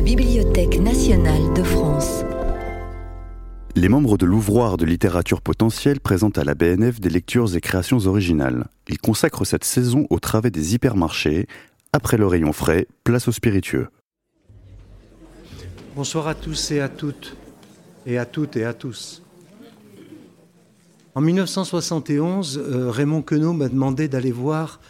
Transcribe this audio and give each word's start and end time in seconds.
la 0.00 0.06
Bibliothèque 0.06 0.80
nationale 0.80 1.52
de 1.52 1.62
France. 1.62 2.24
Les 3.76 3.90
membres 3.90 4.16
de 4.16 4.24
l'ouvroir 4.24 4.78
de 4.78 4.86
littérature 4.86 5.42
potentielle 5.42 6.00
présentent 6.00 6.38
à 6.38 6.44
la 6.44 6.54
BNF 6.54 7.00
des 7.00 7.10
lectures 7.10 7.54
et 7.54 7.60
créations 7.60 7.98
originales. 8.06 8.68
Ils 8.88 8.96
consacrent 8.96 9.44
cette 9.44 9.64
saison 9.64 10.06
au 10.08 10.18
travail 10.18 10.52
des 10.52 10.74
hypermarchés. 10.74 11.46
Après 11.92 12.16
le 12.16 12.26
rayon 12.26 12.54
frais, 12.54 12.86
place 13.04 13.28
aux 13.28 13.32
spiritueux. 13.32 13.88
Bonsoir 15.94 16.28
à 16.28 16.34
tous 16.34 16.70
et 16.70 16.80
à 16.80 16.88
toutes, 16.88 17.36
et 18.06 18.16
à 18.16 18.24
toutes 18.24 18.56
et 18.56 18.64
à 18.64 18.72
tous. 18.72 19.20
En 21.14 21.20
1971, 21.20 22.56
euh, 22.56 22.90
Raymond 22.90 23.20
Queneau 23.20 23.52
m'a 23.52 23.68
demandé 23.68 24.08
d'aller 24.08 24.32
voir 24.32 24.80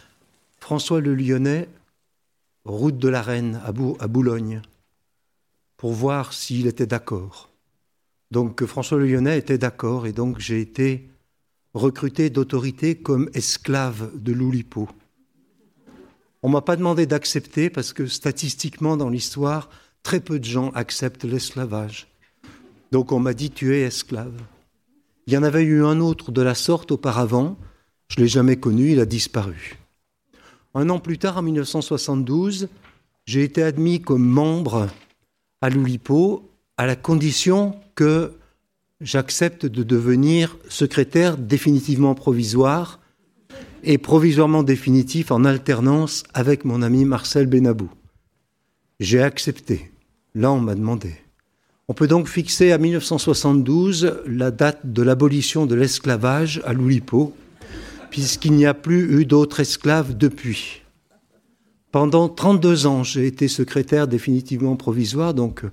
François 0.61 1.01
le 1.01 1.13
Lyonnais, 1.13 1.67
route 2.63 2.97
de 2.97 3.09
la 3.09 3.21
Reine, 3.21 3.59
à, 3.65 3.73
Boulogne, 4.07 4.61
pour 5.81 5.93
voir 5.93 6.31
s'il 6.31 6.67
était 6.67 6.85
d'accord. 6.85 7.49
Donc 8.29 8.63
François 8.65 8.99
le 8.99 9.07
Lyonnais 9.07 9.39
était 9.39 9.57
d'accord, 9.57 10.05
et 10.05 10.11
donc 10.11 10.37
j'ai 10.37 10.61
été 10.61 11.09
recruté 11.73 12.29
d'autorité 12.29 12.93
comme 12.93 13.31
esclave 13.33 14.11
de 14.13 14.31
l'Oulipo. 14.31 14.87
On 16.43 16.49
m'a 16.49 16.61
pas 16.61 16.75
demandé 16.75 17.07
d'accepter 17.07 17.71
parce 17.71 17.93
que 17.93 18.05
statistiquement 18.05 18.95
dans 18.95 19.09
l'histoire, 19.09 19.71
très 20.03 20.19
peu 20.19 20.37
de 20.37 20.45
gens 20.45 20.69
acceptent 20.75 21.23
l'esclavage. 21.23 22.07
Donc 22.91 23.11
on 23.11 23.19
m'a 23.19 23.33
dit 23.33 23.49
tu 23.49 23.75
es 23.75 23.81
esclave. 23.81 24.39
Il 25.25 25.33
y 25.33 25.37
en 25.37 25.41
avait 25.41 25.63
eu 25.63 25.83
un 25.83 25.99
autre 25.99 26.31
de 26.31 26.43
la 26.43 26.53
sorte 26.53 26.91
auparavant, 26.91 27.57
je 28.09 28.17
ne 28.19 28.25
l'ai 28.25 28.29
jamais 28.29 28.57
connu, 28.57 28.91
il 28.91 28.99
a 28.99 29.07
disparu. 29.07 29.79
Un 30.75 30.91
an 30.91 30.99
plus 30.99 31.17
tard, 31.17 31.39
en 31.39 31.41
1972, 31.41 32.69
j'ai 33.25 33.43
été 33.43 33.63
admis 33.63 33.99
comme 33.99 34.27
membre 34.27 34.87
à 35.61 35.69
l'Oulipo 35.69 36.51
à 36.77 36.85
la 36.85 36.95
condition 36.95 37.75
que 37.95 38.33
j'accepte 39.01 39.65
de 39.65 39.83
devenir 39.83 40.57
secrétaire 40.69 41.37
définitivement 41.37 42.15
provisoire 42.15 42.99
et 43.83 43.97
provisoirement 43.97 44.63
définitif 44.63 45.31
en 45.31 45.45
alternance 45.45 46.23
avec 46.33 46.65
mon 46.65 46.81
ami 46.81 47.05
Marcel 47.05 47.47
Benabou. 47.47 47.89
J'ai 48.99 49.21
accepté. 49.21 49.91
Là, 50.35 50.51
on 50.51 50.59
m'a 50.59 50.75
demandé. 50.75 51.15
On 51.87 51.93
peut 51.93 52.07
donc 52.07 52.27
fixer 52.27 52.71
à 52.71 52.77
1972 52.77 54.21
la 54.25 54.51
date 54.51 54.79
de 54.83 55.01
l'abolition 55.01 55.65
de 55.65 55.75
l'esclavage 55.75 56.61
à 56.63 56.73
l'Oulipo, 56.73 57.35
puisqu'il 58.11 58.53
n'y 58.53 58.65
a 58.65 58.73
plus 58.73 59.19
eu 59.19 59.25
d'autres 59.25 59.59
esclaves 59.59 60.15
depuis. 60.15 60.80
Pendant 61.91 62.29
32 62.29 62.87
ans, 62.87 63.03
j'ai 63.03 63.27
été 63.27 63.49
secrétaire 63.49 64.07
définitivement 64.07 64.77
provisoire, 64.77 65.33
donc 65.33 65.63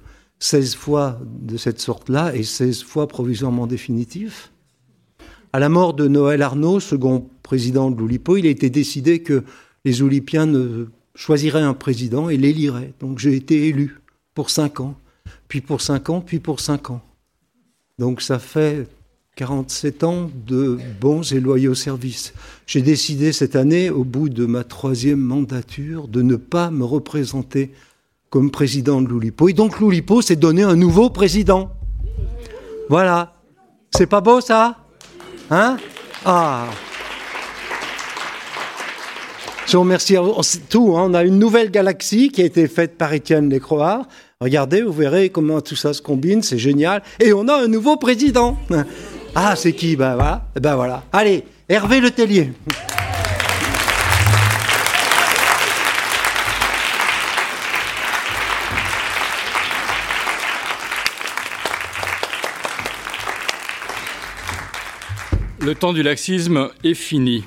16 0.40 0.74
fois 0.74 1.20
de 1.24 1.56
cette 1.56 1.80
sorte-là 1.80 2.34
et 2.34 2.42
16 2.42 2.82
fois 2.82 3.06
provisoirement 3.06 3.68
définitif. 3.68 4.52
À 5.52 5.60
la 5.60 5.68
mort 5.68 5.94
de 5.94 6.08
Noël 6.08 6.42
Arnaud, 6.42 6.80
second 6.80 7.28
président 7.42 7.90
de 7.90 7.98
l'Oulipo, 7.98 8.36
il 8.36 8.46
a 8.46 8.50
été 8.50 8.68
décidé 8.68 9.22
que 9.22 9.44
les 9.84 10.02
Oulipiens 10.02 10.52
choisiraient 11.14 11.62
un 11.62 11.74
président 11.74 12.28
et 12.28 12.36
l'éliraient. 12.36 12.92
Donc 13.00 13.18
j'ai 13.20 13.36
été 13.36 13.68
élu 13.68 14.00
pour 14.34 14.50
5 14.50 14.80
ans, 14.80 14.96
puis 15.46 15.60
pour 15.60 15.80
5 15.80 16.10
ans, 16.10 16.20
puis 16.20 16.40
pour 16.40 16.60
5 16.60 16.90
ans. 16.90 17.02
Donc 17.98 18.22
ça 18.22 18.38
fait 18.38 18.88
47 19.38 20.02
ans 20.02 20.30
de 20.48 20.80
bons 21.00 21.32
et 21.32 21.38
loyaux 21.38 21.76
services. 21.76 22.32
J'ai 22.66 22.82
décidé 22.82 23.30
cette 23.30 23.54
année, 23.54 23.88
au 23.88 24.02
bout 24.02 24.28
de 24.28 24.46
ma 24.46 24.64
troisième 24.64 25.20
mandature, 25.20 26.08
de 26.08 26.22
ne 26.22 26.34
pas 26.34 26.72
me 26.72 26.84
représenter 26.84 27.70
comme 28.30 28.50
président 28.50 29.00
de 29.00 29.06
l'Oulipo. 29.06 29.48
Et 29.48 29.52
donc 29.52 29.78
l'Oulipo 29.78 30.22
s'est 30.22 30.34
donné 30.34 30.64
un 30.64 30.74
nouveau 30.74 31.08
président. 31.08 31.70
Voilà. 32.88 33.36
C'est 33.96 34.08
pas 34.08 34.20
beau 34.20 34.40
ça? 34.40 34.78
Hein? 35.52 35.76
Ah 36.24 36.66
je 39.68 39.76
vous 39.76 39.82
remercie. 39.82 40.16
Tout, 40.68 40.96
hein. 40.96 41.04
on 41.10 41.14
a 41.14 41.22
une 41.22 41.38
nouvelle 41.38 41.70
galaxie 41.70 42.30
qui 42.30 42.42
a 42.42 42.44
été 42.44 42.66
faite 42.66 42.96
par 42.96 43.12
Étienne 43.12 43.50
Lécroard. 43.50 44.08
Regardez, 44.40 44.82
vous 44.82 44.92
verrez 44.92 45.28
comment 45.28 45.60
tout 45.60 45.76
ça 45.76 45.92
se 45.92 46.00
combine, 46.00 46.42
c'est 46.42 46.58
génial. 46.58 47.02
Et 47.20 47.32
on 47.32 47.46
a 47.48 47.54
un 47.54 47.68
nouveau 47.68 47.96
président. 47.96 48.56
Ah, 49.40 49.54
c'est 49.54 49.72
qui 49.72 49.94
Ben 49.94 50.16
voilà. 50.16 50.42
Ben 50.60 50.74
voilà. 50.74 51.04
Allez, 51.12 51.44
Hervé 51.68 52.00
Le 52.00 52.10
Tellier. 52.10 52.50
Le 65.60 65.74
temps 65.76 65.92
du 65.92 66.02
laxisme 66.02 66.70
est 66.82 66.94
fini. 66.94 67.44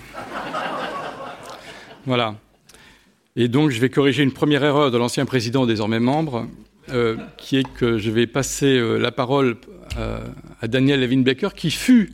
Voilà. 2.05 2.35
Et 3.35 3.49
donc, 3.49 3.71
je 3.71 3.81
vais 3.81 3.89
corriger 3.89 4.23
une 4.23 4.31
première 4.31 4.63
erreur 4.63 4.91
de 4.91 4.97
l'ancien 4.97 5.25
président, 5.25 5.65
désormais 5.65 5.99
membre, 5.99 6.47
euh, 6.89 7.15
qui 7.37 7.57
est 7.57 7.73
que 7.73 7.97
je 7.97 8.09
vais 8.09 8.25
passer 8.25 8.77
euh, 8.77 8.97
la 8.97 9.11
parole 9.11 9.57
euh, 9.97 10.19
à 10.61 10.67
Daniel 10.67 10.99
Levin 11.01 11.21
Baker, 11.21 11.49
qui 11.55 11.71
fut 11.71 12.13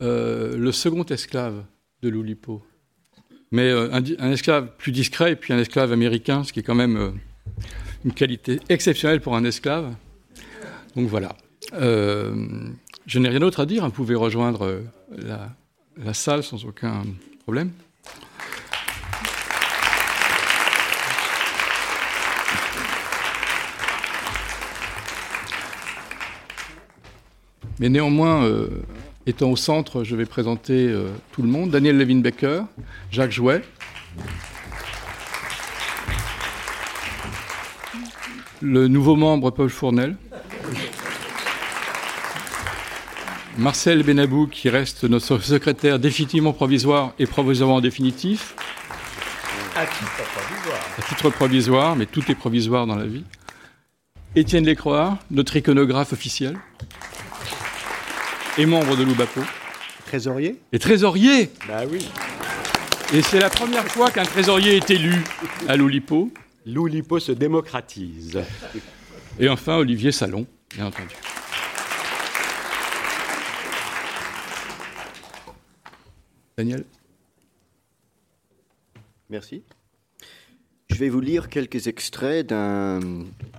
le 0.00 0.70
second 0.72 1.04
esclave 1.04 1.64
de 2.02 2.08
l'Oulipo. 2.10 2.62
Mais 3.50 3.70
un, 3.70 4.30
esclave 4.30 4.68
plus 4.76 4.92
discret, 4.92 5.32
et 5.32 5.36
puis 5.36 5.54
un 5.54 5.58
esclave 5.58 5.90
américain, 5.90 6.44
ce 6.44 6.52
qui 6.52 6.60
est 6.60 6.62
quand 6.62 6.74
même 6.74 7.14
une 8.04 8.12
qualité 8.12 8.60
exceptionnelle 8.68 9.22
pour 9.22 9.36
un 9.36 9.44
esclave. 9.44 9.94
Donc 10.96 11.08
voilà. 11.08 11.34
je 11.72 13.18
n'ai 13.18 13.28
rien 13.30 13.40
d'autre 13.40 13.60
à 13.60 13.66
dire, 13.66 13.84
vous 13.86 13.90
pouvez 13.90 14.14
rejoindre 14.14 14.82
la 15.16 16.14
salle 16.14 16.42
sans 16.42 16.66
aucun 16.66 17.02
problème. 17.44 17.70
Mais 27.78 27.88
néanmoins, 27.90 28.44
euh, 28.44 28.68
étant 29.26 29.50
au 29.50 29.56
centre, 29.56 30.02
je 30.02 30.16
vais 30.16 30.24
présenter 30.24 30.88
euh, 30.88 31.08
tout 31.32 31.42
le 31.42 31.48
monde. 31.48 31.70
Daniel 31.70 31.98
Levin-Becker, 31.98 32.62
Jacques 33.10 33.32
Jouet. 33.32 33.62
Le 38.62 38.88
nouveau 38.88 39.16
membre 39.16 39.50
Paul 39.50 39.68
Fournel. 39.68 40.16
Marcel 43.58 44.02
Benabou, 44.02 44.46
qui 44.46 44.68
reste 44.70 45.04
notre 45.04 45.38
secrétaire 45.38 45.98
définitivement 45.98 46.52
provisoire 46.52 47.12
et 47.18 47.26
provisoirement 47.26 47.80
définitif. 47.80 48.54
À 49.74 49.84
titre 49.84 50.22
provisoire. 50.34 50.80
À 50.98 51.02
titre 51.02 51.30
provisoire, 51.30 51.96
mais 51.96 52.06
tout 52.06 52.30
est 52.30 52.34
provisoire 52.34 52.86
dans 52.86 52.96
la 52.96 53.06
vie. 53.06 53.24
Étienne 54.34 54.64
Lécroix, 54.64 55.18
notre 55.30 55.56
iconographe 55.56 56.12
officiel 56.12 56.58
et 58.58 58.66
membre 58.66 58.96
de 58.96 59.04
l'Oubapo. 59.04 59.40
Trésorier 60.06 60.56
Et 60.72 60.78
trésorier 60.78 61.50
Bah 61.68 61.82
oui. 61.90 62.08
Et 63.12 63.22
c'est 63.22 63.38
la 63.38 63.50
première 63.50 63.86
fois 63.86 64.10
qu'un 64.10 64.24
trésorier 64.24 64.76
est 64.76 64.90
élu 64.90 65.14
à 65.68 65.76
l'Oulipo. 65.76 66.30
L'Oulipo 66.64 67.18
se 67.18 67.32
démocratise. 67.32 68.40
Et 69.38 69.48
enfin, 69.48 69.76
Olivier 69.76 70.12
Salon, 70.12 70.46
bien 70.74 70.86
entendu. 70.86 71.14
Daniel 76.56 76.84
Merci. 79.28 79.62
Je 80.88 80.94
vais 80.94 81.08
vous 81.08 81.20
lire 81.20 81.48
quelques 81.48 81.88
extraits 81.88 82.46
d'un 82.46 83.00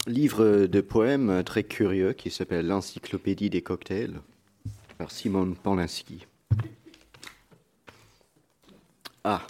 livre 0.08 0.66
de 0.66 0.82
poèmes 0.82 1.44
très 1.44 1.64
curieux 1.64 2.14
qui 2.14 2.32
s'appelle 2.32 2.66
L'Encyclopédie 2.66 3.50
des 3.50 3.62
cocktails 3.62 4.20
par 4.98 5.12
Simon 5.12 5.56
Polanski. 5.56 6.24
Ah. 9.24 9.46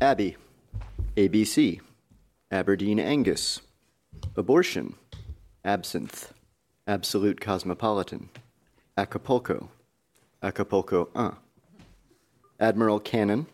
Abbey. 0.00 0.36
ABC. 1.16 1.80
Aberdeen 2.50 2.98
Angus. 2.98 3.60
Abortion. 4.36 4.94
Absinthe. 5.64 6.32
Absolute 6.86 7.40
Cosmopolitan. 7.40 8.28
Acapulco. 8.96 9.68
Acapulco 10.42 11.08
1. 11.14 11.36
Admiral 12.60 13.00
Cannon. 13.00 13.46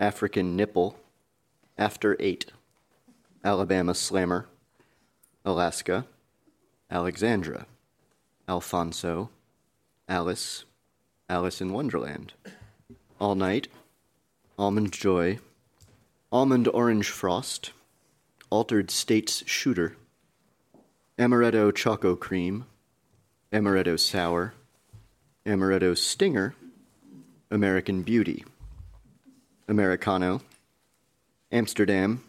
African 0.00 0.56
Nipple. 0.56 0.96
After 1.76 2.16
8. 2.18 2.52
Alabama 3.44 3.94
Slammer. 3.94 4.46
Alaska. 5.44 6.06
Alexandra. 6.90 7.66
Alfonso, 8.48 9.28
Alice, 10.08 10.64
Alice 11.28 11.60
in 11.60 11.72
Wonderland, 11.72 12.32
All 13.20 13.34
Night, 13.34 13.68
Almond 14.58 14.90
Joy, 14.92 15.38
Almond 16.32 16.66
Orange 16.72 17.10
Frost, 17.10 17.72
Altered 18.48 18.90
States 18.90 19.44
Shooter, 19.46 19.96
Amaretto 21.18 21.74
Choco 21.74 22.16
Cream, 22.16 22.64
Amaretto 23.52 23.98
Sour, 23.98 24.54
Amaretto 25.44 25.96
Stinger, 25.96 26.54
American 27.50 28.02
Beauty, 28.02 28.44
Americano, 29.68 30.40
Amsterdam, 31.52 32.24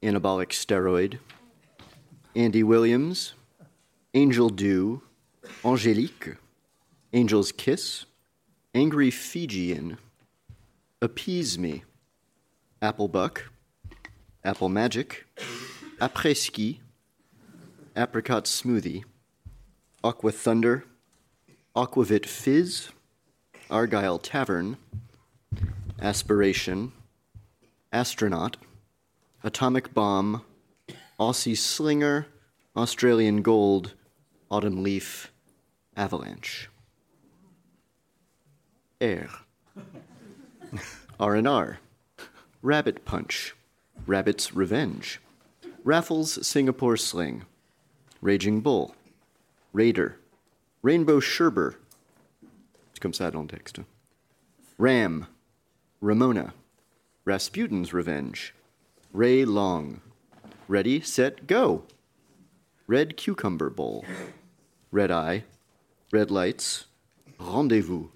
Anabolic 0.00 0.50
Steroid, 0.50 1.18
Andy 2.36 2.62
Williams, 2.62 3.34
Angel 4.12 4.48
Dew, 4.48 5.02
Angelique, 5.64 6.36
Angel's 7.14 7.50
Kiss, 7.50 8.04
Angry 8.74 9.10
Fijian, 9.10 9.96
Appease 11.00 11.58
Me, 11.58 11.84
Apple 12.82 13.08
Buck, 13.08 13.50
Apple 14.44 14.68
Magic, 14.68 15.24
Après 15.98 16.36
Ski, 16.36 16.80
Apricot 17.96 18.44
Smoothie, 18.44 19.04
Aqua 20.02 20.32
Thunder, 20.32 20.84
Aquavit 21.74 22.26
Fizz, 22.26 22.90
Argyle 23.70 24.18
Tavern, 24.18 24.76
Aspiration, 25.98 26.92
Astronaut, 27.90 28.58
Atomic 29.42 29.94
Bomb, 29.94 30.42
Aussie 31.18 31.56
Slinger, 31.56 32.26
Australian 32.76 33.40
Gold, 33.40 33.94
Autumn 34.50 34.82
Leaf, 34.82 35.30
Avalanche. 35.96 36.68
Air. 39.00 39.28
R&R. 41.20 41.78
Rabbit 42.62 43.04
Punch. 43.04 43.54
Rabbit's 44.06 44.54
Revenge. 44.54 45.20
Raffles 45.84 46.46
Singapore 46.46 46.96
Sling. 46.96 47.44
Raging 48.20 48.60
Bull. 48.60 48.94
Raider. 49.72 50.16
Rainbow 50.82 51.20
Sherber. 51.20 51.76
Comme 53.00 53.12
ça 53.12 53.30
dans 53.30 53.42
le 53.42 53.48
texte. 53.48 53.80
Ram. 54.78 55.26
Ramona. 56.00 56.54
Rasputin's 57.24 57.92
Revenge. 57.92 58.54
Ray 59.12 59.44
Long. 59.44 60.00
Ready, 60.66 61.00
set, 61.00 61.46
go. 61.46 61.84
Red 62.86 63.16
Cucumber 63.16 63.70
Bowl. 63.70 64.04
Red 64.90 65.10
Eye. 65.10 65.44
Red 66.14 66.30
Lights. 66.30 66.84
Rendezvous. 67.40 68.06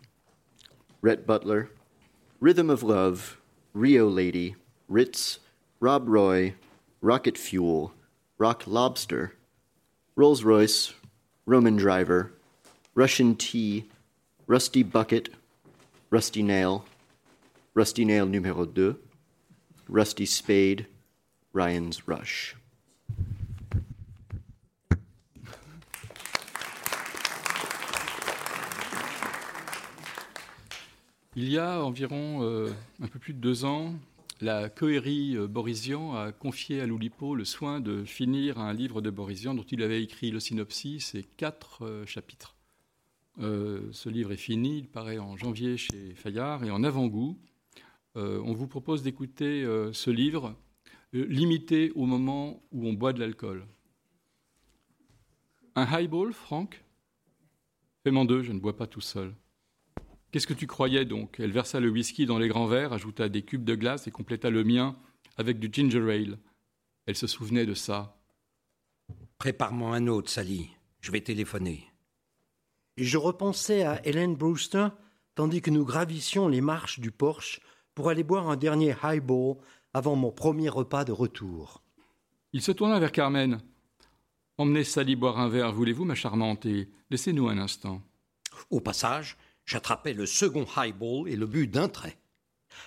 Rhett 1.02 1.26
Butler. 1.26 1.70
Rhythm 2.38 2.70
of 2.70 2.84
Love. 2.84 3.38
Rio 3.72 4.06
Lady. 4.06 4.54
Ritz. 4.86 5.40
Rob 5.80 6.08
Roy. 6.08 6.54
Rocket 7.00 7.36
Fuel. 7.36 7.92
Rock 8.38 8.62
Lobster. 8.68 9.34
Rolls 10.14 10.44
Royce. 10.44 10.94
Roman 11.44 11.74
Driver. 11.74 12.30
Russian 12.94 13.34
Tea. 13.34 13.90
Rusty 14.46 14.84
Bucket. 14.84 15.30
Rusty 16.08 16.44
Nail. 16.44 16.84
Rusty 17.74 18.04
Nail 18.04 18.28
numéro 18.28 18.72
2. 18.72 18.96
Rusty 19.88 20.24
Spade. 20.24 20.86
Ryan's 21.52 22.06
Rush. 22.06 22.54
Il 31.40 31.48
y 31.50 31.56
a 31.56 31.84
environ 31.84 32.42
euh, 32.42 32.68
un 33.00 33.06
peu 33.06 33.20
plus 33.20 33.32
de 33.32 33.38
deux 33.38 33.64
ans, 33.64 33.94
la 34.40 34.68
Cohérie 34.68 35.36
euh, 35.36 35.46
Borisian 35.46 36.16
a 36.16 36.32
confié 36.32 36.80
à 36.80 36.86
Loulipo 36.86 37.36
le 37.36 37.44
soin 37.44 37.78
de 37.78 38.02
finir 38.02 38.58
un 38.58 38.72
livre 38.72 39.00
de 39.00 39.08
Borisian 39.08 39.54
dont 39.54 39.62
il 39.62 39.84
avait 39.84 40.02
écrit 40.02 40.32
le 40.32 40.40
synopsis 40.40 41.14
et 41.14 41.22
quatre 41.22 41.84
euh, 41.84 42.04
chapitres. 42.06 42.56
Ce 43.40 44.08
livre 44.08 44.32
est 44.32 44.36
fini, 44.36 44.78
il 44.78 44.88
paraît 44.88 45.20
en 45.20 45.36
janvier 45.36 45.76
chez 45.76 46.12
Fayard 46.16 46.64
et 46.64 46.72
en 46.72 46.82
avant-goût. 46.82 47.38
on 48.16 48.52
vous 48.52 48.66
propose 48.66 49.04
d'écouter 49.04 49.62
ce 49.92 50.10
livre 50.10 50.56
limité 51.12 51.92
au 51.94 52.04
moment 52.04 52.60
où 52.72 52.88
on 52.88 52.94
boit 52.94 53.12
de 53.12 53.20
l'alcool. 53.20 53.64
Un 55.76 55.84
highball, 55.84 56.32
Franck? 56.32 56.82
Fais-m'en 58.02 58.24
deux, 58.24 58.42
je 58.42 58.50
ne 58.50 58.58
bois 58.58 58.76
pas 58.76 58.88
tout 58.88 59.00
seul. 59.00 59.32
Qu'est-ce 60.30 60.46
que 60.46 60.54
tu 60.54 60.66
croyais 60.66 61.04
donc? 61.04 61.36
Elle 61.38 61.52
versa 61.52 61.80
le 61.80 61.88
whisky 61.88 62.26
dans 62.26 62.38
les 62.38 62.48
grands 62.48 62.66
verres, 62.66 62.92
ajouta 62.92 63.28
des 63.28 63.42
cubes 63.42 63.64
de 63.64 63.74
glace 63.74 64.06
et 64.06 64.10
compléta 64.10 64.50
le 64.50 64.62
mien 64.62 64.96
avec 65.36 65.58
du 65.58 65.68
ginger 65.72 66.12
ale. 66.12 66.38
Elle 67.06 67.16
se 67.16 67.26
souvenait 67.26 67.64
de 67.64 67.74
ça. 67.74 68.20
Prépare-moi 69.38 69.96
un 69.96 70.06
autre, 70.08 70.30
Sally. 70.30 70.70
Je 71.00 71.12
vais 71.12 71.22
téléphoner. 71.22 71.86
Et 72.98 73.04
je 73.04 73.16
repensais 73.16 73.82
à 73.84 74.04
Helen 74.04 74.34
Brewster 74.34 74.88
tandis 75.34 75.62
que 75.62 75.70
nous 75.70 75.84
gravissions 75.84 76.48
les 76.48 76.60
marches 76.60 76.98
du 76.98 77.12
porche 77.12 77.60
pour 77.94 78.10
aller 78.10 78.24
boire 78.24 78.50
un 78.50 78.56
dernier 78.56 78.94
highball 79.02 79.56
avant 79.94 80.16
mon 80.16 80.32
premier 80.32 80.68
repas 80.68 81.04
de 81.04 81.12
retour. 81.12 81.82
Il 82.52 82.60
se 82.60 82.72
tourna 82.72 82.98
vers 82.98 83.12
Carmen. 83.12 83.60
Emmenez 84.58 84.84
Sally 84.84 85.14
boire 85.16 85.38
un 85.38 85.48
verre, 85.48 85.72
voulez-vous, 85.72 86.04
ma 86.04 86.16
charmante, 86.16 86.66
et 86.66 86.90
laissez-nous 87.10 87.48
un 87.48 87.58
instant. 87.58 88.02
Au 88.70 88.80
passage, 88.80 89.36
j'attrapais 89.68 90.14
le 90.14 90.26
second 90.26 90.66
highball 90.76 91.28
et 91.28 91.36
le 91.36 91.46
but 91.46 91.70
d'un 91.70 91.88
trait. 91.88 92.16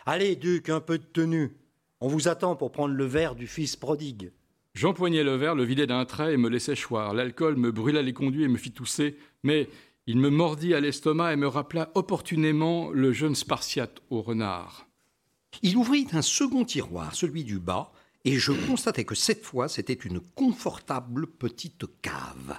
Allez, 0.06 0.36
Duc, 0.36 0.70
un 0.70 0.80
peu 0.80 0.98
de 0.98 1.04
tenue. 1.04 1.56
On 2.00 2.08
vous 2.08 2.28
attend 2.28 2.56
pour 2.56 2.72
prendre 2.72 2.96
le 2.96 3.06
verre 3.06 3.36
du 3.36 3.46
fils 3.48 3.76
prodigue. 3.76 4.32
J'empoignai 4.74 5.24
le 5.24 5.36
verre, 5.36 5.54
le 5.54 5.64
vidai 5.64 5.86
d'un 5.86 6.06
trait 6.06 6.34
et 6.34 6.38
me 6.38 6.50
laissai 6.50 6.76
choir. 6.76 7.14
L'alcool 7.14 7.56
me 7.56 7.72
brûla 7.72 8.02
les 8.02 8.14
conduits 8.14 8.44
et 8.44 8.48
me 8.48 8.58
fit 8.58 8.72
tousser, 8.72 9.18
mais 9.44 9.70
il 10.08 10.18
me 10.18 10.30
mordit 10.30 10.74
à 10.74 10.80
l'estomac 10.80 11.34
et 11.34 11.36
me 11.36 11.48
rappela 11.48 11.92
opportunément 11.94 12.90
le 12.90 13.14
jeune 13.14 13.36
Spartiate 13.36 14.02
au 14.10 14.22
renard. 14.22 14.88
Il 15.62 15.78
ouvrit 15.78 16.08
un 16.14 16.22
second 16.22 16.66
tiroir, 16.66 17.14
celui 17.14 17.44
du 17.44 17.60
bas, 17.60 17.92
et 18.24 18.40
je 18.40 18.54
constatai 18.54 19.06
que 19.06 19.16
cette 19.16 19.44
fois 19.44 19.68
c'était 19.68 19.94
une 19.94 20.22
confortable 20.22 21.28
petite 21.28 21.86
cave. 22.02 22.58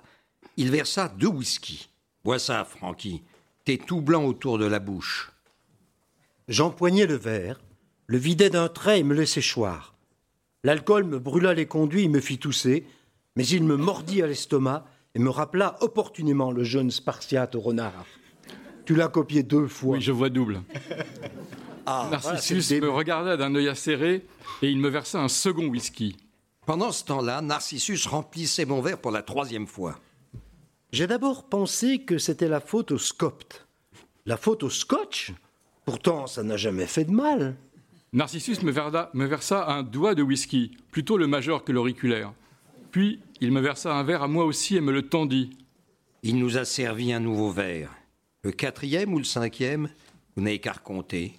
Il 0.56 0.70
versa 0.70 1.08
deux 1.08 1.28
whisky. 1.28 1.88
Bois 2.22 2.38
ça, 2.38 2.64
Francky. 2.64 3.22
T'es 3.64 3.78
tout 3.78 4.00
blanc 4.00 4.24
autour 4.24 4.58
de 4.58 4.64
la 4.64 4.80
bouche. 4.80 5.30
J'empoignai 6.48 7.06
le 7.06 7.14
verre, 7.14 7.60
le 8.06 8.18
vidai 8.18 8.50
d'un 8.50 8.68
trait 8.68 9.00
et 9.00 9.04
me 9.04 9.14
laissai 9.14 9.40
choir. 9.40 9.94
L'alcool 10.64 11.04
me 11.04 11.20
brûla 11.20 11.54
les 11.54 11.66
conduits 11.66 12.04
et 12.04 12.08
me 12.08 12.20
fit 12.20 12.38
tousser, 12.38 12.84
mais 13.36 13.46
il 13.46 13.62
me 13.62 13.76
mordit 13.76 14.20
à 14.20 14.26
l'estomac 14.26 14.84
et 15.14 15.20
me 15.20 15.30
rappela 15.30 15.76
opportunément 15.80 16.50
le 16.50 16.64
jeune 16.64 16.90
Spartiate 16.90 17.54
au 17.54 17.60
renard. 17.60 18.06
Tu 18.84 18.96
l'as 18.96 19.08
copié 19.08 19.44
deux 19.44 19.68
fois. 19.68 19.96
Oui, 19.96 20.02
je 20.02 20.12
vois 20.12 20.30
double. 20.30 20.62
Ah, 21.84 22.06
Narcissus 22.12 22.80
me 22.80 22.88
regarda 22.88 23.36
d'un 23.36 23.56
œil 23.56 23.68
acéré 23.68 24.24
et 24.62 24.70
il 24.70 24.78
me 24.78 24.88
versa 24.88 25.20
un 25.20 25.26
second 25.26 25.66
whisky. 25.66 26.16
Pendant 26.64 26.92
ce 26.92 27.02
temps-là, 27.02 27.42
Narcissus 27.42 28.06
remplissait 28.06 28.64
mon 28.64 28.80
verre 28.80 28.98
pour 28.98 29.10
la 29.10 29.22
troisième 29.22 29.66
fois. 29.66 29.98
J'ai 30.92 31.06
d'abord 31.06 31.48
pensé 31.48 32.00
que 32.00 32.18
c'était 32.18 32.48
la 32.48 32.60
faute 32.60 32.90
au 32.92 32.98
scopt. 32.98 33.66
La 34.26 34.36
faute 34.36 34.62
au 34.62 34.70
scotch 34.70 35.32
Pourtant, 35.84 36.28
ça 36.28 36.44
n'a 36.44 36.56
jamais 36.56 36.86
fait 36.86 37.04
de 37.04 37.10
mal. 37.10 37.56
Narcissus 38.12 38.62
me, 38.62 38.70
verda- 38.70 39.10
me 39.14 39.24
versa 39.26 39.66
un 39.68 39.82
doigt 39.82 40.14
de 40.14 40.22
whisky, 40.22 40.76
plutôt 40.92 41.16
le 41.16 41.26
majeur 41.26 41.64
que 41.64 41.72
l'auriculaire. 41.72 42.32
Puis 42.92 43.18
il 43.40 43.50
me 43.50 43.60
versa 43.60 43.92
un 43.92 44.04
verre 44.04 44.22
à 44.22 44.28
moi 44.28 44.44
aussi 44.44 44.76
et 44.76 44.80
me 44.80 44.92
le 44.92 45.08
tendit. 45.08 45.50
Il 46.22 46.38
nous 46.38 46.56
a 46.56 46.64
servi 46.64 47.12
un 47.12 47.18
nouveau 47.20 47.50
verre. 47.50 47.90
Le 48.44 48.52
quatrième 48.52 49.12
ou 49.12 49.18
le 49.18 49.24
cinquième 49.24 49.88
Vous 50.36 50.42
n'avez 50.42 50.60
qu'à 50.60 50.72
recompter. 50.72 51.32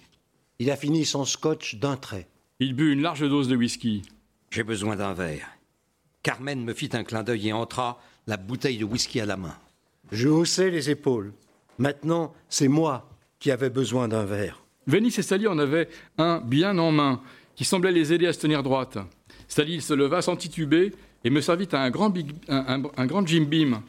Il 0.58 0.70
a 0.70 0.76
fini 0.76 1.06
son 1.06 1.24
scotch 1.24 1.76
d'un 1.76 1.96
trait. 1.96 2.26
Il 2.60 2.74
but 2.74 2.92
une 2.92 3.02
large 3.02 3.26
dose 3.26 3.48
de 3.48 3.56
whisky. 3.56 4.02
J'ai 4.50 4.62
besoin 4.62 4.96
d'un 4.96 5.14
verre. 5.14 5.48
Carmen 6.22 6.62
me 6.64 6.74
fit 6.74 6.90
un 6.92 7.04
clin 7.04 7.22
d'œil 7.22 7.48
et 7.48 7.52
entra, 7.52 8.00
la 8.26 8.36
bouteille 8.36 8.78
de 8.78 8.84
whisky 8.84 9.20
à 9.20 9.26
la 9.26 9.36
main. 9.36 9.54
Je 10.12 10.28
haussai 10.28 10.70
les 10.70 10.90
épaules. 10.90 11.32
Maintenant, 11.78 12.32
c'est 12.48 12.68
moi 12.68 13.08
qui 13.38 13.50
avais 13.50 13.70
besoin 13.70 14.08
d'un 14.08 14.24
verre. 14.24 14.62
Vénice 14.86 15.18
et 15.18 15.22
Sally 15.22 15.46
en 15.46 15.58
avaient 15.58 15.88
un 16.18 16.40
bien 16.40 16.76
en 16.78 16.92
main, 16.92 17.20
qui 17.56 17.64
semblait 17.64 17.92
les 17.92 18.12
aider 18.12 18.26
à 18.26 18.32
se 18.32 18.38
tenir 18.40 18.62
droite. 18.62 18.98
Sally 19.48 19.80
se 19.80 19.94
leva 19.94 20.22
sans 20.22 20.36
tituber 20.36 20.92
et 21.24 21.30
me 21.30 21.40
servit 21.40 21.68
un 21.72 21.90
grand, 21.90 22.10
big- 22.10 22.32
un, 22.48 22.80
un- 22.82 22.90
un 22.96 23.06
grand 23.06 23.26
Jim 23.26 23.44
Beam. 23.48 23.80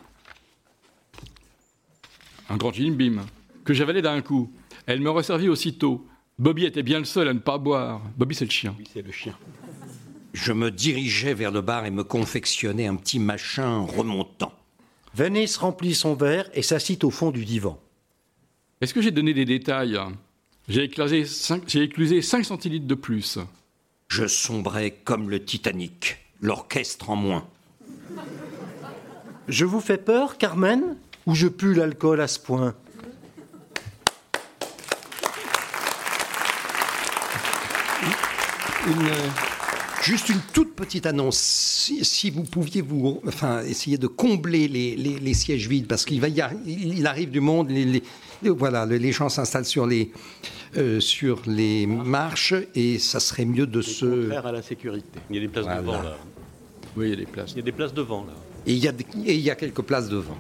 Un 2.50 2.58
grand 2.58 2.72
Jim 2.72 2.92
Beam, 2.92 3.22
que 3.64 3.74
j'avalai 3.74 4.02
d'un 4.02 4.22
coup. 4.22 4.52
Elle 4.86 5.02
me 5.02 5.10
resservit 5.10 5.50
aussitôt. 5.50 6.06
Bobby 6.38 6.66
était 6.66 6.84
bien 6.84 7.00
le 7.00 7.06
seul 7.06 7.28
à 7.28 7.34
ne 7.34 7.40
pas 7.40 7.58
boire. 7.58 8.02
Bobby, 8.18 8.36
c'est 8.36 8.46
le 8.46 8.52
chien. 8.52 8.76
Oui, 8.78 8.86
c'est 8.92 9.02
le 9.02 9.12
chien. 9.12 9.36
Je 10.36 10.52
me 10.52 10.70
dirigeais 10.70 11.34
vers 11.34 11.50
le 11.50 11.62
bar 11.62 11.86
et 11.86 11.92
me 11.92 12.04
confectionnais 12.04 12.88
un 12.88 12.98
petit 12.98 13.20
machin 13.20 13.80
remontant. 13.80 14.52
Venice 15.14 15.56
remplit 15.56 15.96
son 15.96 16.14
verre 16.14 16.50
et 16.54 16.62
s'assit 16.62 17.06
au 17.06 17.10
fond 17.10 17.32
du 17.32 17.46
divan. 17.46 17.80
Est-ce 18.82 18.94
que 18.94 19.02
j'ai 19.02 19.12
donné 19.12 19.34
des 19.34 19.46
détails? 19.46 19.98
J'ai 20.68 20.84
éclasé 20.84 21.24
5, 21.24 21.64
j'ai 21.68 21.84
éclusé 21.84 22.22
5 22.22 22.44
centilitres 22.44 22.86
de 22.86 22.96
plus. 22.96 23.40
Je 24.10 24.28
sombrais 24.28 24.92
comme 24.92 25.30
le 25.30 25.42
Titanic. 25.42 26.18
l'orchestre 26.42 27.10
en 27.10 27.16
moins. 27.16 27.48
Je 29.48 29.64
vous 29.64 29.80
fais 29.80 29.98
peur, 29.98 30.38
Carmen? 30.38 30.98
Ou 31.28 31.34
je 31.34 31.48
pue 31.48 31.74
l'alcool 31.74 32.20
à 32.20 32.28
ce 32.28 32.40
point? 32.40 32.76
Une, 38.86 39.55
juste 40.06 40.30
une 40.30 40.40
toute 40.54 40.76
petite 40.76 41.06
annonce. 41.08 41.38
Si, 41.38 42.06
si 42.06 42.30
vous 42.30 42.44
pouviez 42.44 42.82
vous, 42.82 43.22
enfin, 43.28 43.64
essayer 43.64 43.98
de 43.98 44.08
combler 44.08 44.68
les, 44.68 44.96
les- 44.96 45.20
les 45.20 45.34
sièges 45.34 45.68
vides, 45.68 45.88
parce 45.88 46.06
qu'il 46.06 46.22
va 46.22 46.30
y 46.30 46.42
a- 46.42 46.52
il 46.66 46.98
il 47.00 47.08
arrive 47.08 47.32
du 47.32 47.40
monde, 47.40 47.70
les, 47.72 47.86
les- 47.86 48.04
voilà, 48.50 48.86
les 48.86 49.12
gens 49.12 49.30
s'installent 49.30 49.66
sur 49.66 49.88
les, 49.88 50.12
euh, 50.78 51.00
sur 51.00 51.42
les 51.48 51.88
marches 51.88 52.54
et 52.76 53.00
ça 53.00 53.20
serait 53.20 53.46
mieux 53.46 53.66
de 53.68 53.82
se. 53.82 54.06
Contraire 54.06 54.46
à 54.46 54.52
la 54.52 54.62
sécurité. 54.62 55.20
Il 55.30 55.36
y 55.38 55.40
a 55.40 55.42
des 55.42 55.48
places 55.48 55.66
Voilà. 55.66 55.82
devant 55.82 56.02
là. 56.04 56.18
Oui, 56.96 57.06
il 57.08 57.10
y 57.10 57.14
a 57.14 57.18
des 57.18 57.26
places. 57.26 57.52
Il 57.54 57.58
y 57.58 57.60
a 57.62 57.64
des 57.64 57.72
places 57.72 57.94
devant 57.94 58.24
là. 58.26 58.34
Et 58.68 58.74
il 58.74 58.80
y 58.84 58.88
a, 58.88 58.92
des- 58.92 59.06
et 59.26 59.34
il 59.36 59.42
y 59.42 59.50
a 59.50 59.56
quelques 59.56 59.82
places 59.82 60.08
devant. 60.10 60.38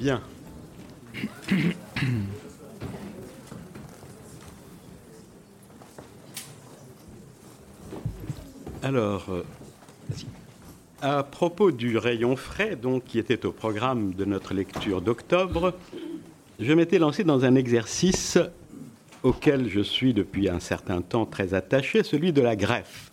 Bien. 0.00 0.20
Alors, 8.86 9.24
euh, 9.30 9.42
à 11.02 11.24
propos 11.24 11.72
du 11.72 11.98
rayon 11.98 12.36
frais, 12.36 12.76
donc, 12.76 13.02
qui 13.02 13.18
était 13.18 13.44
au 13.44 13.50
programme 13.50 14.14
de 14.14 14.24
notre 14.24 14.54
lecture 14.54 15.00
d'octobre, 15.00 15.74
je 16.60 16.72
m'étais 16.72 17.00
lancé 17.00 17.24
dans 17.24 17.44
un 17.44 17.56
exercice 17.56 18.38
auquel 19.24 19.68
je 19.68 19.80
suis 19.80 20.14
depuis 20.14 20.48
un 20.48 20.60
certain 20.60 21.00
temps 21.00 21.26
très 21.26 21.52
attaché, 21.52 22.04
celui 22.04 22.32
de 22.32 22.40
la 22.40 22.54
greffe. 22.54 23.10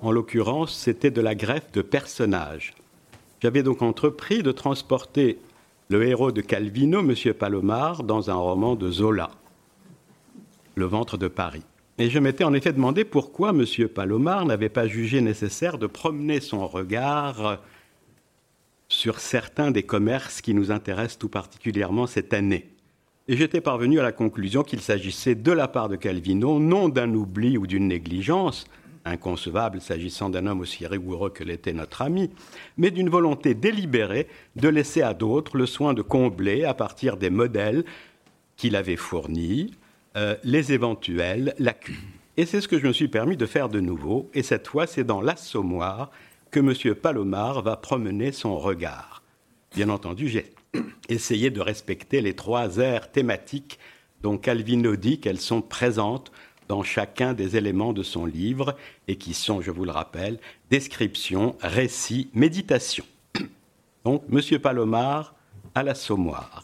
En 0.00 0.10
l'occurrence, 0.10 0.74
c'était 0.74 1.10
de 1.10 1.20
la 1.20 1.34
greffe 1.34 1.70
de 1.72 1.82
personnages. 1.82 2.72
J'avais 3.42 3.62
donc 3.62 3.82
entrepris 3.82 4.42
de 4.42 4.52
transporter 4.52 5.38
le 5.90 6.02
héros 6.08 6.32
de 6.32 6.40
Calvino, 6.40 7.00
M. 7.00 7.14
Palomar, 7.34 8.04
dans 8.04 8.30
un 8.30 8.36
roman 8.36 8.74
de 8.74 8.90
Zola, 8.90 9.28
Le 10.76 10.86
ventre 10.86 11.18
de 11.18 11.28
Paris. 11.28 11.62
Et 11.98 12.10
je 12.10 12.18
m'étais 12.18 12.44
en 12.44 12.54
effet 12.54 12.72
demandé 12.72 13.04
pourquoi 13.04 13.50
M. 13.50 13.64
Palomar 13.88 14.44
n'avait 14.46 14.68
pas 14.68 14.88
jugé 14.88 15.20
nécessaire 15.20 15.78
de 15.78 15.86
promener 15.86 16.40
son 16.40 16.66
regard 16.66 17.60
sur 18.88 19.20
certains 19.20 19.70
des 19.70 19.84
commerces 19.84 20.40
qui 20.40 20.54
nous 20.54 20.72
intéressent 20.72 21.18
tout 21.18 21.28
particulièrement 21.28 22.08
cette 22.08 22.34
année. 22.34 22.68
Et 23.28 23.36
j'étais 23.36 23.60
parvenu 23.60 24.00
à 24.00 24.02
la 24.02 24.12
conclusion 24.12 24.64
qu'il 24.64 24.80
s'agissait 24.80 25.36
de 25.36 25.52
la 25.52 25.68
part 25.68 25.88
de 25.88 25.96
Calvino 25.96 26.58
non 26.58 26.88
d'un 26.88 27.14
oubli 27.14 27.56
ou 27.56 27.66
d'une 27.66 27.88
négligence, 27.88 28.66
inconcevable 29.04 29.80
s'agissant 29.80 30.30
d'un 30.30 30.46
homme 30.46 30.60
aussi 30.60 30.86
rigoureux 30.86 31.30
que 31.30 31.44
l'était 31.44 31.72
notre 31.72 32.02
ami, 32.02 32.30
mais 32.76 32.90
d'une 32.90 33.08
volonté 33.08 33.54
délibérée 33.54 34.26
de 34.56 34.68
laisser 34.68 35.00
à 35.02 35.14
d'autres 35.14 35.56
le 35.56 35.66
soin 35.66 35.94
de 35.94 36.02
combler, 36.02 36.64
à 36.64 36.74
partir 36.74 37.16
des 37.16 37.30
modèles 37.30 37.84
qu'il 38.56 38.76
avait 38.76 38.96
fournis, 38.96 39.72
euh, 40.16 40.36
les 40.44 40.72
éventuelles 40.72 41.54
lacunes. 41.58 41.96
Et 42.36 42.46
c'est 42.46 42.60
ce 42.60 42.68
que 42.68 42.78
je 42.78 42.86
me 42.86 42.92
suis 42.92 43.08
permis 43.08 43.36
de 43.36 43.46
faire 43.46 43.68
de 43.68 43.80
nouveau, 43.80 44.30
et 44.34 44.42
cette 44.42 44.66
fois 44.66 44.86
c'est 44.86 45.04
dans 45.04 45.20
l'Assommoir 45.20 46.10
que 46.50 46.60
M. 46.60 46.94
Palomar 46.94 47.62
va 47.62 47.76
promener 47.76 48.32
son 48.32 48.58
regard. 48.58 49.22
Bien 49.74 49.88
entendu, 49.88 50.28
j'ai 50.28 50.52
essayé 51.08 51.50
de 51.50 51.60
respecter 51.60 52.20
les 52.20 52.34
trois 52.34 52.78
aires 52.78 53.10
thématiques 53.10 53.78
dont 54.22 54.38
Calvino 54.38 54.96
dit 54.96 55.20
qu'elles 55.20 55.40
sont 55.40 55.62
présentes 55.62 56.32
dans 56.68 56.82
chacun 56.82 57.34
des 57.34 57.56
éléments 57.56 57.92
de 57.92 58.02
son 58.02 58.24
livre 58.24 58.76
et 59.08 59.16
qui 59.16 59.34
sont, 59.34 59.60
je 59.60 59.70
vous 59.70 59.84
le 59.84 59.90
rappelle, 59.90 60.38
description, 60.70 61.56
récit, 61.60 62.30
méditation. 62.32 63.04
Donc, 64.04 64.22
M. 64.32 64.58
Palomar 64.60 65.34
à 65.74 65.82
l'Assommoir. 65.82 66.63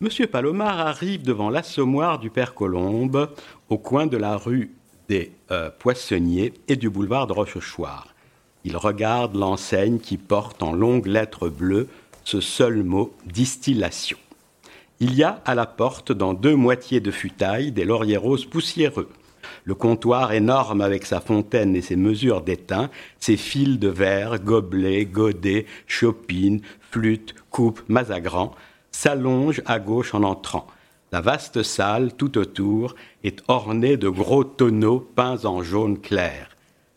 M. 0.00 0.08
Palomar 0.26 0.80
arrive 0.80 1.22
devant 1.22 1.50
l'assommoir 1.50 2.18
du 2.18 2.28
Père 2.28 2.54
Colombe, 2.54 3.30
au 3.68 3.78
coin 3.78 4.06
de 4.06 4.16
la 4.16 4.36
rue 4.36 4.72
des 5.08 5.30
euh, 5.52 5.70
Poissonniers 5.70 6.52
et 6.66 6.74
du 6.74 6.90
boulevard 6.90 7.28
de 7.28 7.32
Rochechouart. 7.32 8.12
Il 8.64 8.76
regarde 8.76 9.36
l'enseigne 9.36 10.00
qui 10.00 10.16
porte 10.16 10.62
en 10.64 10.72
longues 10.72 11.06
lettres 11.06 11.48
bleues 11.48 11.88
ce 12.24 12.40
seul 12.40 12.82
mot 12.82 13.14
distillation. 13.26 14.18
Il 14.98 15.14
y 15.14 15.22
a 15.22 15.40
à 15.44 15.54
la 15.54 15.66
porte, 15.66 16.10
dans 16.10 16.34
deux 16.34 16.56
moitiés 16.56 17.00
de 17.00 17.12
futaille, 17.12 17.70
des 17.70 17.84
lauriers 17.84 18.16
roses 18.16 18.46
poussiéreux. 18.46 19.08
Le 19.64 19.74
comptoir 19.74 20.32
énorme 20.32 20.80
avec 20.80 21.06
sa 21.06 21.20
fontaine 21.20 21.76
et 21.76 21.82
ses 21.82 21.96
mesures 21.96 22.40
d'étain, 22.40 22.90
ses 23.20 23.36
fils 23.36 23.78
de 23.78 23.88
verre, 23.88 24.40
gobelets, 24.40 25.04
godets, 25.04 25.66
chopines, 25.86 26.62
flûtes, 26.90 27.34
coupes, 27.50 27.82
mazagrans, 27.88 28.54
s'allonge 28.94 29.60
à 29.66 29.80
gauche 29.80 30.14
en 30.14 30.22
entrant. 30.22 30.68
La 31.10 31.20
vaste 31.20 31.64
salle, 31.64 32.12
tout 32.14 32.38
autour, 32.38 32.94
est 33.24 33.42
ornée 33.48 33.96
de 33.96 34.08
gros 34.08 34.44
tonneaux 34.44 35.00
peints 35.00 35.44
en 35.44 35.62
jaune 35.64 36.00
clair. 36.00 36.50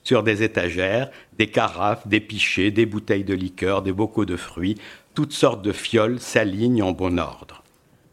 Sur 0.04 0.22
des 0.22 0.44
étagères, 0.44 1.10
des 1.38 1.48
carafes, 1.48 2.08
des 2.08 2.20
pichets, 2.20 2.70
des 2.70 2.86
bouteilles 2.86 3.24
de 3.24 3.34
liqueur, 3.34 3.82
des 3.82 3.92
bocaux 3.92 4.26
de 4.26 4.38
fruits, 4.38 4.78
toutes 5.16 5.34
sortes 5.34 5.64
de 5.64 5.72
fioles 5.72 6.20
s'alignent 6.20 6.84
en 6.84 6.92
bon 6.92 7.20
ordre. 7.20 7.64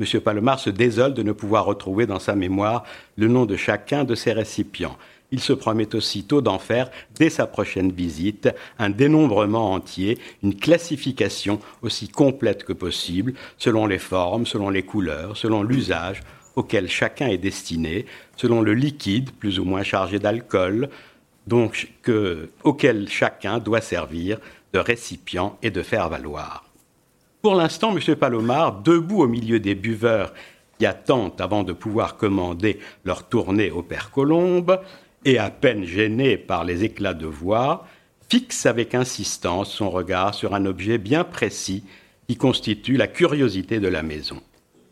M. 0.01 0.21
Palomar 0.21 0.59
se 0.59 0.71
désole 0.71 1.15
de 1.15 1.23
ne 1.23 1.33
pouvoir 1.33 1.67
retrouver 1.67 2.07
dans 2.07 2.19
sa 2.19 2.35
mémoire 2.35 2.85
le 3.17 3.29
nom 3.29 3.45
de 3.45 3.57
chacun 3.57 4.05
de 4.05 4.15
ces 4.15 4.33
récipients. 4.33 4.97
Il 5.35 5.41
se 5.41 5.53
promet 5.53 5.97
aussitôt 5.97 6.41
d'en 6.41 6.61
faire, 6.61 6.93
dès 7.17 7.29
sa 7.29 7.49
prochaine 7.49 7.91
visite, 7.91 8.49
un 8.79 8.89
dénombrement 8.89 9.73
entier, 9.73 10.17
une 10.45 10.55
classification 10.55 11.59
aussi 11.83 12.07
complète 12.07 12.63
que 12.63 12.73
possible, 12.73 13.35
selon 13.59 13.87
les 13.87 13.99
formes, 13.99 14.47
selon 14.47 14.71
les 14.71 14.85
couleurs, 14.85 15.37
selon 15.37 15.65
l'usage 15.65 16.21
auquel 16.55 16.89
chacun 16.89 17.27
est 17.27 17.39
destiné, 17.39 18.07
selon 18.37 18.63
le 18.63 18.75
liquide, 18.75 19.33
plus 19.33 19.59
ou 19.59 19.65
moins 19.65 19.83
chargé 19.83 20.21
d'alcool, 20.21 20.89
auquel 22.63 23.09
chacun 23.09 23.59
doit 23.59 23.81
servir 23.81 24.39
de 24.73 24.79
récipient 24.79 25.59
et 25.65 25.73
de 25.73 25.83
faire 25.83 26.09
valoir. 26.09 26.65
Pour 27.43 27.57
l'instant, 27.57 27.93
M. 27.93 28.15
Palomar, 28.15 28.83
debout 28.83 29.23
au 29.23 29.27
milieu 29.27 29.59
des 29.59 29.75
buveurs 29.75 30.33
qui 30.79 30.87
attendent 30.87 31.41
avant 31.41 31.65
de 31.65 31.73
pouvoir 31.73 32.17
commander 32.17 32.79
leur 33.05 33.29
tournée 33.29 33.73
au 33.73 33.83
Père 33.83 34.13
Colombe, 34.13 34.81
et 35.25 35.39
à 35.39 35.51
peine 35.51 35.85
gêné 35.85 36.37
par 36.37 36.65
les 36.65 36.85
éclats 36.85 37.15
de 37.15 37.27
voix, 37.27 37.87
fixe 38.29 38.67
avec 38.67 38.95
insistance 38.95 39.73
son 39.73 39.91
regard 39.91 40.35
sur 40.35 40.55
un 40.55 40.67
objet 40.67 40.99
bien 40.99 41.25
précis 41.25 41.85
qui 42.29 42.37
constitue 42.37 42.97
la 42.97 43.07
curiosité 43.07 43.81
de 43.81 43.89
la 43.89 44.03
maison. 44.03 44.41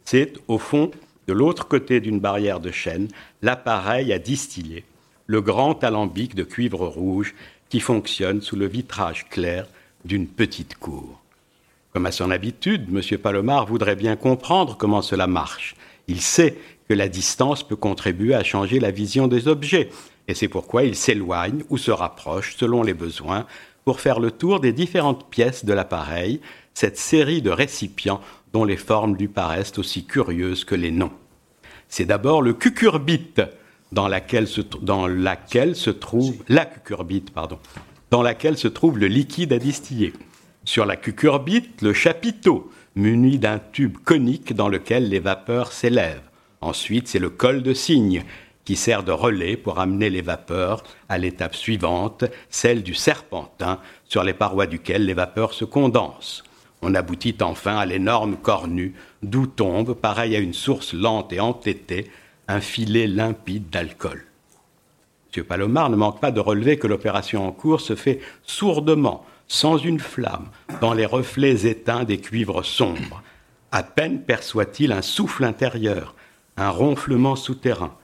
C'est, 0.05 0.35
au 0.49 0.59
fond, 0.59 0.91
de 1.27 1.33
l'autre 1.33 1.69
côté 1.69 2.01
d'une 2.01 2.21
barrière 2.21 2.61
de 2.61 2.71
chêne, 2.71 3.09
l'appareil 3.41 4.13
à 4.13 4.19
distiller, 4.19 4.85
le 5.27 5.41
grand 5.41 5.83
alambic 5.85 6.35
de 6.35 6.45
cuivre 6.45 6.87
rouge 6.87 7.35
qui 7.69 7.81
fonctionne 7.81 8.43
sous 8.43 8.57
le 8.57 8.67
vitrage 8.67 9.29
clair 9.29 9.67
d'une 10.05 10.27
petite 10.27 10.75
cour. 10.77 11.21
Comme 11.93 12.07
à 12.07 12.13
son 12.13 12.31
habitude, 12.31 12.89
M. 12.93 13.19
Palomar 13.19 13.67
voudrait 13.67 13.97
bien 13.97 14.17
comprendre 14.17 14.77
comment 14.77 15.03
cela 15.03 15.27
marche. 15.27 15.75
Il 16.09 16.21
sait 16.21 16.57
que 16.89 16.95
la 16.95 17.09
distance 17.09 17.63
peut 17.63 17.77
contribuer 17.77 18.35
à 18.35 18.45
changer 18.45 18.81
la 18.81 18.91
vision 18.91 19.29
des 19.29 19.47
objets, 19.47 19.91
et 20.29 20.35
c'est 20.35 20.49
pourquoi 20.49 20.85
il 20.85 20.95
s'éloigne 20.95 21.65
ou 21.71 21.79
se 21.79 21.91
rapproche 21.91 22.57
selon 22.57 22.83
les 22.83 22.95
besoins 22.95 23.47
pour 23.85 24.01
faire 24.01 24.21
le 24.21 24.31
tour 24.31 24.61
des 24.61 24.73
différentes 24.73 25.29
pièces 25.29 25.65
de 25.65 25.73
l'appareil, 25.73 26.41
cette 26.75 26.99
série 26.99 27.43
de 27.43 27.51
récipients 27.51 28.21
dont 28.53 28.65
les 28.65 28.77
formes 28.77 29.17
lui 29.17 29.29
paraissent 29.29 29.79
aussi 29.79 30.05
curieuses 30.05 30.65
que 30.65 30.75
les 30.75 30.91
noms. 30.91 31.13
C'est 31.89 32.05
d'abord 32.05 32.43
le 32.43 32.55
cucurbite, 32.55 33.43
dans 33.91 34.09
laquelle 34.09 34.47
se, 34.47 34.61
dans 34.81 35.07
laquelle 35.07 35.77
se 35.77 35.91
trouve 35.91 36.37
la 36.49 36.65
cucurbite, 36.65 37.31
pardon, 37.31 37.59
dans 38.11 38.23
laquelle 38.23 38.57
se 38.57 38.69
trouve 38.69 38.99
le 38.99 39.09
liquide 39.09 39.53
à 39.53 39.59
distiller. 39.59 40.13
Sur 40.65 40.87
la 40.87 40.97
cucurbite, 40.97 41.83
le 41.83 41.93
chapiteau, 41.93 42.71
muni 42.95 43.39
d'un 43.39 43.59
tube 43.59 43.99
conique 44.05 44.55
dans 44.55 44.69
lequel 44.69 45.09
les 45.09 45.19
vapeurs 45.19 45.73
s'élèvent. 45.73 46.23
Ensuite, 46.61 47.09
c'est 47.09 47.19
le 47.19 47.31
col 47.31 47.63
de 47.63 47.75
cygne, 47.75 48.23
qui 48.65 48.77
sert 48.77 49.03
de 49.03 49.13
relais 49.13 49.57
pour 49.57 49.81
amener 49.81 50.11
les 50.11 50.23
vapeurs 50.23 50.83
à 51.09 51.19
l'étape 51.19 51.55
suivante, 51.55 52.25
celle 52.49 52.83
du 52.83 52.95
serpentin, 52.95 53.79
sur 54.05 54.23
les 54.23 54.35
parois 54.35 54.67
duquel 54.67 55.07
les 55.07 55.15
vapeurs 55.15 55.55
se 55.55 55.65
condensent. 55.65 56.45
On 56.83 56.95
aboutit 56.95 57.37
enfin 57.41 57.77
à 57.77 57.87
l'énorme 57.87 58.37
cornu, 58.37 58.95
d'où 59.23 59.47
tombe, 59.47 59.95
pareil 59.95 60.35
à 60.37 60.41
une 60.41 60.55
source 60.55 60.93
lente 60.93 61.33
et 61.33 61.41
entêtée, 61.41 62.11
un 62.49 62.61
filet 62.61 63.07
limpide 63.07 63.71
d'alcool. 63.71 64.25
M. 65.35 65.45
Palomar 65.45 65.91
ne 65.91 65.97
manque 65.97 66.21
pas 66.21 66.33
de 66.33 66.41
relever 66.41 66.79
que 66.79 66.87
l'opération 66.87 67.47
en 67.47 67.53
cours 67.53 67.81
se 67.81 67.95
fait 67.95 68.21
sourdement, 68.43 69.25
sans 69.49 69.79
une 69.79 70.01
flamme, 70.01 70.49
dans 70.81 70.93
les 70.93 71.07
reflets 71.07 71.67
éteints 71.67 72.05
des 72.05 72.19
cuivres 72.19 72.65
sombres. 72.65 73.23
À 73.71 73.83
peine 73.83 74.23
perçoit-il 74.23 74.93
un 74.93 75.03
souffle 75.03 75.45
intérieur, 75.45 76.15
un 76.57 76.71
ronflement 76.71 77.37
souterrain. 77.37 77.95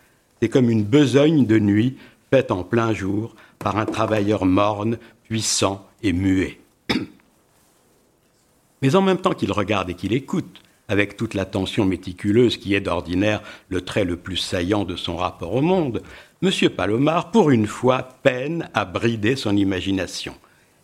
C'est 0.41 0.49
comme 0.49 0.71
une 0.71 0.85
besogne 0.85 1.47
de 1.47 1.59
nuit 1.59 1.97
faite 2.31 2.51
en 2.51 2.63
plein 2.63 2.93
jour 2.93 3.35
par 3.59 3.77
un 3.77 3.87
travailleur 3.87 4.45
morne, 4.45 4.99
puissant 5.25 5.87
et 6.03 6.13
muet. 6.13 6.61
Mais 8.83 8.95
en 8.95 9.03
même 9.03 9.19
temps 9.19 9.35
qu'il 9.35 9.53
regarde 9.53 9.91
et 9.91 9.95
qu'il 9.95 10.13
écoute, 10.13 10.63
avec 10.89 11.17
toute 11.17 11.35
l'attention 11.35 11.85
méticuleuse 11.85 12.57
qui 12.57 12.75
est 12.75 12.81
d'ordinaire 12.81 13.43
le 13.69 13.83
trait 13.83 14.05
le 14.05 14.17
plus 14.17 14.37
saillant 14.37 14.85
de 14.85 14.97
son 14.97 15.17
rapport 15.17 15.55
au 15.55 15.61
monde, 15.61 16.03
M. 16.43 16.51
Palomar, 16.71 17.31
pour 17.31 17.51
une 17.51 17.67
fois, 17.67 18.09
peine 18.23 18.71
à 18.75 18.85
brider 18.85 19.37
son 19.37 19.57
imagination. 19.57 20.35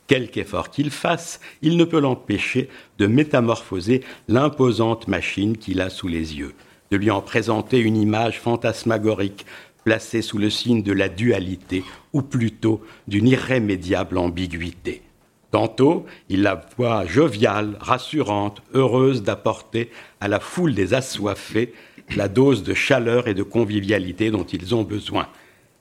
Quelque 0.07 0.39
effort 0.39 0.69
qu'il 0.69 0.91
fasse, 0.91 1.41
il 1.63 1.79
ne 1.79 1.85
peut 1.85 2.01
l'empêcher 2.01 2.69
de 2.99 3.07
métamorphoser 3.07 4.03
l'imposante 4.29 5.09
machine 5.09 5.57
qu'il 5.57 5.81
a 5.81 5.89
sous 5.89 6.09
les 6.09 6.37
yeux, 6.37 6.55
de 6.95 6.99
lui 7.01 7.11
en 7.11 7.23
présenter 7.23 7.81
une 7.81 7.97
image 7.97 8.39
fantasmagorique 8.39 9.47
placée 9.83 10.23
sous 10.23 10.39
le 10.39 10.49
signe 10.49 10.85
de 10.85 10.93
la 10.93 11.09
dualité, 11.09 11.83
ou 12.13 12.23
plutôt 12.23 12.81
d'une 13.09 13.27
irrémédiable 13.27 14.17
ambiguïté. 14.17 15.03
Tantôt, 15.51 16.07
il 16.29 16.43
la 16.43 16.65
voit 16.77 17.05
joviale, 17.05 17.77
rassurante, 17.81 18.63
heureuse 18.75 19.25
d'apporter 19.25 19.91
à 20.21 20.29
la 20.29 20.39
foule 20.39 20.73
des 20.73 20.95
assoiffés 20.95 21.75
la 22.15 22.29
dose 22.29 22.63
de 22.63 22.75
chaleur 22.75 23.27
et 23.27 23.35
de 23.35 23.43
convivialité 23.43 24.31
dont 24.31 24.45
ils 24.45 24.73
ont 24.73 24.85
besoin. 24.85 25.27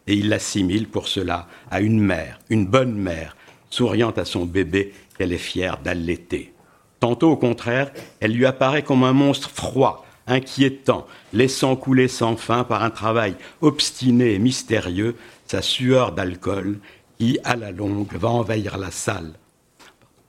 Et 0.07 0.15
il 0.15 0.29
l'assimile 0.29 0.87
pour 0.87 1.07
cela 1.07 1.47
à 1.69 1.81
une 1.81 1.99
mère, 1.99 2.39
une 2.49 2.65
bonne 2.65 2.95
mère, 2.95 3.37
souriant 3.69 4.11
à 4.11 4.25
son 4.25 4.45
bébé 4.45 4.93
qu'elle 5.15 5.31
est 5.31 5.37
fière 5.37 5.77
d'allaiter. 5.77 6.53
Tantôt, 6.99 7.29
au 7.29 7.37
contraire, 7.37 7.91
elle 8.19 8.33
lui 8.33 8.47
apparaît 8.47 8.81
comme 8.81 9.03
un 9.03 9.13
monstre 9.13 9.51
froid, 9.51 10.02
inquiétant, 10.27 11.07
laissant 11.33 11.75
couler 11.75 12.07
sans 12.07 12.35
fin 12.37 12.63
par 12.63 12.83
un 12.83 12.89
travail 12.89 13.35
obstiné 13.61 14.33
et 14.33 14.39
mystérieux 14.39 15.15
sa 15.45 15.61
sueur 15.61 16.11
d'alcool 16.11 16.79
qui, 17.19 17.39
à 17.43 17.55
la 17.55 17.71
longue, 17.71 18.13
va 18.13 18.29
envahir 18.29 18.77
la 18.77 18.91
salle 18.91 19.33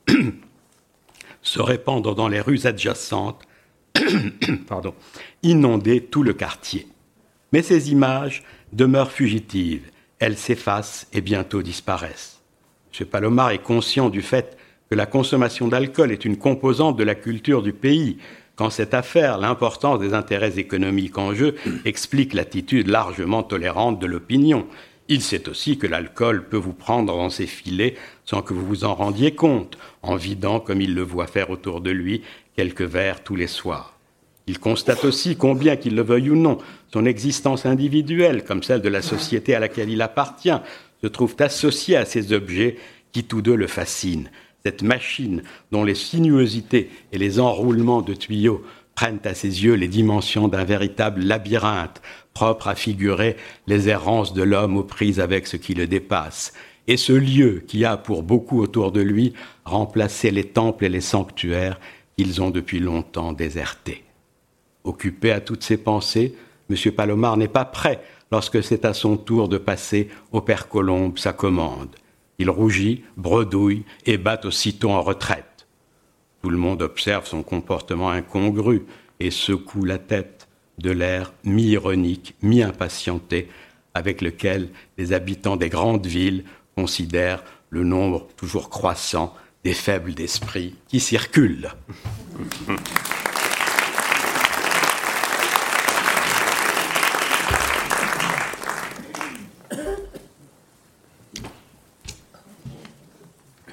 se 1.43 1.61
répandre 1.61 2.15
dans 2.15 2.29
les 2.29 2.41
rues 2.41 2.67
adjacentes, 2.67 3.43
pardon, 4.67 4.95
inonder 5.43 6.05
tout 6.05 6.23
le 6.23 6.33
quartier. 6.33 6.89
Mais 7.53 7.63
ces 7.63 7.93
images 7.93 8.43
demeurent 8.73 9.13
fugitives, 9.13 9.91
elles 10.19 10.39
s'effacent 10.39 11.07
et 11.13 11.21
bientôt 11.21 11.63
disparaissent. 11.63 12.41
M. 12.99 13.07
Palomar 13.07 13.51
est 13.51 13.63
conscient 13.63 14.09
du 14.09 14.23
fait 14.23 14.57
que 14.91 14.95
la 14.95 15.07
consommation 15.07 15.69
d'alcool 15.69 16.13
est 16.13 16.25
une 16.25 16.39
composante 16.39 16.97
de 16.97 17.05
la 17.05 17.15
culture 17.15 17.63
du 17.63 17.73
pays, 17.73 18.19
quand 18.57 18.71
cette 18.71 18.95
affaire, 18.95 19.39
l'importance 19.39 19.99
des 19.99 20.15
intérêts 20.15 20.59
économiques 20.59 21.19
en 21.19 21.35
jeu, 21.35 21.57
explique 21.85 22.35
l'attitude 22.35 22.89
largement 22.89 23.43
tolérante 23.43 23.99
de 23.99 24.07
l'opinion. 24.07 24.67
Il 25.09 25.23
sait 25.23 25.49
aussi 25.49 25.77
que 25.77 25.87
l'alcool 25.87 26.49
peut 26.49 26.57
vous 26.57 26.73
prendre 26.73 27.15
dans 27.15 27.31
ses 27.31 27.47
filets 27.47 27.97
sans 28.25 28.43
que 28.43 28.55
vous 28.55 28.65
vous 28.65 28.85
en 28.85 28.95
rendiez 28.95 29.35
compte, 29.35 29.77
en 30.03 30.17
vidant, 30.17 30.61
comme 30.61 30.81
il 30.81 30.95
le 30.95 31.03
voit 31.03 31.27
faire 31.27 31.51
autour 31.51 31.81
de 31.81 31.91
lui, 31.91 32.23
quelques 32.57 32.83
verres 32.83 33.23
tous 33.23 33.37
les 33.37 33.49
soirs. 33.49 33.95
Il 34.47 34.59
constate 34.59 35.05
aussi 35.05 35.37
combien 35.37 35.77
qu'il 35.77 35.95
le 35.95 36.03
veuille 36.03 36.31
ou 36.31 36.37
non, 36.37 36.59
son 36.93 37.07
existence 37.07 37.67
individuelle, 37.67 38.45
comme 38.45 38.63
celle 38.63 38.83
de 38.83 38.89
la 38.89 39.03
société 39.03 39.55
à 39.55 39.61
laquelle 39.61 39.91
il 39.91 40.03
appartient, 40.03 40.61
se 41.03 41.07
trouve 41.07 41.35
associée 41.41 41.97
à 41.97 42.05
ces 42.05 42.33
objets 42.33 42.77
qui 43.13 43.25
tous 43.25 43.43
deux 43.43 43.57
le 43.57 43.67
fascinent. 43.67 44.29
Cette 44.67 44.83
machine 44.83 45.43
dont 45.73 45.85
les 45.85 45.95
sinuosités 45.95 46.91
et 47.13 47.19
les 47.19 47.39
enroulements 47.39 48.01
de 48.01 48.15
tuyaux 48.15 48.65
prennent 48.95 49.21
à 49.25 49.35
ses 49.35 49.63
yeux 49.63 49.75
les 49.75 49.89
dimensions 49.89 50.49
d'un 50.49 50.65
véritable 50.65 51.23
labyrinthe, 51.23 52.01
propre 52.33 52.69
à 52.69 52.75
figurer 52.75 53.37
les 53.67 53.91
errances 53.91 54.33
de 54.33 54.43
l'homme 54.43 54.79
aux 54.79 54.85
prises 54.85 55.21
avec 55.21 55.47
ce 55.47 55.59
qui 55.59 55.75
le 55.75 55.87
dépasse, 55.87 56.55
et 56.87 56.97
ce 56.97 57.13
lieu 57.13 57.63
qui 57.67 57.85
a 57.85 57.99
pour 57.99 58.23
beaucoup 58.23 58.63
autour 58.63 58.91
de 58.91 59.03
lui 59.03 59.35
remplacé 59.67 60.31
les 60.31 60.45
temples 60.45 60.87
et 60.87 60.89
les 60.89 61.03
sanctuaires 61.03 61.79
qu'ils 62.17 62.41
ont 62.41 62.51
depuis 62.51 62.81
longtemps 62.81 63.35
désertés. 63.35 64.03
Occupé 64.85 65.31
à 65.31 65.41
toutes 65.41 65.63
ces 65.63 65.77
pensées, 65.77 66.37
M. 66.71 66.93
Palomar 66.93 67.37
n'est 67.37 67.49
pas 67.49 67.67
prêt 67.67 68.03
lorsque 68.33 68.63
c'est 68.63 68.87
à 68.87 68.95
son 68.95 69.19
tour 69.19 69.51
de 69.51 69.59
passer 69.59 70.09
au 70.33 70.41
Père 70.41 70.69
Colombe 70.71 71.19
sa 71.19 71.35
commande. 71.35 71.95
Il 72.39 72.51
rougit, 72.51 73.05
bredouille 73.17 73.85
et 74.07 74.19
bat 74.19 74.41
aussitôt 74.45 74.91
en 74.91 75.03
retraite. 75.03 75.67
Tout 76.43 76.51
le 76.51 76.59
monde 76.59 76.83
observe 76.83 77.27
son 77.27 77.43
comportement 77.43 78.11
incongru 78.11 78.85
et 79.21 79.31
secoue 79.31 79.85
la 79.85 79.99
tête 79.99 80.49
de 80.79 80.91
l'air 80.91 81.33
mi-ironique, 81.45 82.35
mi-impatienté 82.43 83.49
avec 83.95 84.21
lequel 84.21 84.71
les 84.99 85.13
habitants 85.13 85.57
des 85.57 85.69
grandes 85.69 86.07
villes 86.07 86.45
considèrent 86.77 87.45
le 87.71 87.85
nombre 87.85 88.27
toujours 88.37 88.69
croissant 88.69 89.35
des 89.63 89.73
faibles 89.73 90.15
d'esprit 90.15 90.75
qui 90.89 91.01
circulent. 91.01 91.71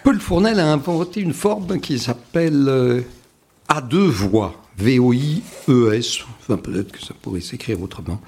Paul 0.04 0.20
Fournel 0.20 0.60
a 0.60 0.72
inventé 0.72 1.22
une 1.22 1.34
forme 1.34 1.80
qui 1.80 2.00
s'appelle 2.00 2.66
euh, 2.68 3.02
à 3.68 3.82
deux 3.82 4.08
voix, 4.08 4.56
V-O-I-E-S, 4.78 6.20
enfin 6.40 6.58
peut-être 6.58 6.92
que 6.92 7.00
ça 7.02 7.14
pourrait 7.22 7.42
s'écrire 7.42 7.82
autrement. 7.82 8.20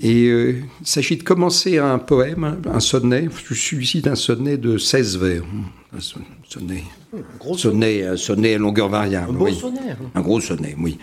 Et 0.00 0.26
euh, 0.26 0.62
il 0.80 0.86
s'agit 0.86 1.16
de 1.16 1.22
commencer 1.22 1.78
un 1.78 1.98
poème, 1.98 2.60
un 2.70 2.80
sonnet. 2.80 3.28
Celui-ci 3.54 3.98
est 3.98 4.08
un 4.08 4.14
sonnet 4.14 4.56
de 4.58 4.76
16 4.78 5.18
vers. 5.18 5.42
Un 5.96 6.00
sonnet, 6.00 6.84
un 7.14 7.56
sonnet, 7.56 8.04
un 8.04 8.16
sonnet 8.16 8.54
à 8.54 8.58
longueur 8.58 8.88
variable. 8.90 9.36
Un 9.36 9.40
oui. 9.40 9.54
sonnet. 9.58 9.80
hein. 9.92 10.10
Un 10.14 10.20
gros 10.20 10.40
sonnet, 10.40 10.74
oui. 10.78 10.98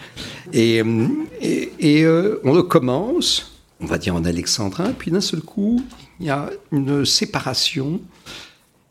Et, 0.51 0.81
euh, 0.83 1.07
et, 1.41 1.71
et, 1.79 2.03
euh, 2.03 2.39
on 2.43 2.53
le 2.53 2.63
commence, 2.63 3.59
on 3.79 3.85
va 3.87 3.97
dire 3.97 4.13
en 4.15 4.23
alexandrin, 4.25 4.93
puis 4.97 5.09
d'un 5.09 5.21
seul 5.21 5.41
coup, 5.41 5.81
il 6.19 6.27
y 6.27 6.29
a 6.29 6.49
une 6.71 7.05
séparation. 7.05 7.99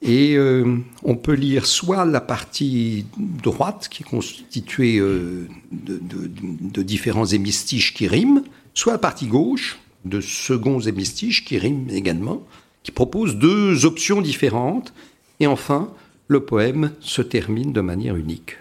Et 0.03 0.37
euh, 0.37 0.79
on 1.05 1.15
peut 1.15 1.35
lire 1.35 1.65
soit 1.65 2.05
la 2.05 2.21
partie 2.21 3.07
droite, 3.17 3.89
qui 3.89 4.03
est 4.03 4.07
constituée 4.07 4.99
euh, 4.99 5.49
de, 5.71 6.83
différents 6.83 7.25
hémistiches 7.25 7.95
qui 7.95 8.09
riment, 8.09 8.43
soit 8.75 8.93
la 8.93 8.99
partie 8.99 9.29
gauche, 9.29 9.79
de 10.05 10.21
seconds 10.21 10.81
hémistiches 10.81 11.45
qui 11.45 11.57
riment 11.57 11.89
également, 11.89 12.43
qui 12.83 12.91
propose 12.91 13.37
deux 13.37 13.87
options 13.87 14.21
différentes. 14.21 14.93
Et 15.39 15.47
enfin, 15.47 15.93
le 16.27 16.41
poème 16.45 16.91
se 16.99 17.23
termine 17.23 17.73
de 17.73 17.81
manière 17.81 18.17
unique. 18.17 18.57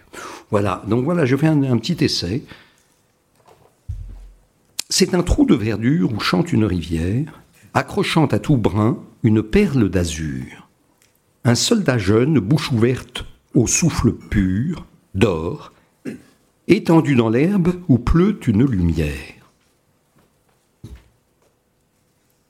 Voilà, 0.52 0.84
donc 0.88 1.04
voilà, 1.04 1.26
je 1.26 1.36
fais 1.36 1.48
un, 1.48 1.64
un 1.64 1.78
petit 1.78 2.04
essai. 2.04 2.44
C'est 4.90 5.16
un 5.16 5.24
trou 5.24 5.46
de 5.46 5.56
verdure 5.56 6.14
où 6.14 6.20
chante 6.20 6.54
une 6.54 6.66
rivière, 6.66 7.42
accrochant 7.74 8.28
à 8.28 8.38
tout 8.38 8.58
brin 8.58 9.00
une 9.24 9.42
perle 9.42 9.90
d'azur. 9.90 10.68
Un 11.44 11.56
soldat 11.56 11.98
jeune, 11.98 12.40
bouche 12.40 12.72
ouverte, 12.72 13.26
au 13.56 13.66
souffle 13.66 14.14
pur, 14.14 14.86
dort, 15.16 15.74
étendu 16.68 17.16
dans 17.16 17.30
l'herbe 17.30 17.74
où 17.88 17.98
pleut 17.98 18.40
une 18.48 18.64
lumière. 18.64 19.42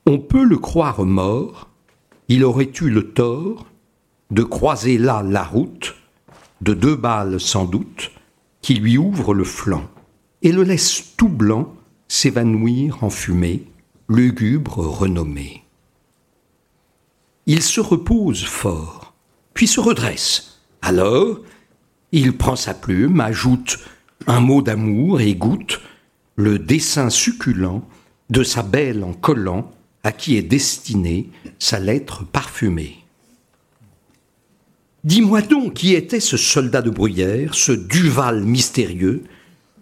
On 0.05 0.19
peut 0.19 0.43
le 0.43 0.57
croire 0.57 1.05
mort, 1.05 1.69
il 2.27 2.43
aurait 2.43 2.71
eu 2.81 2.89
le 2.89 3.11
tort 3.13 3.65
de 4.29 4.43
croiser 4.43 4.97
là 4.97 5.23
la 5.23 5.43
route 5.43 5.95
de 6.61 6.73
deux 6.73 6.95
balles 6.95 7.39
sans 7.39 7.65
doute 7.65 8.11
qui 8.61 8.73
lui 8.73 8.97
ouvrent 8.97 9.33
le 9.33 9.43
flanc 9.43 9.89
et 10.41 10.51
le 10.51 10.63
laissent 10.63 11.13
tout 11.17 11.29
blanc 11.29 11.73
s'évanouir 12.07 13.03
en 13.03 13.09
fumée, 13.09 13.63
lugubre 14.09 14.79
renommée. 14.79 15.60
Il 17.45 17.63
se 17.63 17.81
repose 17.81 18.43
fort, 18.43 19.13
puis 19.53 19.67
se 19.67 19.79
redresse. 19.79 20.59
Alors, 20.81 21.39
il 22.11 22.37
prend 22.37 22.55
sa 22.55 22.73
plume, 22.73 23.19
ajoute 23.19 23.79
un 24.27 24.39
mot 24.39 24.61
d'amour 24.61 25.21
et 25.21 25.33
goûte 25.33 25.81
le 26.35 26.59
dessin 26.59 27.09
succulent 27.09 27.83
de 28.29 28.43
sa 28.43 28.63
belle 28.63 29.03
en 29.03 29.13
collant 29.13 29.71
à 30.03 30.11
qui 30.11 30.37
est 30.37 30.41
destinée 30.41 31.29
sa 31.59 31.79
lettre 31.79 32.25
parfumée. 32.25 32.97
Dis-moi 35.03 35.41
donc 35.41 35.73
qui 35.73 35.95
était 35.95 36.19
ce 36.19 36.37
soldat 36.37 36.81
de 36.81 36.89
bruyère, 36.89 37.55
ce 37.55 37.71
Duval 37.71 38.43
mystérieux, 38.43 39.23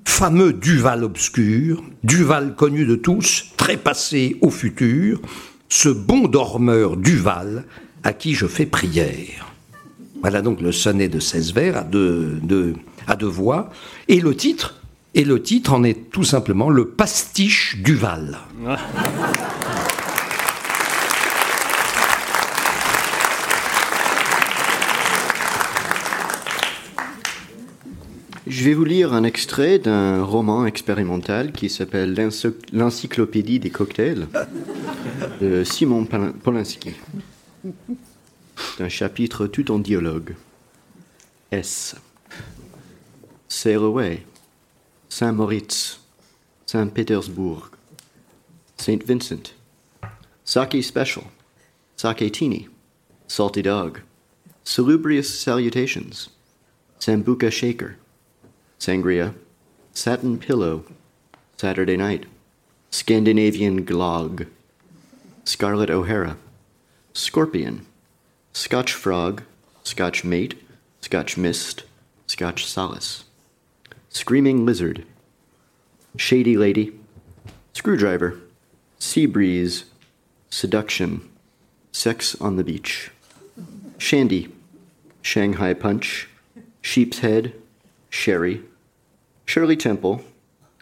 fameux 0.05 0.53
Duval 0.53 1.03
obscur, 1.03 1.83
Duval 2.03 2.55
connu 2.55 2.85
de 2.85 2.95
tous, 2.95 3.47
trépassé 3.57 4.37
au 4.41 4.49
futur, 4.49 5.21
ce 5.69 5.89
bon 5.89 6.27
dormeur 6.27 6.97
Duval 6.97 7.65
à 8.03 8.13
qui 8.13 8.33
je 8.33 8.47
fais 8.47 8.65
prière. 8.65 9.51
Voilà 10.21 10.41
donc 10.41 10.59
le 10.61 10.71
sonnet 10.71 11.07
de 11.07 11.19
16 11.19 11.53
vers 11.53 11.77
à 11.77 11.83
deux, 11.83 12.39
deux- 12.43 12.75
à 13.07 13.15
deux 13.15 13.27
voix. 13.27 13.69
Et 14.07 14.19
le 14.19 14.35
titre, 14.35 14.75
Et 15.15 15.23
le 15.23 15.41
titre 15.41 15.73
en 15.73 15.83
est 15.83 16.11
tout 16.11 16.23
simplement 16.23 16.69
le 16.69 16.89
pastiche 16.89 17.77
Duval. 17.81 18.37
Je 28.49 28.63
vais 28.63 28.73
vous 28.73 28.83
lire 28.83 29.13
un 29.13 29.23
extrait 29.23 29.77
d'un 29.77 30.23
roman 30.23 30.65
expérimental 30.65 31.51
qui 31.51 31.69
s'appelle 31.69 32.15
L'Encyclopédie 32.73 33.59
des 33.59 33.69
cocktails 33.69 34.27
de 35.39 35.63
Simon 35.63 36.05
Polanski. 36.05 36.95
C'est 38.57 38.83
un 38.83 38.89
chapitre 38.89 39.45
tout 39.45 39.69
en 39.69 39.77
dialogue. 39.77 40.35
S. 41.51 41.95
Away, 43.67 44.25
Saint-Moritz, 45.09 45.99
Saint-Pétersbourg, 46.65 47.69
St. 48.77 49.05
Vincent, 49.05 49.53
Sake 50.43 50.81
Special, 50.81 51.25
Sake 51.95 52.31
Teeny, 52.31 52.67
Salty 53.27 53.61
Dog, 53.61 53.99
Salubrious 54.63 55.21
Salutations, 55.21 56.31
Sambuca 56.97 57.51
Shaker, 57.51 57.98
Sangria, 58.79 59.35
Satin 59.93 60.39
Pillow, 60.39 60.85
Saturday 61.57 61.97
Night, 61.97 62.25
Scandinavian 62.91 63.85
Glog, 63.85 64.47
Scarlet 65.43 65.89
O'Hara, 65.89 66.37
Scorpion, 67.11 67.85
Scotch 68.53 68.93
Frog, 68.93 69.43
Scotch 69.83 70.23
Mate, 70.23 70.63
Scotch 71.01 71.35
Mist, 71.37 71.83
Scotch 72.27 72.65
Solace, 72.65 73.25
Screaming 74.07 74.65
Lizard, 74.65 75.05
Shady 76.15 76.55
Lady, 76.55 76.93
Screwdriver, 77.73 78.39
Sea 78.97 79.25
Breeze, 79.25 79.85
Seduction, 80.49 81.29
Sex 81.91 82.39
on 82.39 82.55
the 82.55 82.63
Beach, 82.63 83.11
Shandy, 83.97 84.47
Shanghai 85.21 85.73
Punch, 85.73 86.29
Sheep's 86.81 87.19
Head, 87.19 87.53
Sherry, 88.09 88.61
Shirley 89.49 89.77
Temple, 89.77 90.21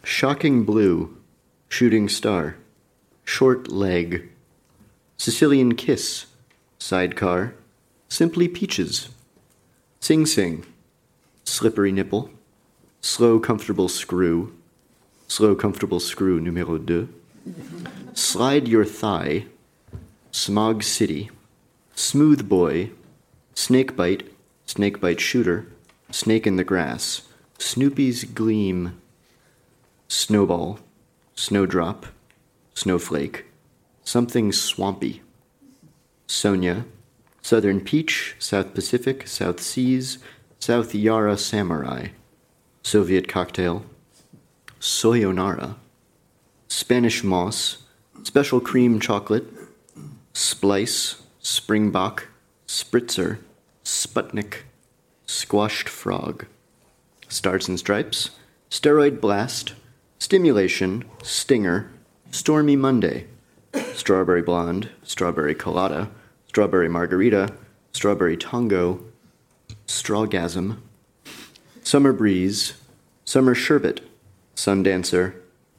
Shocking 0.03 0.65
Blue, 0.65 1.17
Shooting 1.69 2.09
Star, 2.09 2.57
Short 3.23 3.69
Leg, 3.69 4.27
Sicilian 5.15 5.73
Kiss, 5.73 6.25
Sidecar, 6.77 7.53
Simply 8.09 8.49
Peaches, 8.49 9.07
Sing 10.01 10.25
Sing, 10.25 10.65
Slippery 11.45 11.93
Nipple, 11.93 12.29
Slow 12.99 13.39
Comfortable 13.39 13.87
Screw, 13.87 14.53
Slow 15.29 15.55
Comfortable 15.55 16.01
Screw 16.01 16.41
numéro 16.41 16.77
2, 16.77 17.07
Slide 18.15 18.67
Your 18.67 18.83
Thigh, 18.83 19.45
Smog 20.31 20.83
City, 20.83 21.29
Smooth 21.95 22.49
Boy, 22.49 22.91
Snake 23.53 23.95
Bite, 23.95 24.29
Snake 24.65 24.99
Bite 24.99 25.21
Shooter, 25.21 25.67
Snake 26.11 26.45
in 26.45 26.57
the 26.57 26.65
Grass, 26.65 27.26
Snoopy's 27.57 28.23
Gleam, 28.23 29.01
Snowball, 30.07 30.79
Snowdrop, 31.35 32.05
Snowflake, 32.73 33.45
Something 34.03 34.51
Swampy, 34.51 35.21
Sonia, 36.27 36.85
Southern 37.41 37.81
Peach, 37.81 38.35
South 38.39 38.73
Pacific, 38.73 39.27
South 39.27 39.59
Seas, 39.59 40.19
South 40.59 40.93
Yara 40.93 41.37
Samurai, 41.37 42.09
Soviet 42.83 43.27
Cocktail, 43.27 43.85
Soyonara, 44.79 45.75
Spanish 46.67 47.23
Moss, 47.23 47.83
Special 48.23 48.59
Cream 48.59 48.99
Chocolate, 48.99 49.45
Splice, 50.33 51.23
Springbok, 51.39 52.27
Spritzer, 52.67 53.39
Sputnik, 53.83 54.63
Squashed 55.25 55.89
Frog. 55.89 56.45
Stars 57.29 57.67
and 57.67 57.77
Stripes, 57.77 58.31
Steroid 58.69 59.19
Blast, 59.19 59.73
Stimulation, 60.19 61.05
Stinger, 61.23 61.91
Stormy 62.31 62.75
Monday, 62.75 63.27
Strawberry 63.93 64.41
Blonde, 64.41 64.89
Strawberry 65.03 65.55
Colada, 65.55 66.09
Strawberry 66.47 66.89
Margarita, 66.89 67.53
Strawberry 67.91 68.37
Tongo, 68.37 69.03
Strawgasm, 69.87 70.77
Summer 71.83 72.13
Breeze, 72.13 72.73
Summer 73.25 73.55
Sherbet, 73.55 74.01
Sundancer, 74.55 75.33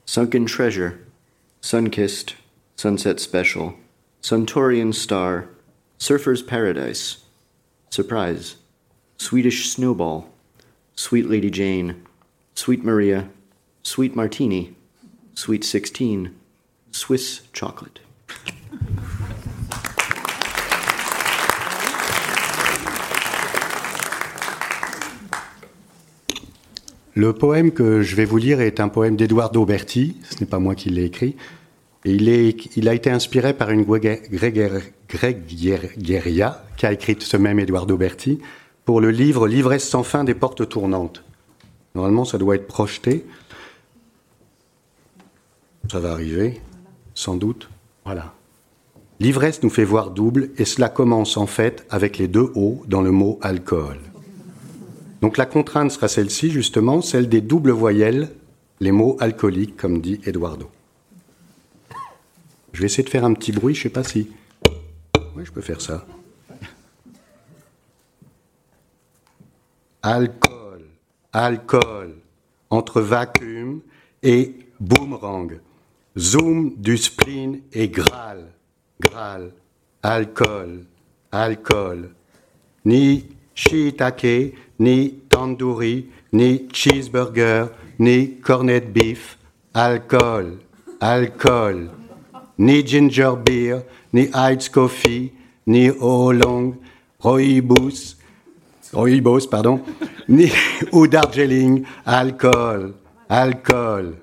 Sunken 0.04 0.46
Treasure, 0.46 0.98
Sunkissed, 1.61 2.34
Sunset 2.76 3.20
Special, 3.20 3.74
Suntorian 4.22 4.94
Star, 4.94 5.48
Surfer's 5.98 6.42
Paradise, 6.42 7.24
Surprise, 7.90 8.56
Swedish 9.18 9.68
Snowball, 9.68 10.28
Sweet 11.00 11.28
Lady 11.28 11.48
Jane, 11.52 11.94
Sweet 12.56 12.82
Maria, 12.82 13.24
Sweet 13.84 14.16
Martini, 14.16 14.72
Sweet 15.37 15.62
16, 15.62 16.32
Swiss 16.90 17.44
Chocolate. 17.52 18.00
Le 27.14 27.32
poème 27.32 27.70
que 27.70 28.02
je 28.02 28.16
vais 28.16 28.24
vous 28.24 28.38
lire 28.38 28.61
est 28.61 28.80
un 28.80 28.88
poème 28.88 29.14
d'Eduardo 29.14 29.64
Berti, 29.64 30.16
ce 30.28 30.40
n'est 30.40 30.50
pas 30.50 30.58
moi 30.58 30.74
qui 30.74 30.90
l'ai 30.90 31.04
écrit, 31.04 31.37
et 32.04 32.11
il, 32.11 32.88
a 32.88 32.94
été 32.94 33.08
inspiré 33.08 33.54
par 33.54 33.70
une 33.70 33.84
Grégeria 33.84 34.90
qui 36.76 36.87
a 36.87 36.92
écrit 36.92 37.16
ce 37.20 37.37
même 37.37 37.61
Eduardo 37.61 37.96
Berti, 37.96 38.40
pour 38.88 39.03
le 39.03 39.11
livre 39.11 39.46
L'ivresse 39.46 39.87
sans 39.87 40.03
fin 40.03 40.24
des 40.24 40.33
portes 40.33 40.66
tournantes. 40.66 41.22
Normalement, 41.94 42.24
ça 42.24 42.38
doit 42.38 42.55
être 42.55 42.66
projeté. 42.66 43.27
Ça 45.92 46.01
va 46.01 46.12
arriver, 46.12 46.62
sans 47.12 47.37
doute. 47.37 47.68
Voilà. 48.07 48.33
L'ivresse 49.20 49.62
nous 49.62 49.68
fait 49.68 49.85
voir 49.85 50.11
double, 50.11 50.48
et 50.57 50.64
cela 50.64 50.88
commence 50.88 51.37
en 51.37 51.46
fait 51.46 51.87
avec 51.90 52.16
les 52.16 52.29
deux 52.29 52.51
O 52.55 52.83
dans 52.87 53.03
le 53.03 53.11
mot 53.11 53.38
alcool. 53.42 53.98
Donc 55.20 55.37
la 55.37 55.44
contrainte 55.44 55.90
sera 55.90 56.09
celle-ci, 56.09 56.51
justement, 56.51 57.03
celle 57.03 57.29
des 57.29 57.42
doubles 57.42 57.72
voyelles, 57.72 58.31
les 58.81 58.92
mots 58.92 59.18
alcooliques, 59.20 59.77
comme 59.77 60.01
dit 60.01 60.18
Eduardo. 60.24 60.70
Je 62.72 62.81
vais 62.81 62.87
essayer 62.87 63.05
de 63.05 63.11
faire 63.11 63.27
un 63.27 63.35
petit 63.35 63.53
bruit, 63.53 63.74
je 63.74 63.81
ne 63.81 63.83
sais 63.83 63.90
pas 63.90 64.03
si. 64.03 64.31
Oui, 65.37 65.44
je 65.44 65.53
peux 65.53 65.61
faire 65.61 65.83
ça. 65.83 66.07
Alcool, 70.02 70.80
alcool, 71.32 72.14
entre 72.70 73.00
vacuum 73.00 73.80
et 74.22 74.54
boomerang, 74.80 75.50
zoom 76.16 76.74
du 76.76 76.96
spleen 76.96 77.61
et 77.72 77.88
Graal, 77.88 78.44
Graal, 79.00 79.52
alcool, 80.02 80.84
alcool, 81.32 82.11
ni 82.84 83.24
shiitake, 83.54 84.54
ni 84.78 85.14
tandoori, 85.28 86.08
ni 86.32 86.68
cheeseburger, 86.72 87.70
ni 87.98 88.37
cornet 88.40 88.92
beef, 88.92 89.37
alcool, 89.74 90.58
alcool, 91.00 91.88
ni 92.58 92.82
ginger 92.87 93.37
beer, 93.37 93.82
ni 94.12 94.28
iced 94.32 94.72
coffee, 94.72 95.32
ni 95.66 95.90
oolong, 95.90 96.76
rooibos, 97.22 98.14
rooibos, 98.92 99.46
pardon, 99.46 99.81
ni, 100.29 100.51
ou 100.92 101.07
Darjeeling, 101.07 101.85
alcool, 102.05 102.94
alcool. 103.29 104.14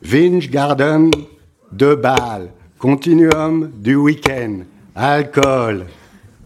Vinge 0.00 0.48
Garden, 0.48 1.10
de 1.72 1.94
Bâle, 1.94 2.50
Continuum 2.78 3.72
du 3.74 3.96
week-end, 3.96 4.64
alcool. 4.94 5.86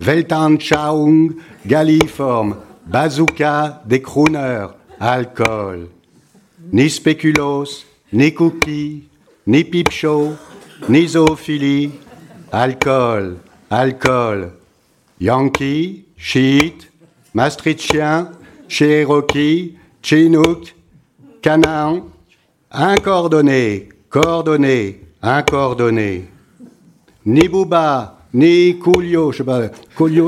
Weltanschauung, 0.00 1.36
Galliforme, 1.66 2.56
Bazooka 2.86 3.82
des 3.86 4.00
crooners, 4.00 4.74
alcool. 4.98 5.88
Ni 6.72 6.88
spéculos, 6.88 7.84
ni 8.12 8.32
cookies, 8.32 9.04
ni 9.46 9.64
peep 9.64 9.90
show, 9.90 10.32
ni 10.88 11.06
zoophilie, 11.06 11.92
alcool, 12.50 13.36
alcool. 13.70 14.52
Yankee, 15.20 16.04
Chiite, 16.24 16.88
Maastrichtien, 17.34 18.30
Cherokee, 18.68 19.76
Chinook, 20.00 20.72
Canaan, 21.42 22.04
incoordonné, 22.70 23.88
coordonné, 24.08 25.00
incoordonné. 25.20 26.28
Ni 27.26 27.48
Bouba, 27.48 28.18
ni 28.32 28.78
Coolio, 28.78 29.32
je 29.32 29.38
sais 29.38 29.44
pas, 29.44 29.62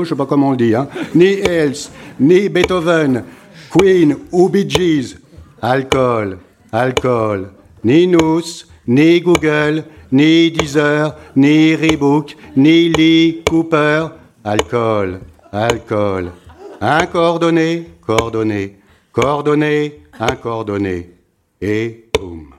sais 0.05 0.15
pas 0.15 0.25
comment 0.25 0.49
on 0.49 0.51
le 0.51 0.57
dit, 0.57 0.75
hein, 0.75 0.89
ni 1.15 1.39
Else, 1.39 1.89
ni 2.19 2.49
Beethoven, 2.49 3.23
Queen 3.69 4.17
ou 4.33 4.49
Bee 4.49 4.69
Gees, 4.69 5.15
alcool, 5.61 6.39
alcool. 6.73 7.51
Ni 7.85 8.05
nous, 8.05 8.65
ni 8.85 9.21
Google, 9.21 9.85
ni 10.11 10.51
Deezer, 10.51 11.15
ni 11.37 11.73
Rebook, 11.73 12.35
ni 12.57 12.89
Lee 12.89 13.43
Cooper. 13.49 14.09
Alcool, 14.43 15.21
alcool. 15.55 16.31
Un 16.81 17.05
coordonné, 17.05 17.89
coordonné, 18.01 18.77
coordonné, 19.11 20.01
un 20.19 20.35
coordonné. 20.35 21.09
Et 21.61 22.09
boum. 22.13 22.53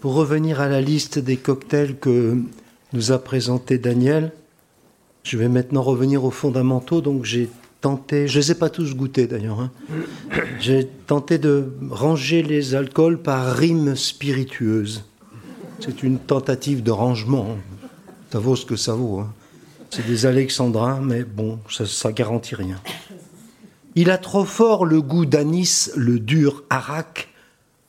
Pour 0.00 0.14
revenir 0.14 0.60
à 0.60 0.68
la 0.68 0.80
liste 0.80 1.18
des 1.18 1.36
cocktails 1.36 1.98
que 1.98 2.36
nous 2.92 3.12
a 3.12 3.18
présenté 3.18 3.76
Daniel, 3.78 4.32
je 5.24 5.36
vais 5.36 5.48
maintenant 5.48 5.82
revenir 5.82 6.24
aux 6.24 6.30
fondamentaux. 6.30 7.00
Donc 7.00 7.24
j'ai 7.24 7.50
je 7.82 7.88
ne 7.88 8.26
les 8.26 8.50
ai 8.50 8.54
pas 8.54 8.68
tous 8.68 8.94
goûtés 8.94 9.26
d'ailleurs, 9.26 9.60
hein. 9.60 9.70
j'ai 10.60 10.86
tenté 11.06 11.38
de 11.38 11.72
ranger 11.90 12.42
les 12.42 12.74
alcools 12.74 13.18
par 13.18 13.54
rimes 13.54 13.96
spiritueuses. 13.96 15.04
C'est 15.80 16.02
une 16.02 16.18
tentative 16.18 16.82
de 16.82 16.90
rangement. 16.90 17.56
Ça 18.30 18.38
vaut 18.38 18.54
ce 18.54 18.66
que 18.66 18.76
ça 18.76 18.92
vaut. 18.92 19.20
Hein. 19.20 19.32
C'est 19.90 20.06
des 20.06 20.26
alexandrins, 20.26 21.00
mais 21.00 21.24
bon, 21.24 21.58
ça, 21.70 21.86
ça 21.86 22.12
garantit 22.12 22.54
rien. 22.54 22.76
Il 23.94 24.10
a 24.10 24.18
trop 24.18 24.44
fort 24.44 24.84
le 24.84 25.00
goût 25.00 25.24
d'anis, 25.24 25.90
le 25.96 26.20
dur 26.20 26.62
arak, 26.70 27.28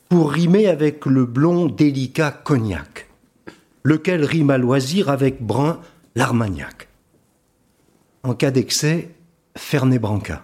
pour 0.10 0.32
rimer 0.32 0.68
avec 0.68 1.06
le 1.06 1.26
blond 1.26 1.68
délicat 1.68 2.32
cognac, 2.32 3.08
lequel 3.84 4.24
rime 4.24 4.50
à 4.50 4.58
loisir 4.58 5.10
avec 5.10 5.42
brun 5.42 5.80
l'armagnac. 6.16 6.88
En 8.24 8.34
cas 8.34 8.52
d'excès, 8.52 9.10
Fernet 9.56 10.00
Branca. 10.00 10.44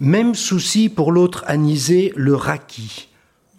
Même 0.00 0.34
souci 0.34 0.88
pour 0.88 1.12
l'autre 1.12 1.44
anisé, 1.46 2.12
le 2.16 2.34
raki, 2.34 3.08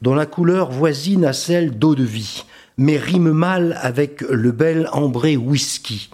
dont 0.02 0.16
la 0.16 0.26
couleur 0.26 0.72
voisine 0.72 1.26
à 1.26 1.34
celle 1.34 1.78
d'eau 1.78 1.96
de 1.96 2.04
vie, 2.04 2.46
mais 2.78 2.98
rime 2.98 3.32
mal 3.32 3.78
avec 3.82 4.22
le 4.22 4.52
bel 4.52 4.88
ambré 4.92 5.36
whisky, 5.36 6.10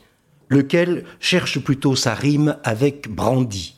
lequel 0.49 1.03
cherche 1.19 1.59
plutôt 1.59 1.95
sa 1.95 2.13
rime 2.13 2.57
avec 2.63 3.09
brandy. 3.09 3.75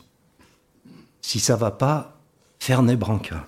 Si 1.22 1.40
ça 1.40 1.56
va 1.56 1.72
pas, 1.72 2.20
Fernet 2.60 2.96
Branca. 2.96 3.48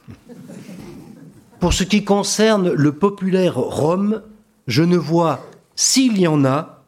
Pour 1.60 1.74
ce 1.74 1.84
qui 1.84 2.04
concerne 2.04 2.72
le 2.72 2.92
populaire 2.92 3.58
rhum, 3.58 4.22
je 4.68 4.84
ne 4.84 4.98
vois, 4.98 5.50
s'il 5.76 6.18
y 6.18 6.28
en 6.28 6.46
a, 6.46 6.84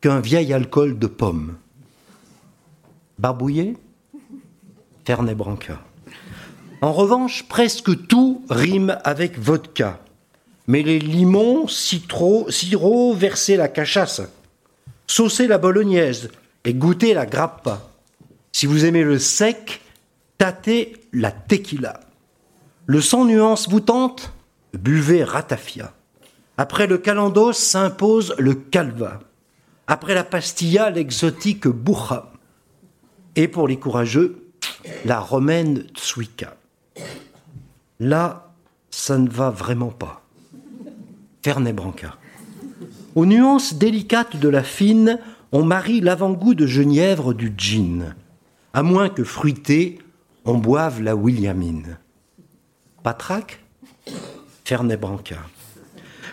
qu'un 0.00 0.20
vieil 0.20 0.52
alcool 0.52 0.98
de 0.98 1.06
pomme. 1.06 1.56
Barbouillé 3.18 3.76
Fernet 5.06 5.34
Branca. 5.34 5.80
En 6.82 6.92
revanche, 6.92 7.48
presque 7.48 8.06
tout 8.06 8.44
rime 8.50 8.98
avec 9.04 9.38
vodka. 9.38 10.00
Mais 10.66 10.82
les 10.82 10.98
limons, 10.98 11.66
citro, 11.66 12.50
sirop, 12.50 13.14
verser 13.14 13.56
la 13.56 13.68
cachasse, 13.68 14.20
saucer 15.06 15.46
la 15.46 15.56
bolognaise 15.56 16.30
et 16.64 16.74
goûter 16.74 17.14
la 17.14 17.24
grappa. 17.24 17.88
Si 18.52 18.66
vous 18.66 18.84
aimez 18.84 19.02
le 19.02 19.18
sec, 19.18 19.80
tâtez 20.36 20.96
la 21.12 21.30
tequila. 21.30 22.00
Le 22.84 23.00
sans 23.00 23.24
nuance 23.24 23.68
vous 23.68 23.80
tente 23.80 24.32
Buvez 24.74 25.24
ratafia. 25.24 25.94
Après 26.58 26.86
le 26.86 26.98
calandos 26.98 27.54
s'impose 27.54 28.34
le 28.38 28.54
calva. 28.54 29.20
Après 29.86 30.14
la 30.14 30.24
pastilla, 30.24 30.90
l'exotique 30.90 31.66
burra. 31.66 32.35
Et 33.36 33.48
pour 33.48 33.68
les 33.68 33.78
courageux, 33.78 34.50
la 35.04 35.20
romaine 35.20 35.84
tsuika. 35.94 36.56
Là, 38.00 38.52
ça 38.90 39.18
ne 39.18 39.28
va 39.28 39.50
vraiment 39.50 39.90
pas. 39.90 40.22
Fernet 41.42 41.72
Branca. 41.72 42.16
Aux 43.14 43.26
nuances 43.26 43.74
délicates 43.74 44.36
de 44.36 44.48
la 44.48 44.62
fine, 44.62 45.20
on 45.52 45.64
marie 45.64 46.00
l'avant-goût 46.00 46.54
de 46.54 46.66
genièvre 46.66 47.34
du 47.34 47.52
gin. 47.56 48.14
À 48.72 48.82
moins 48.82 49.08
que 49.08 49.24
fruité, 49.24 49.98
on 50.44 50.58
boive 50.58 51.02
la 51.02 51.14
Williamine. 51.14 51.98
Patraque 53.02 53.60
Fernet 54.64 54.96
Branca. 54.96 55.38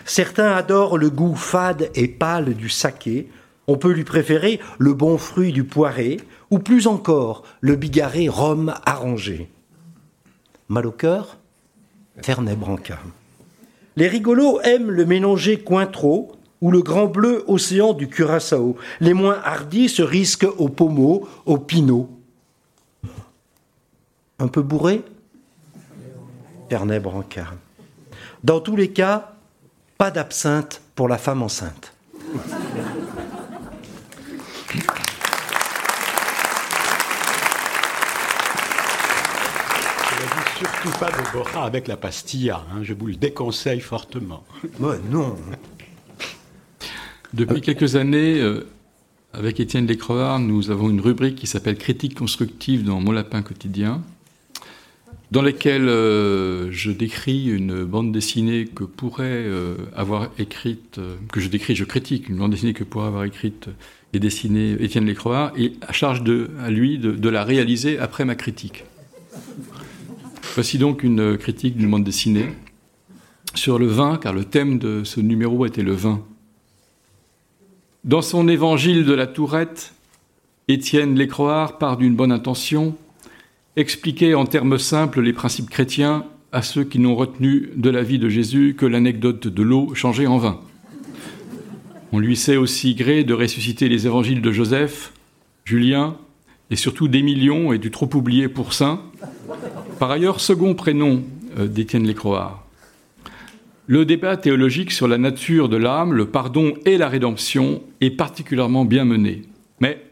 Certains 0.04 0.52
adorent 0.52 0.98
le 0.98 1.10
goût 1.10 1.34
fade 1.34 1.90
et 1.94 2.08
pâle 2.08 2.54
du 2.54 2.68
saké. 2.68 3.30
On 3.66 3.76
peut 3.76 3.92
lui 3.92 4.04
préférer 4.04 4.60
le 4.78 4.92
bon 4.92 5.16
fruit 5.16 5.52
du 5.52 5.64
poiré, 5.64 6.18
ou 6.50 6.58
plus 6.58 6.86
encore 6.86 7.42
le 7.60 7.76
bigarré 7.76 8.28
rhum 8.28 8.74
arrangé. 8.84 9.50
Mal 10.68 10.86
au 10.86 10.92
cœur 10.92 11.38
Fernet 12.22 12.56
Branca. 12.56 12.98
Les 13.96 14.08
rigolos 14.08 14.60
aiment 14.62 14.90
le 14.90 15.04
mélanger 15.04 15.58
Cointreau 15.58 16.32
ou 16.60 16.70
le 16.70 16.82
grand 16.82 17.06
bleu 17.06 17.44
océan 17.46 17.92
du 17.92 18.08
Curaçao. 18.08 18.76
Les 19.00 19.14
moins 19.14 19.38
hardis 19.44 19.88
se 19.88 20.02
risquent 20.02 20.48
au 20.58 20.68
pommeau, 20.68 21.28
au 21.46 21.58
pinot. 21.58 22.08
Un 24.38 24.48
peu 24.48 24.62
bourré 24.62 25.02
Fernet 26.68 27.00
Branca. 27.00 27.46
Dans 28.42 28.60
tous 28.60 28.76
les 28.76 28.90
cas, 28.90 29.34
pas 29.98 30.10
d'absinthe 30.10 30.80
pour 30.94 31.08
la 31.08 31.18
femme 31.18 31.42
enceinte. 31.42 31.92
Surtout 40.84 40.98
pas 40.98 41.10
de 41.10 41.32
Bora 41.32 41.64
avec 41.64 41.88
la 41.88 41.96
pastilla. 41.96 42.64
Hein, 42.70 42.80
je 42.82 42.92
vous 42.94 43.06
le 43.06 43.14
déconseille 43.14 43.80
fortement. 43.80 44.44
Ouais, 44.80 44.96
non. 45.10 45.36
Depuis 47.32 47.60
quelques 47.60 47.96
années, 47.96 48.40
euh, 48.40 48.66
avec 49.32 49.60
Étienne 49.60 49.86
Lécrevard, 49.86 50.38
nous 50.38 50.70
avons 50.70 50.90
une 50.90 51.00
rubrique 51.00 51.36
qui 51.36 51.46
s'appelle 51.46 51.76
Critique 51.76 52.16
constructive 52.16 52.84
dans 52.84 53.00
Mon 53.00 53.12
Lapin 53.12 53.42
quotidien, 53.42 54.02
dans 55.30 55.42
laquelle 55.42 55.88
euh, 55.88 56.70
je 56.70 56.90
décris 56.90 57.46
une 57.46 57.84
bande 57.84 58.12
dessinée 58.12 58.66
que 58.66 58.84
pourrait 58.84 59.24
euh, 59.24 59.76
avoir 59.96 60.28
écrite, 60.38 60.98
euh, 60.98 61.16
que 61.32 61.40
je 61.40 61.48
décris, 61.48 61.74
je 61.74 61.84
critique 61.84 62.28
une 62.28 62.36
bande 62.36 62.52
dessinée 62.52 62.74
que 62.74 62.84
pourrait 62.84 63.06
avoir 63.06 63.24
écrite 63.24 63.68
et 64.12 64.20
dessinée 64.20 64.76
Étienne 64.78 65.06
Lécrevard, 65.06 65.52
et 65.56 65.72
à 65.80 65.92
charge 65.92 66.22
de, 66.22 66.50
à 66.60 66.70
lui 66.70 66.98
de, 66.98 67.10
de 67.12 67.28
la 67.28 67.42
réaliser 67.42 67.98
après 67.98 68.24
ma 68.24 68.36
critique. 68.36 68.84
Voici 70.54 70.78
donc 70.78 71.02
une 71.02 71.36
critique 71.36 71.76
d'une 71.76 71.90
bande 71.90 72.04
dessinée 72.04 72.46
sur 73.56 73.76
le 73.76 73.86
vin, 73.86 74.18
car 74.18 74.32
le 74.32 74.44
thème 74.44 74.78
de 74.78 75.02
ce 75.02 75.18
numéro 75.18 75.66
était 75.66 75.82
le 75.82 75.94
vin. 75.94 76.22
Dans 78.04 78.22
son 78.22 78.46
évangile 78.46 79.04
de 79.04 79.14
la 79.14 79.26
Tourette, 79.26 79.94
Étienne 80.68 81.16
Lécroard 81.16 81.78
part 81.78 81.96
d'une 81.96 82.14
bonne 82.14 82.30
intention, 82.30 82.96
expliquer 83.74 84.36
en 84.36 84.46
termes 84.46 84.78
simples 84.78 85.22
les 85.22 85.32
principes 85.32 85.70
chrétiens 85.70 86.24
à 86.52 86.62
ceux 86.62 86.84
qui 86.84 87.00
n'ont 87.00 87.16
retenu 87.16 87.70
de 87.74 87.90
la 87.90 88.04
vie 88.04 88.20
de 88.20 88.28
Jésus 88.28 88.76
que 88.78 88.86
l'anecdote 88.86 89.48
de 89.48 89.62
l'eau 89.64 89.92
changée 89.96 90.28
en 90.28 90.38
vin. 90.38 90.60
On 92.12 92.20
lui 92.20 92.36
sait 92.36 92.56
aussi 92.56 92.94
gré 92.94 93.24
de 93.24 93.34
ressusciter 93.34 93.88
les 93.88 94.06
évangiles 94.06 94.40
de 94.40 94.52
Joseph, 94.52 95.14
Julien 95.64 96.16
et 96.70 96.76
surtout 96.76 97.08
d'Émilion 97.08 97.72
et 97.72 97.78
du 97.78 97.90
trop 97.90 98.08
oublié 98.14 98.48
pour 98.48 98.72
saint, 98.72 99.02
par 99.98 100.10
ailleurs 100.10 100.40
second 100.40 100.74
prénom 100.74 101.22
euh, 101.58 101.66
d'Étienne 101.66 102.06
Lécroard. 102.06 102.60
Le 103.86 104.04
débat 104.04 104.36
théologique 104.36 104.92
sur 104.92 105.08
la 105.08 105.18
nature 105.18 105.68
de 105.68 105.76
l'âme, 105.76 106.14
le 106.14 106.26
pardon 106.26 106.72
et 106.86 106.96
la 106.96 107.08
rédemption 107.08 107.82
est 108.00 108.10
particulièrement 108.10 108.84
bien 108.84 109.04
mené. 109.04 109.42
Mais 109.80 110.02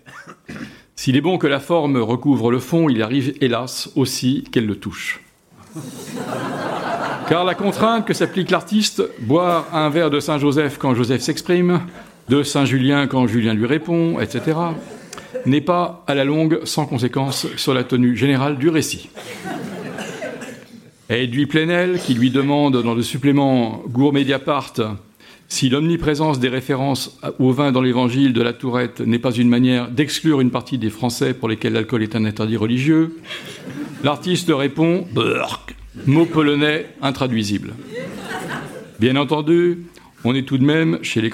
s'il 0.94 1.16
est 1.16 1.22
bon 1.22 1.38
que 1.38 1.46
la 1.46 1.60
forme 1.60 1.96
recouvre 1.96 2.50
le 2.50 2.58
fond, 2.58 2.90
il 2.90 3.02
arrive 3.02 3.34
hélas 3.40 3.90
aussi 3.96 4.44
qu'elle 4.52 4.66
le 4.66 4.76
touche. 4.76 5.22
Car 7.28 7.44
la 7.44 7.54
contrainte 7.54 8.06
que 8.06 8.12
s'applique 8.12 8.50
l'artiste, 8.50 9.02
boire 9.20 9.66
un 9.72 9.88
verre 9.88 10.10
de 10.10 10.20
Saint-Joseph 10.20 10.76
quand 10.78 10.94
Joseph 10.94 11.22
s'exprime, 11.22 11.80
de 12.28 12.42
Saint-Julien 12.42 13.06
quand 13.06 13.26
Julien 13.26 13.54
lui 13.54 13.66
répond, 13.66 14.20
etc., 14.20 14.54
n'est 15.46 15.60
pas 15.60 16.04
à 16.06 16.14
la 16.14 16.24
longue 16.24 16.60
sans 16.64 16.86
conséquence 16.86 17.46
sur 17.56 17.74
la 17.74 17.84
tenue 17.84 18.16
générale 18.16 18.58
du 18.58 18.68
récit. 18.68 19.10
Edoui 21.10 21.46
Plenel, 21.46 21.98
qui 21.98 22.14
lui 22.14 22.30
demande 22.30 22.82
dans 22.82 22.94
le 22.94 23.02
supplément 23.02 23.82
Gourmet 23.88 24.20
Mediapart 24.20 24.72
si 25.52 25.68
l'omniprésence 25.68 26.40
des 26.40 26.48
références 26.48 27.18
au 27.38 27.52
vin 27.52 27.72
dans 27.72 27.82
l'évangile 27.82 28.32
de 28.32 28.40
la 28.40 28.54
Tourette 28.54 29.02
n'est 29.02 29.18
pas 29.18 29.32
une 29.32 29.50
manière 29.50 29.90
d'exclure 29.90 30.40
une 30.40 30.50
partie 30.50 30.78
des 30.78 30.88
Français 30.88 31.34
pour 31.34 31.46
lesquels 31.46 31.74
l'alcool 31.74 32.02
est 32.02 32.16
un 32.16 32.24
interdit 32.24 32.56
religieux, 32.56 33.18
l'artiste 34.02 34.50
répond 34.50 35.06
Burk, 35.12 35.76
mot 36.06 36.24
polonais 36.24 36.86
intraduisible. 37.02 37.74
Bien 38.98 39.16
entendu, 39.16 39.84
on 40.24 40.34
est 40.34 40.44
tout 40.44 40.56
de 40.56 40.64
même 40.64 40.98
chez 41.02 41.20
les 41.20 41.28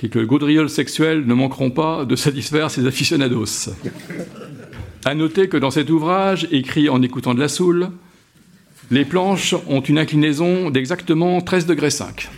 Croards, 0.00 0.10
quelques 0.10 0.26
gaudrioles 0.26 0.70
sexuelles 0.70 1.24
ne 1.26 1.34
manqueront 1.34 1.70
pas 1.70 2.04
de 2.04 2.16
satisfaire 2.16 2.70
ses 2.70 2.86
aficionados. 2.86 3.70
À 5.04 5.14
noter 5.14 5.48
que 5.48 5.56
dans 5.56 5.70
cet 5.70 5.90
ouvrage, 5.90 6.46
écrit 6.50 6.88
en 6.88 7.02
écoutant 7.02 7.34
de 7.34 7.40
la 7.40 7.48
soule, 7.48 7.90
les 8.90 9.04
planches 9.04 9.54
ont 9.68 9.80
une 9.80 9.98
inclinaison 9.98 10.70
d'exactement 10.70 11.40
13 11.40 11.66
degrés 11.66 11.90
5. 11.90 12.28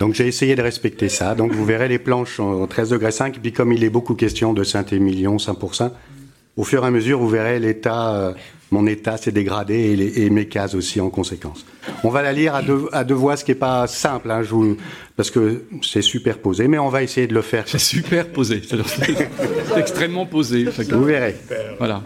Donc 0.00 0.14
j'ai 0.14 0.26
essayé 0.26 0.54
de 0.54 0.62
respecter 0.62 1.08
ça. 1.08 1.34
Donc 1.34 1.52
vous 1.52 1.64
verrez 1.64 1.88
les 1.88 1.98
planches 1.98 2.40
en 2.40 2.66
13 2.66 2.90
degrés 2.90 3.12
5. 3.12 3.40
Puis 3.40 3.52
comme 3.52 3.72
il 3.72 3.84
est 3.84 3.90
beaucoup 3.90 4.14
question 4.14 4.52
de 4.52 4.64
Saint-Émilion, 4.64 5.38
Saint-Pourçain, 5.38 5.92
au 6.56 6.64
fur 6.64 6.84
et 6.84 6.86
à 6.86 6.90
mesure, 6.90 7.18
vous 7.18 7.28
verrez 7.28 7.58
l'état, 7.58 8.14
euh, 8.14 8.32
mon 8.74 8.88
état 8.88 9.16
s'est 9.16 9.30
dégradé 9.30 9.74
et, 9.74 9.96
les, 9.96 10.24
et, 10.24 10.30
mes 10.30 10.46
cases 10.46 10.74
aussi 10.74 11.00
en 11.00 11.08
conséquence. 11.08 11.64
On 12.02 12.10
va 12.10 12.22
la 12.22 12.32
lire 12.32 12.56
à 12.56 12.62
deux, 12.62 12.88
à 12.92 13.04
deux 13.04 13.14
voix, 13.14 13.36
ce 13.36 13.44
qui 13.44 13.52
n'est 13.52 13.56
pas 13.70 13.86
simple, 13.86 14.28
hein, 14.32 14.42
je 14.42 14.48
vous, 14.48 14.76
parce 15.16 15.30
que 15.30 15.64
c'est 15.82 16.02
superposé, 16.02 16.66
mais 16.66 16.78
on 16.78 16.88
va 16.88 17.04
essayer 17.04 17.28
de 17.28 17.34
le 17.34 17.42
faire. 17.42 17.64
C'est 17.68 17.78
superposé, 17.78 18.62
c'est 18.64 19.28
extrêmement 19.76 20.26
posé. 20.26 20.64
Vous 20.64 21.04
verrez. 21.04 21.36
Voilà. 21.78 22.02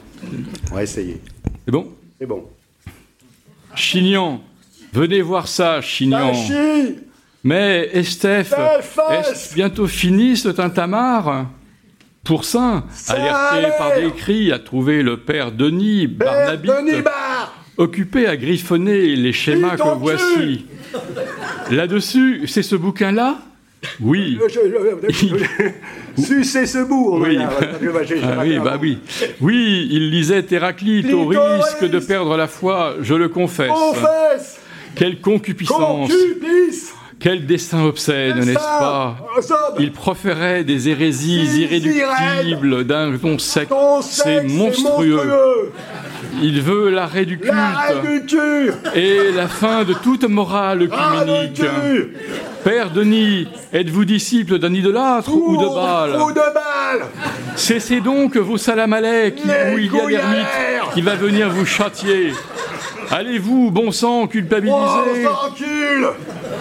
On 0.71 0.75
va 0.75 0.83
essayer. 0.83 1.19
C'est 1.65 1.73
bon? 1.73 1.89
C'est 2.21 2.27
bon. 2.27 2.45
Chignon, 3.75 4.41
venez 4.93 5.23
voir 5.23 5.49
ça, 5.49 5.81
Chignon. 5.81 6.33
Mais 7.45 7.89
Estef, 7.95 8.53
est-ce 9.11 9.55
bientôt 9.55 9.87
fini 9.87 10.37
ce 10.37 10.51
tintamarre? 10.51 11.47
Pour 12.29 12.45
ça, 12.45 12.85
alerté 13.09 13.69
par 13.79 13.95
des 13.95 14.11
cris, 14.13 14.53
a 14.53 14.59
trouvé 14.59 15.03
le 15.03 15.17
père 15.17 15.51
Denis 15.51 16.07
Barnabite, 16.07 16.71
occupé 17.79 18.27
à 18.27 18.37
griffonner 18.37 19.17
les 19.17 19.33
schémas 19.33 19.79
que 19.79 19.99
voici. 19.99 20.67
Là-dessus, 21.71 22.43
c'est 22.47 22.63
ce 22.63 22.77
bouquin-là? 22.77 23.39
Oui. 24.01 24.39
Sucez 26.19 26.67
ce 26.67 26.85
bout, 26.87 27.13
on 27.15 27.23
oui. 27.23 27.39
va 27.39 27.49
ah, 28.25 28.43
oui, 28.43 28.59
bah 28.59 28.77
oui. 28.79 28.99
Oui, 29.41 29.89
il 29.91 30.11
lisait 30.11 30.45
Héraclite 30.51 31.11
au 31.11 31.29
risque 31.29 31.89
de 31.89 31.99
perdre 31.99 32.37
la 32.37 32.47
foi, 32.47 32.97
je 33.01 33.15
le 33.15 33.31
confesse. 33.31 33.71
Confesse. 33.71 34.61
Quelle 34.95 35.23
concupiscence. 35.23 36.11
Concupisce 36.11 36.93
Quel 37.21 37.47
dessin 37.47 37.83
obscène, 37.85 38.39
n'est-ce 38.41 38.55
pas 38.55 39.17
Il 39.79 39.93
proférait 39.93 40.63
des 40.63 40.89
hérésies 40.89 41.63
irréductibles 41.63 42.85
d'un 42.85 43.17
ton 43.19 43.39
sec. 43.39 43.69
C'est 44.03 44.45
monstrueux. 44.45 45.73
Il 46.41 46.63
veut 46.63 46.91
l'arrêt 46.91 47.25
du 47.25 47.39
culte 47.39 47.55
et 48.95 49.33
la 49.33 49.49
fin 49.49 49.85
de 49.85 49.95
toute 49.95 50.25
morale 50.25 50.83
œcuménique. 50.83 51.63
Père 52.63 52.91
Denis, 52.91 53.49
êtes-vous 53.73 54.05
disciple 54.05 54.59
d'un 54.59 54.73
idolâtre 54.73 55.33
ou 55.33 55.57
de 55.57 55.75
Baal 55.75 56.21
Ou 56.21 56.31
de 56.31 56.55
Baal 56.55 57.09
Cessez 57.57 58.01
donc 58.01 58.37
vos 58.37 58.59
salamalais 58.59 59.35
qui, 59.35 59.49
où 59.49 59.79
il 59.79 59.93
y 59.93 59.99
a 59.99 60.09
l'ermite 60.09 60.47
qui 60.95 61.01
va 61.01 61.15
venir 61.15 61.51
vous 61.51 61.67
châtier. 61.67 62.33
Allez-vous, 63.11 63.71
bon 63.71 63.91
sang, 63.91 64.27
culpabiliser 64.27 65.27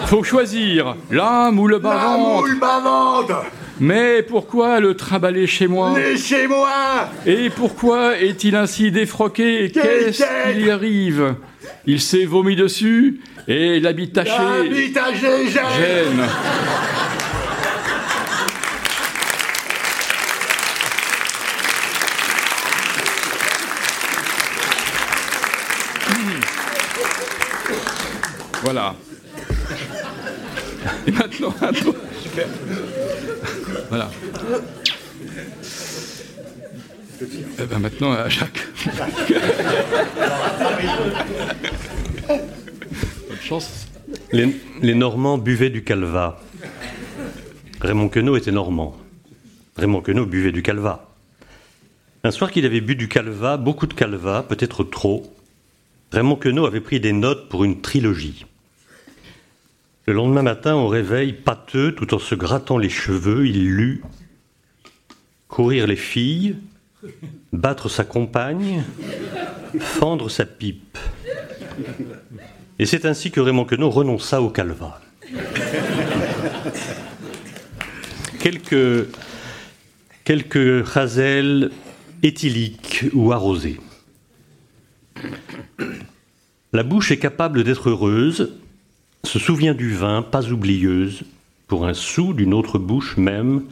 Faut 0.06 0.22
choisir 0.22 0.96
l'âme 1.10 1.58
ou 1.58 1.66
le 1.66 1.78
bas-ventre. 1.78 3.44
Mais 3.80 4.22
pourquoi 4.22 4.80
le 4.80 4.94
trimballer 4.94 5.46
chez 5.46 5.68
moi 5.68 5.94
Chez 6.16 6.46
moi. 6.48 7.08
Et 7.26 7.50
pourquoi 7.50 8.18
est-il 8.18 8.56
ainsi 8.56 8.90
défroqué 8.90 9.70
Qu'est-ce 9.72 10.22
qui 10.22 10.58
lui 10.58 10.70
arrive 10.70 11.34
Il 11.86 12.00
s'est 12.00 12.24
vomi 12.24 12.56
dessus 12.56 13.20
et 13.46 13.78
l'habit 13.78 14.10
taché. 14.10 14.32
Gêne. 15.78 16.24
Voilà. 28.70 28.94
Et 31.06 31.10
maintenant, 31.10 31.54
un 31.62 31.72
tour. 31.72 31.94
Super. 32.22 32.46
Voilà. 33.88 34.10
Eh 37.22 37.64
ben 37.64 37.78
maintenant, 37.78 38.12
à 38.12 38.28
Jacques. 38.28 38.68
Bonne 42.28 43.40
chance. 43.40 43.86
Les, 44.32 44.54
les, 44.82 44.94
Normands 44.94 45.38
buvaient 45.38 45.70
du 45.70 45.82
calva. 45.82 46.38
Raymond 47.80 48.10
Queneau 48.10 48.36
était 48.36 48.52
normand. 48.52 48.98
Raymond 49.78 50.02
Queneau 50.02 50.26
buvait 50.26 50.52
du 50.52 50.62
calva. 50.62 51.08
Un 52.22 52.30
soir 52.30 52.50
qu'il 52.50 52.66
avait 52.66 52.82
bu 52.82 52.96
du 52.96 53.08
calva, 53.08 53.56
beaucoup 53.56 53.86
de 53.86 53.94
calva, 53.94 54.42
peut-être 54.42 54.84
trop, 54.84 55.34
Raymond 56.12 56.36
Queneau 56.36 56.66
avait 56.66 56.82
pris 56.82 57.00
des 57.00 57.14
notes 57.14 57.48
pour 57.48 57.64
une 57.64 57.80
trilogie. 57.80 58.44
Le 60.08 60.14
lendemain 60.14 60.40
matin, 60.40 60.74
au 60.74 60.88
réveil, 60.88 61.34
pâteux, 61.34 61.92
tout 61.94 62.14
en 62.14 62.18
se 62.18 62.34
grattant 62.34 62.78
les 62.78 62.88
cheveux, 62.88 63.46
il 63.46 63.68
lut 63.68 64.02
Courir 65.48 65.86
les 65.86 65.96
filles, 65.96 66.56
battre 67.52 67.90
sa 67.90 68.04
compagne, 68.04 68.84
fendre 69.78 70.30
sa 70.30 70.46
pipe. 70.46 70.96
Et 72.78 72.86
c'est 72.86 73.04
ainsi 73.04 73.30
que 73.30 73.38
Raymond 73.38 73.66
Queneau 73.66 73.90
renonça 73.90 74.40
au 74.40 74.48
calva. 74.48 74.98
quelques, 78.40 79.08
quelques 80.24 80.90
chazelles 80.90 81.70
éthyliques 82.22 83.04
ou 83.12 83.30
arrosées. 83.32 83.78
La 86.72 86.82
bouche 86.82 87.10
est 87.10 87.18
capable 87.18 87.62
d'être 87.62 87.90
heureuse, 87.90 88.54
se 89.24 89.38
souvient 89.38 89.74
du 89.74 89.92
vin, 89.92 90.22
pas 90.22 90.46
oublieuse, 90.48 91.22
pour 91.66 91.86
un 91.86 91.94
sou 91.94 92.32
d'une 92.32 92.54
autre 92.54 92.78
bouche 92.78 93.16
même. 93.16 93.64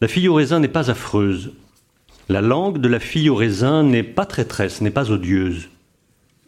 La 0.00 0.08
fille 0.08 0.28
au 0.28 0.34
raisin 0.34 0.60
n'est 0.60 0.68
pas 0.68 0.90
affreuse. 0.90 1.52
La 2.28 2.40
langue 2.40 2.78
de 2.78 2.88
la 2.88 3.00
fille 3.00 3.28
au 3.28 3.34
raisin 3.34 3.82
n'est 3.82 4.02
pas 4.02 4.26
traîtresse, 4.26 4.80
n'est 4.80 4.90
pas 4.90 5.10
odieuse. 5.10 5.68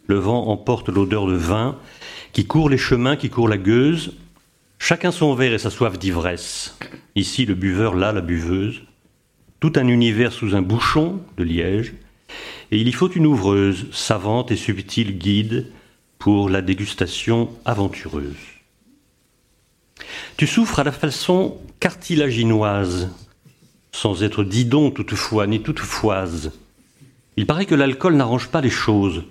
Le 0.07 0.15
vent 0.15 0.47
emporte 0.47 0.89
l'odeur 0.89 1.27
de 1.27 1.35
vin, 1.35 1.77
qui 2.31 2.45
court 2.45 2.69
les 2.69 2.77
chemins, 2.77 3.15
qui 3.15 3.29
court 3.29 3.47
la 3.47 3.57
gueuse. 3.57 4.13
Chacun 4.79 5.11
son 5.11 5.35
verre 5.35 5.53
et 5.53 5.57
sa 5.57 5.69
soif 5.69 5.97
d'ivresse. 5.97 6.77
Ici 7.15 7.45
le 7.45 7.55
buveur, 7.55 7.95
là 7.95 8.11
la 8.11 8.21
buveuse. 8.21 8.81
Tout 9.59 9.73
un 9.75 9.87
univers 9.87 10.31
sous 10.31 10.55
un 10.55 10.61
bouchon 10.61 11.19
de 11.37 11.43
liège. 11.43 11.93
Et 12.71 12.77
il 12.77 12.87
y 12.87 12.91
faut 12.91 13.09
une 13.09 13.25
ouvreuse, 13.25 13.87
savante 13.91 14.51
et 14.51 14.55
subtile 14.55 15.17
guide, 15.17 15.67
pour 16.25 16.49
la 16.49 16.63
dégustation 16.63 17.49
aventureuse. 17.65 18.33
Tu 20.37 20.47
souffres 20.47 20.79
à 20.79 20.83
la 20.83 20.91
façon 20.91 21.59
cartilaginoise, 21.79 23.11
sans 23.91 24.23
être 24.23 24.43
didon 24.43 24.89
toutefois, 24.89 25.45
ni 25.45 25.61
toutefoise. 25.61 26.51
Il 27.37 27.45
paraît 27.45 27.67
que 27.67 27.75
l'alcool 27.75 28.15
n'arrange 28.15 28.47
pas 28.47 28.61
les 28.61 28.71
choses, 28.71 29.25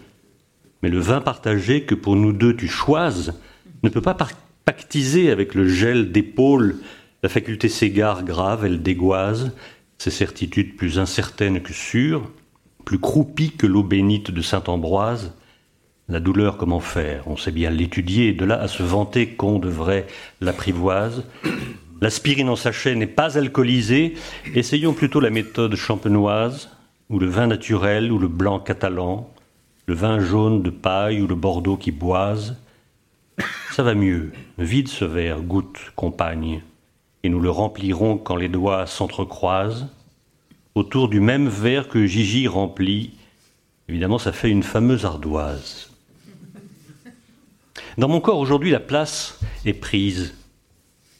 mais 0.84 0.88
le 0.88 1.00
vin 1.00 1.20
partagé 1.20 1.82
que 1.82 1.96
pour 1.96 2.14
nous 2.14 2.32
deux 2.32 2.54
tu 2.54 2.68
choises 2.68 3.34
ne 3.82 3.88
peut 3.88 4.00
pas 4.00 4.16
pactiser 4.64 5.32
avec 5.32 5.56
le 5.56 5.66
gel 5.66 6.12
d'épaule. 6.12 6.76
La 7.24 7.28
faculté 7.28 7.68
s'égare 7.68 8.22
grave, 8.22 8.66
elle 8.66 8.82
dégoise, 8.82 9.50
ses 9.98 10.12
certitudes 10.12 10.76
plus 10.76 11.00
incertaines 11.00 11.60
que 11.60 11.72
sûres, 11.72 12.30
plus 12.84 13.00
croupies 13.00 13.50
que 13.50 13.66
l'eau 13.66 13.82
bénite 13.82 14.30
de 14.30 14.42
saint 14.42 14.62
Ambroise, 14.68 15.32
la 16.08 16.20
douleur, 16.20 16.58
comment 16.58 16.80
faire? 16.80 17.26
On 17.26 17.36
sait 17.36 17.50
bien 17.50 17.70
l'étudier, 17.70 18.32
de 18.32 18.44
là 18.44 18.60
à 18.60 18.68
se 18.68 18.82
vanter 18.82 19.28
qu'on 19.28 19.58
devrait 19.58 20.06
l'apprivoise. 20.40 21.24
L'aspirine 22.00 22.50
en 22.50 22.56
sachet 22.56 22.94
n'est 22.94 23.06
pas 23.06 23.38
alcoolisée. 23.38 24.14
Essayons 24.54 24.92
plutôt 24.92 25.20
la 25.20 25.30
méthode 25.30 25.74
champenoise, 25.76 26.68
ou 27.08 27.18
le 27.18 27.26
vin 27.26 27.46
naturel, 27.46 28.12
ou 28.12 28.18
le 28.18 28.28
blanc 28.28 28.58
catalan, 28.58 29.30
le 29.86 29.94
vin 29.94 30.20
jaune 30.20 30.62
de 30.62 30.70
paille, 30.70 31.22
ou 31.22 31.26
le 31.26 31.34
bordeaux 31.34 31.78
qui 31.78 31.90
boise. 31.90 32.56
Ça 33.72 33.82
va 33.82 33.94
mieux. 33.94 34.32
Vide 34.58 34.88
ce 34.88 35.06
verre, 35.06 35.40
goûte, 35.40 35.92
compagne, 35.96 36.62
et 37.22 37.30
nous 37.30 37.40
le 37.40 37.50
remplirons 37.50 38.18
quand 38.18 38.36
les 38.36 38.48
doigts 38.48 38.86
s'entrecroisent, 38.86 39.88
autour 40.74 41.08
du 41.08 41.20
même 41.20 41.48
verre 41.48 41.88
que 41.88 42.04
Gigi 42.04 42.46
remplit. 42.46 43.14
Évidemment, 43.88 44.18
ça 44.18 44.32
fait 44.32 44.50
une 44.50 44.62
fameuse 44.62 45.06
ardoise. 45.06 45.93
Dans 47.96 48.08
mon 48.08 48.20
corps 48.20 48.38
aujourd'hui, 48.38 48.70
la 48.70 48.80
place 48.80 49.38
est 49.64 49.72
prise. 49.72 50.34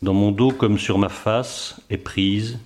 Dans 0.02 0.14
mon 0.14 0.32
dos 0.32 0.50
comme 0.50 0.78
sur 0.78 0.98
ma 0.98 1.08
face 1.08 1.80
est 1.88 1.98
prise 1.98 2.58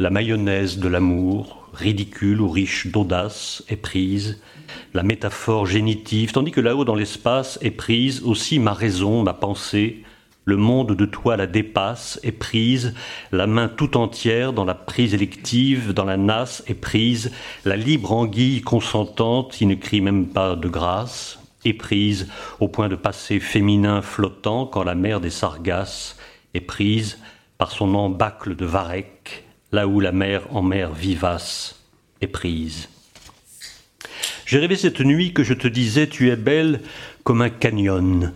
la 0.00 0.08
mayonnaise 0.08 0.78
de 0.78 0.88
l'amour, 0.88 1.68
ridicule 1.74 2.40
ou 2.40 2.48
riche 2.48 2.86
d'audace, 2.86 3.62
est 3.68 3.76
prise 3.76 4.40
la 4.94 5.02
métaphore 5.02 5.66
génitive, 5.66 6.32
tandis 6.32 6.52
que 6.52 6.60
là-haut 6.60 6.86
dans 6.86 6.94
l'espace 6.94 7.58
est 7.60 7.70
prise 7.70 8.22
aussi 8.22 8.58
ma 8.58 8.72
raison, 8.72 9.22
ma 9.22 9.34
pensée, 9.34 10.02
Le 10.46 10.56
monde 10.56 10.96
de 10.96 11.04
toi 11.04 11.36
la 11.36 11.46
dépasse, 11.46 12.18
est 12.22 12.32
prise, 12.32 12.94
la 13.30 13.46
main 13.46 13.68
tout 13.68 13.98
entière 13.98 14.54
dans 14.54 14.64
la 14.64 14.74
prise 14.74 15.12
élective, 15.12 15.92
dans 15.92 16.06
la 16.06 16.16
nasse 16.16 16.64
est 16.66 16.74
prise, 16.74 17.30
la 17.66 17.76
libre 17.76 18.12
anguille 18.12 18.62
consentante 18.62 19.52
qui 19.52 19.66
ne 19.66 19.74
crie 19.74 20.00
même 20.00 20.28
pas 20.28 20.56
de 20.56 20.68
grâce, 20.68 21.39
est 21.64 21.74
prise 21.74 22.28
au 22.58 22.68
point 22.68 22.88
de 22.88 22.96
passer 22.96 23.40
féminin 23.40 24.02
flottant 24.02 24.66
quand 24.66 24.82
la 24.82 24.94
mer 24.94 25.20
des 25.20 25.30
Sargasses 25.30 26.16
est 26.54 26.60
prise 26.60 27.18
par 27.58 27.72
son 27.72 27.94
embâcle 27.94 28.56
de 28.56 28.64
varech, 28.64 29.44
là 29.72 29.86
où 29.86 30.00
la 30.00 30.12
mer 30.12 30.42
en 30.50 30.62
mer 30.62 30.92
vivace 30.92 31.84
est 32.20 32.26
prise. 32.26 32.88
J'ai 34.46 34.58
rêvé 34.58 34.76
cette 34.76 35.00
nuit 35.00 35.32
que 35.32 35.44
je 35.44 35.54
te 35.54 35.68
disais 35.68 36.08
tu 36.08 36.30
es 36.30 36.36
belle 36.36 36.80
comme 37.22 37.42
un 37.42 37.50
canyon, 37.50 38.32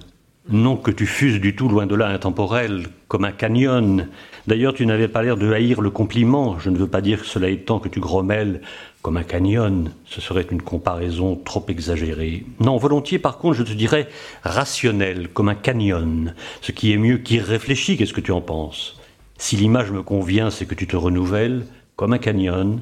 non 0.48 0.76
que 0.76 0.90
tu 0.90 1.06
fusses 1.06 1.40
du 1.40 1.56
tout 1.56 1.68
loin 1.68 1.86
de 1.86 1.94
là 1.94 2.08
intemporel, 2.08 2.86
comme 3.08 3.24
un 3.24 3.32
canyon. 3.32 4.08
D'ailleurs, 4.46 4.74
tu 4.74 4.84
n'avais 4.84 5.08
pas 5.08 5.22
l'air 5.22 5.36
de 5.38 5.52
haïr 5.52 5.80
le 5.80 5.90
compliment. 5.90 6.58
Je 6.58 6.68
ne 6.68 6.76
veux 6.76 6.86
pas 6.86 7.00
dire 7.00 7.20
que 7.20 7.26
cela 7.26 7.48
étant 7.48 7.78
que 7.78 7.88
tu 7.88 7.98
grommelles 7.98 8.60
comme 9.00 9.16
un 9.16 9.22
canyon. 9.22 9.90
Ce 10.04 10.20
serait 10.20 10.46
une 10.50 10.60
comparaison 10.60 11.36
trop 11.36 11.64
exagérée. 11.68 12.44
Non, 12.60 12.76
volontiers, 12.76 13.18
par 13.18 13.38
contre, 13.38 13.56
je 13.56 13.62
te 13.62 13.72
dirais 13.72 14.08
rationnel, 14.42 15.28
comme 15.28 15.48
un 15.48 15.54
canyon. 15.54 16.34
Ce 16.60 16.72
qui 16.72 16.92
est 16.92 16.98
mieux 16.98 17.18
qu'irréfléchi, 17.18 17.96
qu'est-ce 17.96 18.12
que 18.12 18.20
tu 18.20 18.32
en 18.32 18.42
penses? 18.42 19.00
Si 19.38 19.56
l'image 19.56 19.90
me 19.90 20.02
convient, 20.02 20.50
c'est 20.50 20.66
que 20.66 20.74
tu 20.74 20.86
te 20.86 20.96
renouvelles, 20.96 21.64
comme 21.96 22.12
un 22.12 22.18
canyon, 22.18 22.80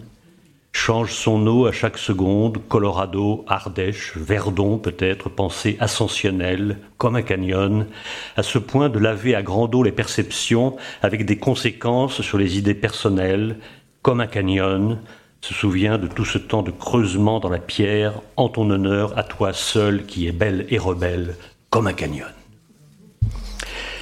change 0.85 1.13
son 1.13 1.47
eau 1.47 1.67
à 1.67 1.71
chaque 1.71 1.97
seconde, 1.97 2.59
Colorado, 2.69 3.45
Ardèche, 3.47 4.17
Verdon 4.17 4.79
peut-être, 4.79 5.29
pensée 5.29 5.77
ascensionnelle, 5.79 6.79
comme 6.99 7.15
un 7.15 7.23
canyon, 7.23 7.87
à 8.37 8.43
ce 8.43 8.59
point 8.59 8.89
de 8.89 8.99
laver 8.99 9.37
à 9.37 9.43
grand 9.43 9.73
eau 9.77 9.85
les 9.85 9.93
perceptions 9.93 10.77
avec 11.01 11.25
des 11.25 11.39
conséquences 11.39 12.21
sur 12.23 12.37
les 12.37 12.59
idées 12.59 12.75
personnelles, 12.75 13.59
comme 14.03 14.21
un 14.21 14.27
canyon, 14.27 14.99
se 15.41 15.55
souvient 15.55 15.99
de 15.99 16.09
tout 16.09 16.25
ce 16.25 16.39
temps 16.39 16.63
de 16.63 16.73
creusement 16.73 17.39
dans 17.39 17.49
la 17.49 17.61
pierre, 17.61 18.15
en 18.37 18.49
ton 18.49 18.69
honneur 18.69 19.17
à 19.17 19.23
toi 19.23 19.53
seul 19.53 20.05
qui 20.05 20.27
es 20.27 20.33
belle 20.33 20.67
et 20.69 20.79
rebelle, 20.79 21.37
comme 21.71 21.87
un 21.87 21.93
canyon. 21.93 22.27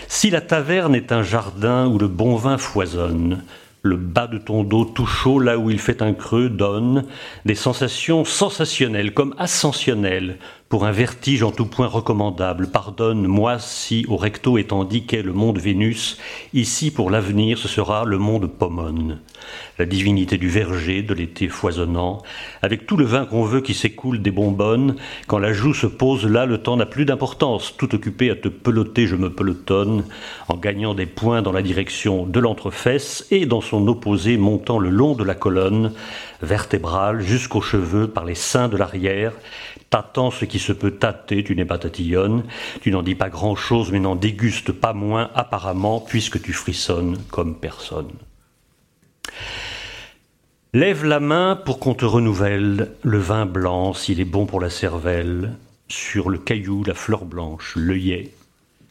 Si 0.09 0.31
la 0.31 0.41
taverne 0.41 0.95
est 0.95 1.13
un 1.13 1.23
jardin 1.23 1.87
où 1.89 1.99
le 1.99 2.09
bon 2.09 2.37
vin 2.37 2.57
foisonne, 2.57 3.43
le 3.83 3.97
bas 3.97 4.27
de 4.27 4.39
ton 4.39 4.63
dos 4.63 4.85
tout 4.85 5.07
chaud, 5.07 5.39
là 5.39 5.59
où 5.59 5.71
il 5.71 5.79
fait 5.79 6.03
un 6.03 6.13
creux, 6.13 6.49
donne 6.49 7.05
des 7.45 7.55
sensations 7.55 8.25
sensationnelles, 8.25 9.15
comme 9.15 9.35
ascensionnelles, 9.39 10.39
pour 10.71 10.87
un 10.87 10.93
vertige 10.93 11.43
en 11.43 11.51
tout 11.51 11.67
point 11.67 11.89
recommandable. 11.89 12.69
Pardonne-moi 12.69 13.59
si 13.59 14.07
au 14.09 14.17
recto 14.17 14.57
est 14.57 14.73
indiqué 14.73 15.21
le 15.21 15.33
monde 15.33 15.59
Vénus, 15.59 16.17
ici 16.55 16.93
pour 16.93 17.11
l'avenir 17.11 17.59
ce 17.59 17.67
sera 17.67 18.05
le 18.05 18.19
monde 18.19 18.47
Pomone 18.47 19.19
la 19.79 19.87
divinité 19.87 20.37
du 20.37 20.49
verger, 20.49 21.03
de 21.03 21.15
l'été 21.15 21.49
foisonnant, 21.49 22.23
avec 22.63 22.87
tout 22.87 22.97
le 22.97 23.05
vin 23.05 23.25
qu'on 23.25 23.45
veut 23.45 23.61
qui 23.61 23.75
s'écoule 23.75 24.21
des 24.21 24.31
bonbonnes, 24.31 24.97
quand 25.27 25.39
la 25.39 25.53
joue 25.53 25.75
se 25.75 25.87
pose 25.87 26.27
là, 26.27 26.47
le 26.47 26.59
temps 26.59 26.77
n'a 26.77 26.87
plus 26.87 27.05
d'importance, 27.05 27.75
tout 27.77 27.95
occupé 27.95 28.31
à 28.31 28.37
te 28.37 28.49
peloter, 28.49 29.07
je 29.07 29.17
me 29.17 29.31
pelotonne, 29.31 30.05
en 30.49 30.57
gagnant 30.57 30.95
des 30.95 31.07
points 31.07 31.43
dans 31.43 31.53
la 31.53 31.63
direction 31.63 32.27
de 32.27 32.41
l'entrefesse 32.41 33.27
et 33.31 33.47
dans 33.47 33.61
son 33.61 33.89
opposé 33.89 34.37
montant 34.37 34.79
le 34.79 34.91
long 34.91 35.15
de 35.15 35.25
la 35.25 35.35
colonne 35.35 35.93
vertébrale 36.43 37.21
jusqu'aux 37.21 37.61
cheveux 37.61 38.09
par 38.09 38.25
les 38.25 38.35
seins 38.35 38.69
de 38.69 38.77
l'arrière, 38.77 39.33
tâtant 39.91 40.31
ce 40.31 40.45
qui 40.45 40.59
se 40.59 40.73
peut 40.73 40.93
tâter, 40.93 41.45
tu 41.45 41.55
n'es 41.57 41.65
pas 41.65 41.79
tatillonne, 41.79 42.45
tu 42.81 42.91
n'en 42.91 43.03
dis 43.03 43.17
pas 43.17 43.29
grand-chose 43.29 43.91
mais 43.91 44.01
n'en 44.01 44.17
dégustes 44.17 44.73
pas 44.73 44.93
moins 44.93 45.31
apparemment 45.35 46.01
puisque 46.01 46.41
tu 46.41 46.53
frissonnes 46.53 47.19
comme 47.31 47.59
personne. 47.59 48.13
Lève 50.73 51.05
la 51.05 51.19
main 51.19 51.57
pour 51.57 51.81
qu'on 51.81 51.95
te 51.95 52.05
renouvelle. 52.05 52.93
Le 53.03 53.19
vin 53.19 53.45
blanc 53.45 53.93
s'il 53.93 54.21
est 54.21 54.25
bon 54.25 54.47
pour 54.47 54.61
la 54.61 54.71
cervelle, 54.71 55.57
sur 55.89 56.31
le 56.31 56.39
caillou 56.39 56.85
la 56.85 56.95
fleur 56.95 57.25
blanche, 57.25 57.75
l'œillet, 57.75 58.33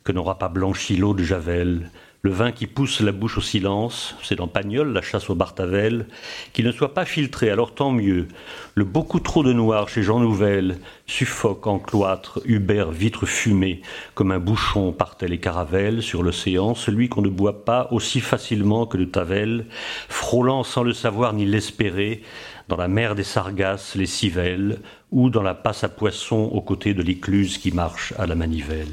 que 0.04 0.12
n'aura 0.12 0.38
pas 0.38 0.50
blanchi 0.50 0.98
l'eau 0.98 1.14
de 1.14 1.24
Javel, 1.24 1.90
le 2.22 2.32
vin 2.32 2.52
qui 2.52 2.68
pousse 2.68 3.00
la 3.00 3.14
bouche 3.14 3.38
au 3.38 3.42
silence, 3.42 4.16
c'est 4.24 4.36
dans 4.36 4.48
Pagnol, 4.48 4.92
la 4.92 5.02
chasse 5.02 5.30
au 5.30 5.36
Bartavel, 5.36 6.06
qu'il 6.52 6.66
ne 6.66 6.72
soit 6.74 6.94
pas 6.94 7.06
filtré, 7.06 7.50
alors 7.50 7.74
tant 7.74 7.92
mieux. 7.92 8.28
Le 8.76 8.84
beaucoup 8.84 9.22
trop 9.22 9.42
de 9.42 9.54
noir 9.54 9.88
chez 9.88 10.04
Jean 10.04 10.20
Nouvel 10.20 10.80
suffoque 11.08 11.66
en 11.66 11.80
cloître, 11.80 12.42
Hubert 12.44 12.92
vitre 12.92 13.26
fumée, 13.26 13.82
comme 14.16 14.34
un 14.34 14.40
bouchon 14.40 14.92
partait 14.92 15.30
les 15.30 15.40
caravelles 15.40 16.04
sur 16.04 16.22
l'océan, 16.22 16.76
celui 16.76 17.08
qu'on 17.08 17.22
ne 17.22 17.30
boit 17.30 17.64
pas 17.64 17.88
aussi 17.92 18.20
facilement 18.20 18.86
que 18.86 18.98
le 18.98 19.10
Tavel, 19.10 19.68
frôlant 20.10 20.64
sans 20.64 20.84
le 20.84 20.94
savoir 20.94 21.32
ni 21.32 21.46
l'espérer, 21.46 22.22
dans 22.68 22.78
la 22.78 22.90
mer 22.90 23.16
des 23.16 23.24
Sargasses, 23.24 23.96
les 23.96 24.06
civelles, 24.06 24.80
ou 25.12 25.30
dans 25.30 25.42
la 25.42 25.56
passe 25.56 25.86
à 25.86 25.90
poissons 25.90 26.50
aux 26.52 26.62
côtés 26.62 26.94
de 26.94 27.02
l'écluse 27.02 27.58
qui 27.58 27.72
marche 27.72 28.14
à 28.20 28.28
la 28.28 28.36
manivelle. 28.36 28.88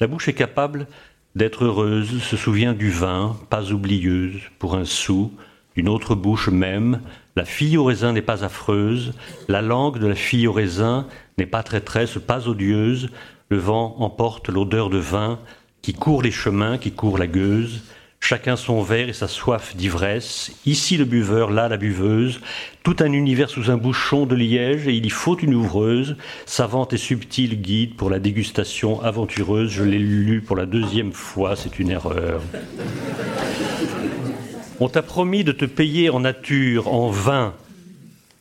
La 0.00 0.06
bouche 0.06 0.28
est 0.28 0.34
capable 0.34 0.86
d'être 1.34 1.66
heureuse, 1.66 2.22
se 2.22 2.38
souvient 2.38 2.72
du 2.72 2.90
vin, 2.90 3.36
pas 3.50 3.70
oublieuse, 3.70 4.40
pour 4.58 4.74
un 4.74 4.86
sou, 4.86 5.30
d'une 5.76 5.90
autre 5.90 6.14
bouche 6.14 6.48
même, 6.48 7.02
la 7.36 7.44
fille 7.44 7.76
au 7.76 7.84
raisin 7.84 8.14
n'est 8.14 8.22
pas 8.22 8.42
affreuse, 8.42 9.12
la 9.46 9.60
langue 9.60 9.98
de 9.98 10.06
la 10.06 10.14
fille 10.14 10.46
au 10.46 10.54
raisin 10.54 11.06
n'est 11.36 11.44
pas 11.44 11.62
traîtresse, 11.62 12.16
pas 12.18 12.48
odieuse, 12.48 13.10
le 13.50 13.58
vent 13.58 13.96
emporte 13.98 14.48
l'odeur 14.48 14.88
de 14.88 14.96
vin, 14.96 15.38
qui 15.82 15.92
court 15.92 16.22
les 16.22 16.30
chemins, 16.30 16.78
qui 16.78 16.92
court 16.92 17.18
la 17.18 17.26
gueuse, 17.26 17.82
chacun 18.20 18.54
son 18.54 18.82
verre 18.82 19.08
et 19.08 19.12
sa 19.12 19.26
soif 19.26 19.74
d'ivresse, 19.74 20.52
ici 20.66 20.96
le 20.96 21.04
buveur, 21.04 21.50
là 21.50 21.68
la 21.68 21.76
buveuse, 21.76 22.40
tout 22.84 22.96
un 23.00 23.12
univers 23.12 23.50
sous 23.50 23.70
un 23.70 23.76
bouchon 23.76 24.26
de 24.26 24.36
liège, 24.36 24.86
et 24.86 24.92
il 24.92 25.06
y 25.06 25.10
faut 25.10 25.36
une 25.38 25.54
ouvreuse, 25.54 26.16
savante 26.46 26.92
et 26.92 26.98
subtile 26.98 27.60
guide 27.60 27.96
pour 27.96 28.10
la 28.10 28.18
dégustation 28.18 29.02
aventureuse. 29.02 29.70
Je 29.70 29.82
l'ai 29.82 29.98
lu 29.98 30.42
pour 30.42 30.54
la 30.54 30.66
deuxième 30.66 31.12
fois, 31.12 31.56
c'est 31.56 31.78
une 31.80 31.90
erreur. 31.90 32.40
On 34.78 34.88
t'a 34.88 35.02
promis 35.02 35.42
de 35.42 35.52
te 35.52 35.64
payer 35.64 36.10
en 36.10 36.20
nature, 36.20 36.92
en 36.92 37.10
vin, 37.10 37.54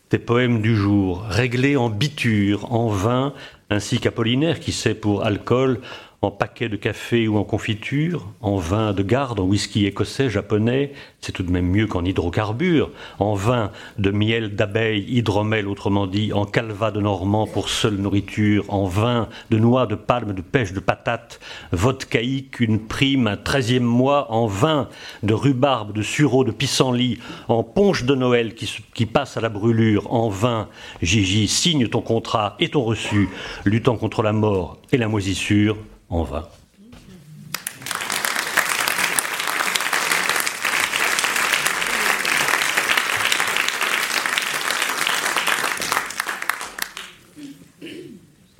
tes 0.09 0.19
poèmes 0.19 0.61
du 0.61 0.75
jour, 0.75 1.23
réglés 1.27 1.77
en 1.77 1.89
biture, 1.89 2.71
en 2.71 2.89
vin, 2.89 3.33
ainsi 3.69 3.99
qu'Apollinaire 3.99 4.59
qui 4.59 4.71
sait 4.71 4.93
pour 4.93 5.25
alcool 5.25 5.79
en 6.21 6.31
paquet 6.31 6.67
de 6.67 6.75
café 6.75 7.29
ou 7.29 7.37
en 7.37 7.45
confiture, 7.45 8.27
en 8.41 8.57
vin 8.57 8.91
de 8.91 9.03
garde, 9.03 9.39
en 9.39 9.43
whisky 9.43 9.85
écossais, 9.85 10.29
japonais, 10.29 10.91
c'est 11.21 11.31
tout 11.31 11.43
de 11.43 11.51
même 11.51 11.67
mieux 11.67 11.87
qu'en 11.87 12.03
hydrocarbures, 12.03 12.91
en 13.19 13.35
vin 13.35 13.71
de 13.97 14.11
miel 14.11 14.55
d'abeille, 14.55 15.05
hydromel 15.07 15.67
autrement 15.67 16.07
dit, 16.07 16.33
en 16.33 16.45
calva 16.45 16.91
de 16.91 16.99
normand 16.99 17.47
pour 17.47 17.69
seule 17.69 17.95
nourriture, 17.95 18.65
en 18.67 18.85
vin 18.85 19.29
de 19.49 19.57
noix, 19.57 19.85
de 19.85 19.95
palme, 19.95 20.33
de 20.33 20.41
pêche, 20.41 20.73
de 20.73 20.81
patates, 20.81 21.39
vodkaïque, 21.71 22.59
une 22.59 22.79
prime, 22.79 23.27
un 23.27 23.37
treizième 23.37 23.83
mois, 23.83 24.29
en 24.29 24.45
vin 24.45 24.89
de 25.23 25.33
rhubarbe, 25.33 25.93
de 25.93 26.01
sureau, 26.01 26.43
de 26.43 26.51
pissenlit, 26.51 27.19
en 27.47 27.63
ponche 27.63 28.03
de 28.03 28.15
Noël 28.15 28.55
qui, 28.55 28.69
qui 28.93 29.05
passe 29.05 29.37
à 29.37 29.41
la 29.41 29.49
brûlure, 29.49 30.13
en 30.13 30.27
vin, 30.27 30.67
Gigi, 31.01 31.47
signe 31.47 31.87
ton 31.87 32.01
contrat 32.01 32.57
et 32.59 32.67
ton 32.67 32.83
reçu, 32.83 33.29
luttant 33.63 33.95
contre 33.95 34.21
la 34.21 34.33
mort 34.33 34.79
et 34.91 34.97
la 34.97 35.07
moisissure, 35.07 35.77
en 36.09 36.23
vain. 36.23 36.47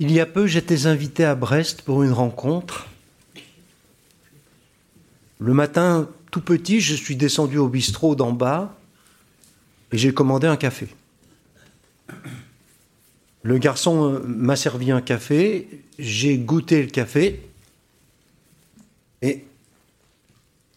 Il 0.02 0.10
y 0.10 0.18
a 0.18 0.24
peu, 0.24 0.46
j'étais 0.46 0.86
invité 0.86 1.26
à 1.26 1.34
Brest 1.34 1.82
pour 1.82 2.02
une 2.02 2.12
rencontre. 2.12 2.86
Le 5.38 5.52
matin, 5.52 6.08
tout 6.30 6.40
petit, 6.40 6.80
je 6.80 6.94
suis 6.94 7.16
descendu 7.16 7.58
au 7.58 7.68
bistrot 7.68 8.14
d'en 8.14 8.32
bas 8.32 8.74
et 9.92 9.98
j'ai 9.98 10.14
commandé 10.14 10.46
un 10.46 10.56
café. 10.56 10.88
Le 13.42 13.58
garçon 13.58 14.14
euh, 14.14 14.20
m'a 14.26 14.56
servi 14.56 14.90
un 14.90 15.00
café, 15.00 15.68
j'ai 15.98 16.38
goûté 16.38 16.82
le 16.82 16.88
café 16.88 17.40
et 19.22 19.44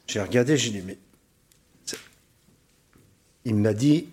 j'ai 0.07 0.21
regardé, 0.21 0.57
j'ai 0.57 0.69
dit, 0.71 0.81
mais. 0.85 0.97
Il 3.45 3.55
m'a 3.55 3.73
dit, 3.73 4.07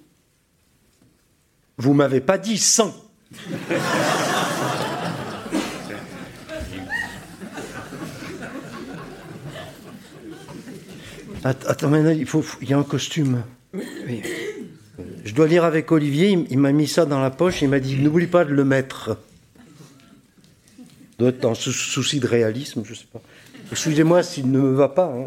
vous 1.78 1.94
m'avez 1.94 2.20
pas 2.20 2.36
dit 2.36 2.58
100. 2.58 2.92
Attends, 11.44 11.88
maintenant, 11.88 12.10
il, 12.10 12.26
faut, 12.26 12.44
il 12.60 12.68
y 12.68 12.72
a 12.74 12.78
un 12.78 12.82
costume. 12.82 13.44
Je 15.40 15.46
dois 15.46 15.52
lire 15.52 15.64
avec 15.64 15.90
Olivier, 15.90 16.38
il, 16.50 16.58
m'a 16.58 16.70
mis 16.70 16.86
ça 16.86 17.06
dans 17.06 17.18
la 17.18 17.30
poche, 17.30 17.62
il 17.62 17.70
m'a 17.70 17.80
dit 17.80 17.96
n'oublie 17.96 18.26
pas 18.26 18.44
de 18.44 18.52
le 18.52 18.62
mettre. 18.62 19.16
doit 21.18 21.30
être 21.30 21.40
dans 21.40 21.54
ce 21.54 21.72
souci 21.72 22.20
de 22.20 22.26
réalisme, 22.26 22.82
je 22.84 22.92
sais 22.92 23.06
pas. 23.10 23.22
Excusez-moi 23.72 24.22
s'il 24.22 24.50
ne 24.50 24.60
me 24.60 24.74
va 24.74 24.90
pas. 24.90 25.10
hein. 25.10 25.24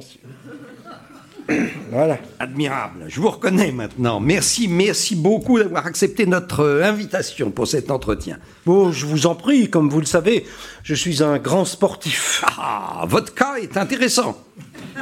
Voilà. 1.90 2.20
Admirable, 2.40 3.06
je 3.08 3.20
vous 3.20 3.32
reconnais 3.32 3.72
maintenant. 3.72 4.20
Merci, 4.20 4.68
merci 4.68 5.16
beaucoup 5.16 5.58
d'avoir 5.58 5.88
accepté 5.88 6.28
notre 6.28 6.60
euh, 6.60 6.84
invitation 6.84 7.50
pour 7.50 7.68
cet 7.68 7.90
entretien. 7.90 8.38
Bon, 8.68 8.92
je 8.92 9.08
vous 9.08 9.26
en 9.26 9.34
prie, 9.34 9.68
comme 9.68 9.90
vous 9.90 10.00
le 10.00 10.06
savez, 10.06 10.46
je 10.84 10.94
suis 10.94 11.24
un 11.24 11.40
grand 11.40 11.66
sportif. 11.66 12.46
Ah, 12.56 13.04
votre 13.08 13.34
cas 13.34 13.56
est 13.56 13.78
intéressant. 13.78 14.38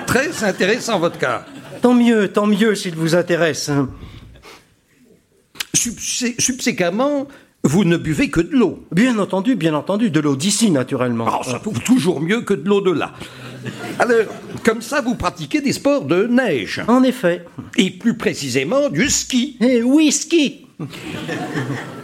Très 0.07 0.45
intéressant, 0.45 0.99
votre 0.99 1.17
cas. 1.17 1.43
Tant 1.81 1.93
mieux, 1.95 2.31
tant 2.31 2.47
mieux 2.47 2.75
s'il 2.75 2.95
vous 2.95 3.13
intéresse. 3.13 3.69
Subsé- 5.73 6.35
subséquemment, 6.39 7.27
vous 7.63 7.83
ne 7.83 7.97
buvez 7.97 8.29
que 8.29 8.41
de 8.41 8.55
l'eau. 8.55 8.83
Bien 8.91 9.17
entendu, 9.19 9.55
bien 9.55 9.73
entendu, 9.73 10.09
de 10.09 10.19
l'eau 10.19 10.35
d'ici, 10.35 10.71
naturellement. 10.71 11.27
Ah, 11.27 11.41
ça 11.43 11.61
toujours 11.85 12.21
mieux 12.21 12.41
que 12.41 12.53
de 12.53 12.67
l'eau 12.67 12.81
de 12.81 12.91
là. 12.91 13.13
Alors, 13.99 14.25
comme 14.63 14.81
ça, 14.81 15.01
vous 15.01 15.15
pratiquez 15.15 15.61
des 15.61 15.73
sports 15.73 16.05
de 16.05 16.25
neige. 16.25 16.81
En 16.87 17.03
effet. 17.03 17.45
Et 17.77 17.91
plus 17.91 18.17
précisément, 18.17 18.89
du 18.89 19.09
ski. 19.09 19.57
Et 19.61 19.83
oui, 19.83 20.11
ski 20.11 20.65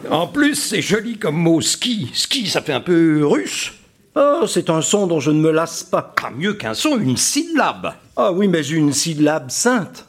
En 0.09 0.27
plus, 0.27 0.55
c'est 0.55 0.81
joli 0.81 1.17
comme 1.17 1.35
mot 1.37 1.59
ski. 1.61 2.11
Ski, 2.13 2.47
ça 2.47 2.61
fait 2.61 2.73
un 2.73 2.81
peu 2.81 3.25
russe. 3.25 3.73
Oh, 4.15 4.45
c'est 4.47 4.69
un 4.69 4.81
son 4.81 5.07
dont 5.07 5.19
je 5.19 5.31
ne 5.31 5.39
me 5.39 5.51
lasse 5.51 5.83
pas. 5.83 6.01
Pas 6.01 6.31
mieux 6.31 6.53
qu'un 6.53 6.73
son, 6.73 6.97
une 6.97 7.17
syllabe. 7.17 7.93
Ah 8.15 8.31
oui, 8.31 8.47
mais 8.47 8.65
une 8.67 8.93
syllabe 8.93 9.49
sainte. 9.49 10.05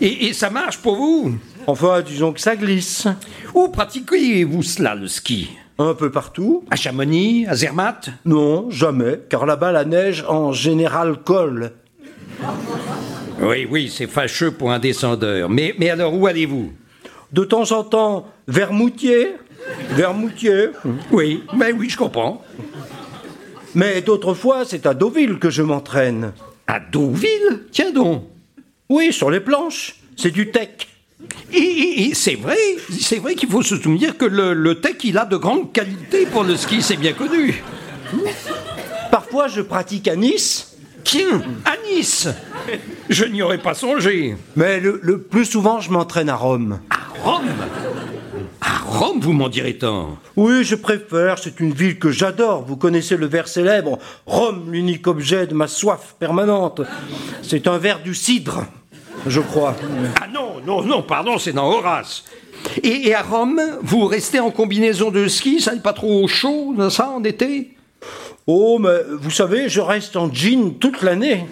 Et, 0.00 0.26
et 0.26 0.32
ça 0.32 0.50
marche 0.50 0.78
pour 0.78 0.96
vous? 0.96 1.34
Enfin, 1.68 2.00
disons 2.00 2.32
que 2.32 2.40
ça 2.40 2.56
glisse. 2.56 3.06
Où 3.52 3.68
pratiquez-vous 3.68 4.62
cela, 4.62 4.94
le 4.94 5.06
ski? 5.06 5.50
Un 5.78 5.92
peu 5.92 6.10
partout 6.10 6.64
À 6.70 6.76
Chamonix, 6.76 7.46
à 7.46 7.54
Zermatt? 7.54 8.08
Non, 8.24 8.70
jamais, 8.70 9.20
car 9.28 9.44
là-bas 9.44 9.70
la 9.70 9.84
neige 9.84 10.24
en 10.26 10.50
général 10.52 11.18
colle. 11.18 11.72
Oui, 13.42 13.68
oui, 13.70 13.92
c'est 13.94 14.06
fâcheux 14.06 14.50
pour 14.50 14.72
un 14.72 14.78
descendeur. 14.78 15.50
Mais, 15.50 15.74
mais 15.78 15.90
alors, 15.90 16.14
où 16.14 16.26
allez-vous? 16.26 16.72
De 17.34 17.44
temps 17.44 17.70
en 17.72 17.84
temps, 17.84 18.26
vers 18.46 18.72
Moutier, 18.72 19.36
vers 19.90 20.14
Moutier. 20.14 20.70
Oui, 21.12 21.44
mais 21.54 21.72
oui, 21.72 21.90
je 21.90 21.98
comprends. 21.98 22.42
Mais 23.74 24.00
d'autres 24.00 24.32
fois, 24.32 24.64
c'est 24.64 24.86
à 24.86 24.94
Deauville 24.94 25.38
que 25.38 25.50
je 25.50 25.60
m'entraîne. 25.60 26.32
À 26.66 26.80
Deauville? 26.80 27.64
Tiens 27.70 27.92
donc. 27.92 28.24
Oui, 28.88 29.12
sur 29.12 29.30
les 29.30 29.40
planches. 29.40 29.96
C'est 30.16 30.30
du 30.30 30.50
tech. 30.50 30.70
Et, 31.52 31.56
et- 31.58 32.08
et 32.08 32.14
c'est 32.14 32.36
vrai, 32.36 32.56
c'est 33.00 33.18
vrai 33.18 33.34
qu'il 33.34 33.48
faut 33.48 33.62
se 33.62 33.76
souvenir 33.76 34.16
que 34.16 34.24
le, 34.24 34.52
le 34.54 34.80
tech, 34.80 34.96
il 35.04 35.18
a 35.18 35.24
de 35.24 35.36
grandes 35.36 35.72
qualités 35.72 36.26
pour 36.26 36.44
le 36.44 36.56
ski, 36.56 36.80
c'est 36.80 36.96
bien 36.96 37.12
connu. 37.12 37.62
Parfois, 39.10 39.48
je 39.48 39.60
pratique 39.60 40.08
à 40.08 40.16
Nice, 40.16 40.76
Tiens, 41.04 41.42
à 41.64 41.72
Nice 41.90 42.28
Je 43.08 43.24
n'y 43.24 43.40
aurais 43.42 43.58
pas 43.58 43.74
songé. 43.74 44.36
mais 44.56 44.78
le, 44.78 45.00
le 45.02 45.20
plus 45.20 45.44
souvent, 45.46 45.80
je 45.80 45.90
m'entraîne 45.90 46.28
à 46.28 46.36
Rome. 46.36 46.80
À 46.90 47.20
Rome? 47.24 47.48
À 48.60 48.78
Rome, 48.86 49.20
vous 49.20 49.32
m'en 49.32 49.48
direz 49.48 49.78
tant. 49.78 50.18
Oui, 50.36 50.64
je 50.64 50.74
préfère, 50.74 51.38
c'est 51.38 51.60
une 51.60 51.72
ville 51.72 51.98
que 51.98 52.10
j'adore. 52.10 52.64
Vous 52.64 52.76
connaissez 52.76 53.16
le 53.16 53.26
vers 53.26 53.48
célèbre 53.48 53.98
Rome, 54.26 54.70
l'unique 54.70 55.06
objet 55.06 55.46
de 55.46 55.54
ma 55.54 55.66
soif 55.66 56.14
permanente. 56.18 56.82
C'est 57.42 57.66
un 57.66 57.78
vers 57.78 58.02
du 58.02 58.14
cidre, 58.14 58.66
je 59.26 59.40
crois. 59.40 59.76
Ah 60.20 60.26
non, 60.32 60.56
non, 60.66 60.82
non, 60.82 61.02
pardon, 61.02 61.38
c'est 61.38 61.52
dans 61.52 61.70
Horace. 61.70 62.24
Et, 62.82 63.08
et 63.08 63.14
à 63.14 63.22
Rome, 63.22 63.60
vous 63.82 64.06
restez 64.06 64.40
en 64.40 64.50
combinaison 64.50 65.10
de 65.10 65.28
ski, 65.28 65.60
ça 65.60 65.74
n'est 65.74 65.80
pas 65.80 65.92
trop 65.92 66.26
chaud, 66.28 66.74
ça, 66.90 67.10
en 67.10 67.22
été? 67.24 67.76
Oh, 68.46 68.78
mais 68.78 69.02
vous 69.20 69.30
savez, 69.30 69.68
je 69.68 69.80
reste 69.80 70.16
en 70.16 70.32
jean 70.32 70.78
toute 70.78 71.02
l'année. 71.02 71.44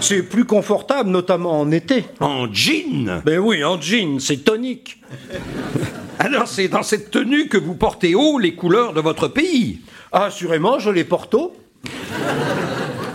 C'est 0.00 0.22
plus 0.22 0.44
confortable, 0.44 1.10
notamment 1.10 1.60
en 1.60 1.70
été. 1.70 2.04
En 2.20 2.46
jean? 2.52 3.22
Ben 3.24 3.38
oui, 3.38 3.64
en 3.64 3.80
jean, 3.80 4.18
c'est 4.18 4.44
tonique. 4.44 4.98
Alors 6.18 6.48
c'est 6.48 6.68
dans 6.68 6.82
cette 6.82 7.10
tenue 7.10 7.48
que 7.48 7.56
vous 7.56 7.74
portez 7.74 8.14
haut 8.14 8.38
les 8.38 8.54
couleurs 8.54 8.92
de 8.92 9.00
votre 9.00 9.28
pays. 9.28 9.80
Assurément, 10.12 10.78
je 10.78 10.90
les 10.90 11.04
porte 11.04 11.34
haut. 11.34 11.56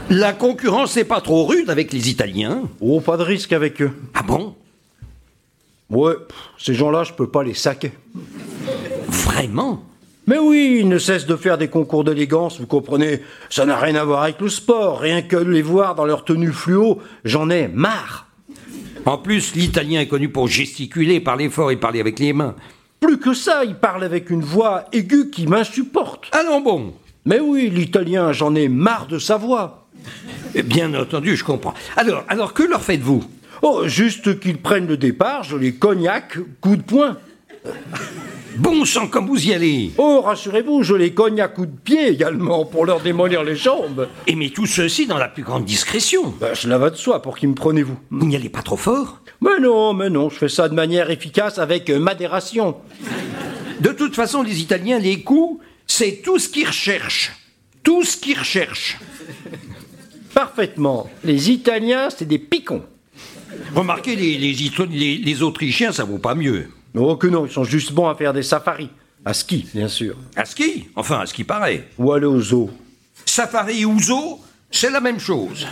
La 0.10 0.34
concurrence 0.34 0.96
n'est 0.96 1.04
pas 1.04 1.20
trop 1.20 1.46
rude 1.46 1.70
avec 1.70 1.92
les 1.92 2.10
Italiens. 2.10 2.64
Oh, 2.80 3.00
pas 3.00 3.18
de 3.18 3.24
risque 3.24 3.54
avec 3.54 3.82
eux. 3.82 3.92
Ah 4.14 4.22
bon? 4.22 4.56
Ouais, 5.90 6.14
pff, 6.14 6.38
ces 6.60 6.74
gens-là, 6.76 7.04
je 7.04 7.14
peux 7.14 7.28
pas 7.28 7.44
les 7.44 7.56
saquer. 7.56 7.92
Vraiment? 9.08 9.84
Mais 10.28 10.38
oui, 10.38 10.78
ils 10.80 10.90
ne 10.90 10.98
cessent 10.98 11.26
de 11.26 11.36
faire 11.36 11.58
des 11.58 11.68
concours 11.68 12.04
d'élégance, 12.04 12.60
vous 12.60 12.68
comprenez 12.68 13.22
Ça 13.50 13.66
n'a 13.66 13.78
rien 13.78 13.96
à 13.96 14.04
voir 14.04 14.24
avec 14.24 14.42
le 14.42 14.50
sport, 14.50 15.00
rien 15.00 15.22
que 15.22 15.38
les 15.38 15.62
voir 15.62 15.96
dans 15.96 16.06
leur 16.06 16.24
tenue 16.24 16.52
fluo, 16.52 17.00
j'en 17.24 17.50
ai 17.50 17.68
marre. 17.68 18.28
En 19.06 19.18
plus, 19.20 19.56
l'italien 19.56 20.02
est 20.02 20.08
connu 20.08 20.30
pour 20.30 20.48
gesticuler, 20.48 21.20
parler 21.20 21.50
fort 21.50 21.72
et 21.72 21.78
parler 21.78 22.00
avec 22.00 22.20
les 22.20 22.34
mains. 22.34 22.56
Plus 23.00 23.20
que 23.20 23.34
ça, 23.34 23.64
ils 23.64 23.76
parlent 23.76 24.04
avec 24.04 24.32
une 24.32 24.42
voix 24.42 24.86
aiguë 24.94 25.30
qui 25.30 25.46
m'insupporte. 25.46 26.28
Ah 26.32 26.44
non 26.44 26.62
bon 26.62 26.94
Mais 27.26 27.40
oui, 27.40 27.70
l'italien, 27.70 28.32
j'en 28.32 28.56
ai 28.56 28.68
marre 28.68 29.06
de 29.06 29.20
sa 29.20 29.38
voix. 29.38 29.85
Eh 30.54 30.64
Bien 30.64 30.94
entendu, 30.94 31.36
je 31.36 31.44
comprends. 31.44 31.74
Alors, 31.96 32.24
alors 32.28 32.54
que 32.54 32.64
leur 32.64 32.84
faites-vous? 32.84 33.24
Oh, 33.62 33.84
juste 33.88 34.40
qu'ils 34.40 34.58
prennent 34.58 34.88
le 34.88 34.98
départ, 34.98 35.44
je 35.44 35.58
les 35.58 35.74
cognac, 35.76 36.38
coup 36.62 36.76
de 36.76 36.82
poing. 36.82 37.18
Bon 38.58 38.86
sang, 38.86 39.08
comme 39.08 39.28
vous 39.28 39.48
y 39.48 39.54
allez 39.54 39.92
Oh, 39.98 40.22
rassurez-vous, 40.22 40.82
je 40.84 40.96
les 40.96 41.14
cogne 41.14 41.42
à 41.42 41.50
coups 41.50 41.68
de 41.68 41.76
pied 41.76 42.08
également 42.08 42.64
pour 42.64 42.86
leur 42.86 43.02
démolir 43.02 43.44
les 43.44 43.56
jambes. 43.58 44.08
Et 44.28 44.36
mais 44.36 44.50
tout 44.50 44.66
ceci 44.66 45.08
dans 45.08 45.18
la 45.18 45.28
plus 45.28 45.44
grande 45.44 45.66
discrétion. 45.66 46.34
Ben, 46.40 46.56
cela 46.56 46.78
va 46.78 46.90
de 46.90 46.96
soi, 46.96 47.22
pour 47.22 47.38
qui 47.38 47.48
me 47.48 47.54
prenez-vous 47.54 47.98
Vous 48.12 48.26
n'y 48.26 48.36
allez 48.36 48.48
pas 48.48 48.62
trop 48.62 48.78
fort 48.78 49.20
Mais 49.42 49.60
non, 49.60 49.94
mais 49.94 50.10
non, 50.10 50.30
je 50.30 50.38
fais 50.38 50.48
ça 50.48 50.70
de 50.70 50.74
manière 50.74 51.10
efficace 51.10 51.58
avec 51.58 51.90
euh, 51.90 52.00
modération. 52.00 52.78
De 53.82 53.90
toute 53.90 54.16
façon, 54.16 54.42
les 54.42 54.62
Italiens, 54.62 55.00
les 55.00 55.22
coups, 55.22 55.62
c'est 55.86 56.22
tout 56.24 56.40
ce 56.40 56.48
qu'ils 56.48 56.68
recherchent. 56.68 57.34
Tout 57.84 58.04
ce 58.04 58.16
qu'ils 58.16 58.40
recherchent. 58.40 58.98
Parfaitement. 60.36 61.10
Les 61.24 61.50
Italiens, 61.50 62.10
c'est 62.16 62.28
des 62.28 62.38
picons. 62.40 62.84
Remarquez, 63.74 64.16
les, 64.18 64.38
les, 64.38 64.64
Ito- 64.68 64.86
les- 64.86 65.18
les 65.18 65.42
Autrichiens, 65.42 65.92
ça 65.94 66.04
vaut 66.04 66.18
pas 66.20 66.36
mieux. 66.36 66.68
Oh 66.94 67.16
que 67.16 67.28
non, 67.28 67.46
ils 67.46 67.52
sont 67.52 67.64
juste 67.64 67.94
bons 67.94 68.08
à 68.10 68.16
faire 68.16 68.34
des 68.34 68.44
safaris. 68.44 68.90
À 69.24 69.34
ski, 69.34 69.66
bien 69.74 69.88
sûr. 69.88 70.16
À 70.36 70.44
ski 70.46 70.88
Enfin, 70.96 71.22
à 71.22 71.26
ce 71.26 71.34
qui 71.34 71.46
paraît. 71.46 71.88
Ou 71.98 72.12
aller 72.12 72.26
au 72.26 72.40
zoo. 72.42 72.70
Safari 73.26 73.86
ou 73.86 73.98
zoo, 74.00 74.40
c'est 74.70 74.92
la 74.92 75.00
même 75.00 75.20
chose. 75.20 75.66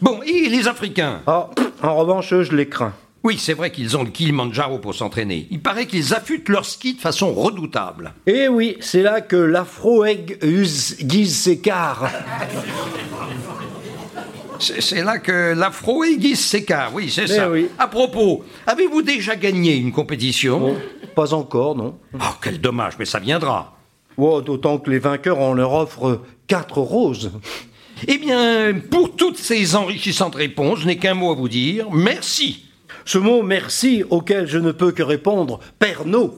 Bon, 0.00 0.20
et 0.22 0.48
les 0.48 0.68
Africains? 0.68 1.20
Ah, 1.26 1.50
en 1.82 1.96
revanche, 1.96 2.32
eux, 2.32 2.44
je 2.44 2.54
les 2.56 2.68
crains. 2.68 2.94
Oui, 3.22 3.36
c'est 3.38 3.52
vrai 3.52 3.70
qu'ils 3.70 3.96
ont 3.98 4.02
le 4.02 4.10
Kilimanjaro 4.10 4.78
pour 4.78 4.94
s'entraîner. 4.94 5.46
Il 5.50 5.60
paraît 5.60 5.86
qu'ils 5.86 6.14
affûtent 6.14 6.48
leur 6.48 6.64
ski 6.64 6.94
de 6.94 7.00
façon 7.00 7.34
redoutable. 7.34 8.14
Eh 8.26 8.48
oui, 8.48 8.76
c'est 8.80 9.02
là 9.02 9.20
que 9.20 9.36
l'afro-egg 9.36 10.38
guise 10.42 11.36
ses 11.36 11.58
quarts. 11.58 12.08
C'est 14.58 15.02
là 15.02 15.18
que 15.18 15.54
l'afro 15.54 16.04
aiguise 16.04 16.40
s'écarte, 16.40 16.92
oui, 16.94 17.10
c'est 17.10 17.24
Eh 17.24 17.28
ça. 17.28 17.50
oui. 17.50 17.68
À 17.78 17.88
propos, 17.88 18.44
avez-vous 18.66 19.00
déjà 19.02 19.34
gagné 19.34 19.74
une 19.76 19.90
compétition? 19.92 20.76
Pas 21.14 21.32
encore, 21.32 21.74
non. 21.76 21.96
Oh, 22.14 22.18
quel 22.42 22.60
dommage, 22.60 22.94
mais 22.98 23.06
ça 23.06 23.18
viendra. 23.18 23.76
Oh, 24.18 24.42
D'autant 24.42 24.78
que 24.78 24.90
les 24.90 24.98
vainqueurs, 24.98 25.38
on 25.38 25.54
leur 25.54 25.72
offre 25.72 26.20
quatre 26.46 26.78
roses. 26.78 27.32
Eh 28.06 28.18
bien, 28.18 28.74
pour 28.90 29.16
toutes 29.16 29.38
ces 29.38 29.76
enrichissantes 29.76 30.34
réponses, 30.34 30.80
je 30.80 30.86
n'ai 30.86 30.98
qu'un 30.98 31.14
mot 31.14 31.32
à 31.32 31.34
vous 31.34 31.48
dire. 31.48 31.90
Merci. 31.90 32.64
Ce 33.04 33.18
mot 33.18 33.42
merci 33.42 34.04
auquel 34.10 34.46
je 34.46 34.58
ne 34.58 34.72
peux 34.72 34.92
que 34.92 35.02
répondre 35.02 35.60
Pernod. 35.78 36.32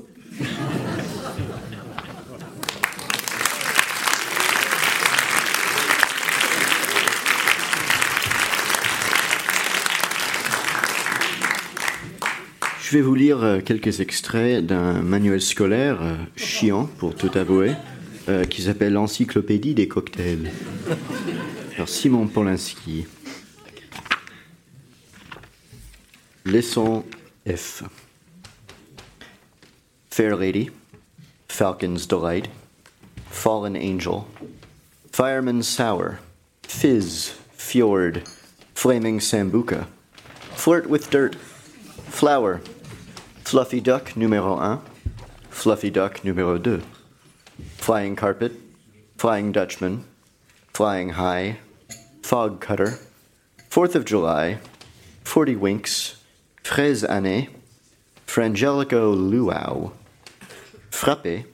Je 12.92 12.98
vais 12.98 13.02
vous 13.02 13.14
lire 13.14 13.42
euh, 13.42 13.60
quelques 13.60 14.00
extraits 14.00 14.66
d'un 14.66 15.00
manuel 15.00 15.40
scolaire 15.40 16.02
euh, 16.02 16.14
chiant, 16.36 16.90
pour 16.98 17.14
tout 17.14 17.30
avouer, 17.36 17.72
euh, 18.28 18.44
qui 18.44 18.60
s'appelle 18.60 18.92
L'Encyclopédie 18.92 19.72
des 19.72 19.88
cocktails. 19.88 20.50
Par 21.78 21.88
Simon 21.88 22.26
Polanski. 22.26 23.06
Leçon 26.44 27.04
F. 27.46 27.84
Fair 30.10 30.34
Lady, 30.34 30.70
Falcon's 31.48 32.04
Delight, 32.04 32.48
Fallen 33.30 33.76
Angel, 33.76 34.26
Fireman 35.12 35.62
Sour, 35.62 36.18
Fizz, 36.64 37.28
Fjord, 37.52 38.26
Flaming 38.74 39.20
Sambuca, 39.20 39.86
Flirt 40.56 40.88
with 40.88 41.10
Dirt, 41.10 41.36
Flower, 41.36 42.60
Fluffy 43.44 43.80
Duck 43.80 44.16
numéro 44.16 44.56
1, 44.56 44.82
Fluffy 45.48 45.90
Duck 45.90 46.24
numéro 46.24 46.60
2, 46.60 46.82
Flying 47.76 48.16
Carpet, 48.16 48.52
Flying 49.16 49.52
Dutchman, 49.52 50.04
Flying 50.74 51.10
High, 51.10 51.58
Fog 52.22 52.60
Cutter, 52.60 52.98
Fourth 53.70 53.94
of 53.94 54.04
July, 54.04 54.58
Forty 55.22 55.54
Winks, 55.54 56.16
Fraise 56.62 57.04
Année, 57.04 57.50
Frangelico 58.26 59.14
Luau, 59.14 59.92
Frappé, 60.90 61.46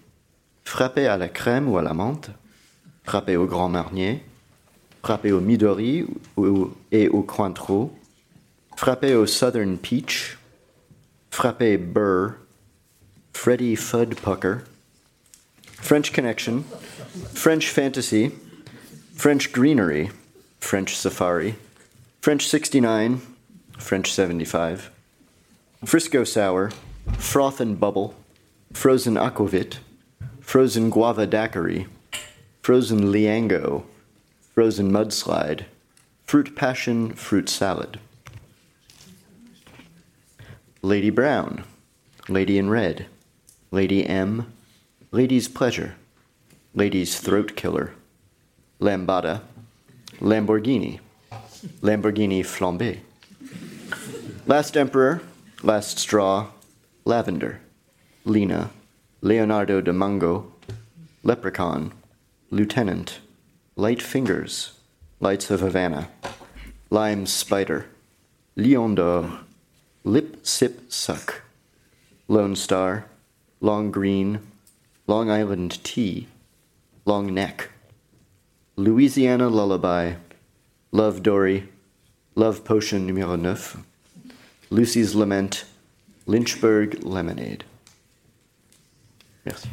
Frappé 0.64 1.06
à 1.06 1.16
la 1.16 1.28
crème 1.28 1.68
ou 1.68 1.78
à 1.78 1.82
la 1.82 1.94
menthe, 1.94 2.30
Frappé 3.04 3.36
au 3.36 3.46
Grand 3.46 3.68
Marnier, 3.68 4.22
Frappé 5.02 5.32
au 5.32 5.40
Midori 5.40 6.06
et 6.92 7.08
au 7.08 7.22
Cointreau, 7.22 7.96
Frappé 8.76 9.14
au 9.14 9.26
Southern 9.26 9.78
Peach, 9.78 10.36
Frappé 11.30 11.78
Burr, 11.78 12.34
Freddy 13.32 13.74
Fudd 13.76 14.14
Pucker, 14.14 14.58
French 15.80 16.12
Connection, 16.12 16.64
French 17.34 17.70
Fantasy, 17.70 18.30
French 19.14 19.52
Greenery, 19.52 20.10
French 20.60 20.94
Safari, 20.94 21.54
French 22.20 22.46
69, 22.46 23.26
French 23.78 24.12
75, 24.12 24.90
Frisco 25.84 26.24
Sour, 26.24 26.72
Froth 27.12 27.60
and 27.60 27.78
Bubble, 27.78 28.16
Frozen 28.72 29.14
Aquavit, 29.14 29.78
Frozen 30.40 30.90
Guava 30.90 31.24
Daiquiri, 31.24 31.86
Frozen 32.62 33.12
Liango, 33.12 33.84
Frozen 34.54 34.90
Mudslide, 34.90 35.66
Fruit 36.24 36.56
Passion 36.56 37.12
Fruit 37.12 37.48
Salad. 37.48 38.00
Lady 40.82 41.10
Brown, 41.10 41.62
Lady 42.28 42.58
in 42.58 42.68
Red, 42.70 43.06
Lady 43.70 44.04
M, 44.04 44.52
Lady's 45.12 45.46
Pleasure, 45.46 45.94
Lady's 46.74 47.20
Throat 47.20 47.54
Killer, 47.54 47.92
Lambada, 48.80 49.42
Lamborghini, 50.20 50.98
Lamborghini 51.80 52.40
Flambé, 52.40 52.98
Last 54.46 54.76
Emperor, 54.76 55.22
Last 55.62 55.98
Straw, 55.98 56.46
Lavender, 57.04 57.60
Lena, 58.24 58.70
Leonardo 59.20 59.80
de 59.80 59.92
Mungo, 59.92 60.52
Leprechaun, 61.24 61.92
Lieutenant, 62.50 63.18
Light 63.74 64.00
Fingers, 64.00 64.74
Lights 65.18 65.50
of 65.50 65.58
Havana, 65.58 66.10
Lime 66.90 67.26
Spider, 67.26 67.86
Lion 68.54 68.94
d'Or, 68.94 69.40
Lip 70.04 70.46
Sip 70.46 70.92
Suck, 70.92 71.42
Lone 72.28 72.54
Star, 72.54 73.06
Long 73.60 73.90
Green, 73.90 74.38
Long 75.08 75.28
Island 75.28 75.82
Tea, 75.82 76.28
Long 77.04 77.34
Neck, 77.34 77.68
Louisiana 78.76 79.48
Lullaby, 79.48 80.14
Love 80.92 81.20
Dory, 81.24 81.68
Love 82.36 82.62
Potion 82.64 83.08
numéro 83.08 83.36
9, 83.36 83.84
Lucy's 84.70 85.14
Lament, 85.14 85.66
Lynchburg 86.26 86.98
Lemonade. 87.04 87.64
Merci. 89.46 89.68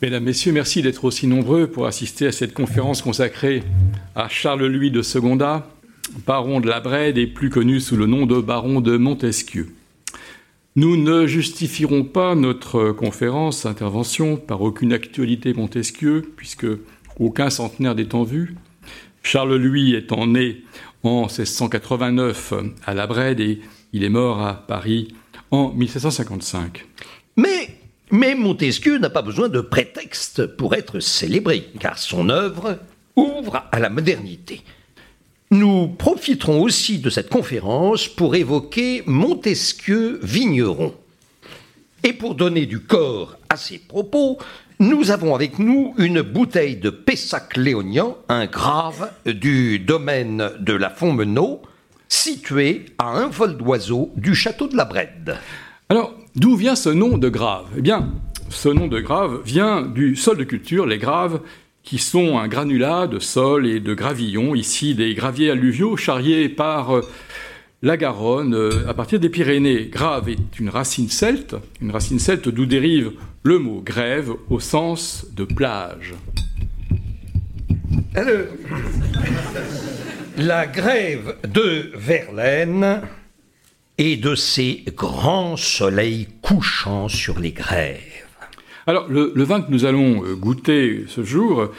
Mesdames, 0.00 0.24
Messieurs, 0.24 0.52
merci 0.52 0.80
d'être 0.82 1.04
aussi 1.04 1.26
nombreux 1.26 1.66
pour 1.66 1.86
assister 1.86 2.28
à 2.28 2.32
cette 2.32 2.54
conférence 2.54 3.02
consacrée 3.02 3.64
à 4.14 4.28
Charles-Louis 4.28 4.90
de 4.90 5.02
Secondat, 5.02 5.68
baron 6.26 6.60
de 6.60 6.68
la 6.68 6.80
Brède 6.80 7.18
et 7.18 7.26
plus 7.26 7.50
connu 7.50 7.80
sous 7.80 7.96
le 7.96 8.06
nom 8.06 8.26
de 8.26 8.40
baron 8.40 8.80
de 8.80 8.96
Montesquieu. 8.96 9.74
Nous 10.76 10.96
ne 10.96 11.26
justifierons 11.26 12.04
pas 12.04 12.36
notre 12.36 12.92
conférence, 12.92 13.66
intervention, 13.66 14.36
par 14.36 14.62
aucune 14.62 14.92
actualité 14.92 15.52
Montesquieu, 15.52 16.32
puisque 16.36 16.68
aucun 17.18 17.50
centenaire 17.50 17.96
n'est 17.96 18.14
en 18.14 18.22
vue. 19.22 19.28
Charles-Louis 19.28 19.94
étant 19.94 20.26
né 20.26 20.62
en 21.02 21.22
1689 21.22 22.54
à 22.84 22.94
la 22.94 23.06
Brède 23.06 23.40
et 23.40 23.60
il 23.92 24.04
est 24.04 24.08
mort 24.08 24.40
à 24.40 24.54
Paris 24.54 25.14
en 25.50 25.72
1755. 25.72 26.86
Mais, 27.36 27.78
mais 28.10 28.34
Montesquieu 28.34 28.98
n'a 28.98 29.10
pas 29.10 29.22
besoin 29.22 29.48
de 29.48 29.60
prétexte 29.60 30.46
pour 30.46 30.74
être 30.74 31.00
célébré, 31.00 31.68
car 31.80 31.98
son 31.98 32.28
œuvre 32.28 32.78
ouvre 33.16 33.64
à 33.72 33.78
la 33.78 33.90
modernité. 33.90 34.62
Nous 35.50 35.88
profiterons 35.88 36.60
aussi 36.60 36.98
de 36.98 37.08
cette 37.08 37.30
conférence 37.30 38.06
pour 38.06 38.34
évoquer 38.34 39.02
Montesquieu 39.06 40.20
vigneron. 40.22 40.94
Et 42.04 42.12
pour 42.12 42.34
donner 42.34 42.66
du 42.66 42.80
corps 42.80 43.36
à 43.48 43.56
ses 43.56 43.78
propos, 43.78 44.38
nous 44.80 45.10
avons 45.10 45.34
avec 45.34 45.58
nous 45.58 45.94
une 45.98 46.22
bouteille 46.22 46.76
de 46.76 46.90
Pessac 46.90 47.56
léonien, 47.56 48.14
un 48.28 48.46
grave 48.46 49.10
du 49.26 49.80
domaine 49.80 50.50
de 50.60 50.72
la 50.72 50.90
Fontmenot, 50.90 51.62
situé 52.08 52.86
à 52.98 53.08
un 53.08 53.26
vol 53.26 53.56
d'oiseau 53.56 54.12
du 54.16 54.34
château 54.34 54.68
de 54.68 54.76
la 54.76 54.84
Brède. 54.84 55.36
Alors, 55.88 56.14
d'où 56.36 56.54
vient 56.54 56.76
ce 56.76 56.90
nom 56.90 57.18
de 57.18 57.28
grave? 57.28 57.66
Eh 57.76 57.82
bien, 57.82 58.08
ce 58.50 58.68
nom 58.68 58.86
de 58.86 59.00
grave 59.00 59.40
vient 59.44 59.82
du 59.82 60.14
sol 60.14 60.36
de 60.36 60.44
culture, 60.44 60.86
les 60.86 60.98
graves, 60.98 61.40
qui 61.82 61.98
sont 61.98 62.38
un 62.38 62.46
granulat 62.46 63.06
de 63.06 63.18
sol 63.18 63.66
et 63.66 63.80
de 63.80 63.94
gravillons, 63.94 64.54
ici 64.54 64.94
des 64.94 65.14
graviers 65.14 65.50
alluviaux 65.50 65.96
charriés 65.96 66.48
par 66.48 66.96
euh, 66.96 67.08
la 67.82 67.96
Garonne 67.96 68.54
euh, 68.54 68.88
à 68.88 68.94
partir 68.94 69.18
des 69.18 69.28
Pyrénées. 69.28 69.86
Grave 69.86 70.28
est 70.28 70.60
une 70.60 70.68
racine 70.68 71.08
celte, 71.08 71.56
une 71.80 71.90
racine 71.90 72.18
celte 72.18 72.48
d'où 72.48 72.66
dérive 72.66 73.12
le 73.48 73.58
mot 73.58 73.80
grève 73.80 74.34
au 74.50 74.60
sens 74.60 75.24
de 75.32 75.44
plage. 75.44 76.12
Alors, 78.14 78.44
la 80.36 80.66
grève 80.66 81.34
de 81.44 81.90
Verlaine 81.94 83.00
et 83.96 84.18
de 84.18 84.34
ces 84.34 84.84
grands 84.94 85.56
soleils 85.56 86.28
couchants 86.42 87.08
sur 87.08 87.38
les 87.38 87.52
grèves. 87.52 88.26
Alors, 88.86 89.08
le, 89.08 89.32
le 89.34 89.44
vin 89.44 89.62
que 89.62 89.70
nous 89.70 89.86
allons 89.86 90.22
euh, 90.26 90.34
goûter 90.34 91.06
ce 91.08 91.24
jour 91.24 91.62
euh, 91.62 91.72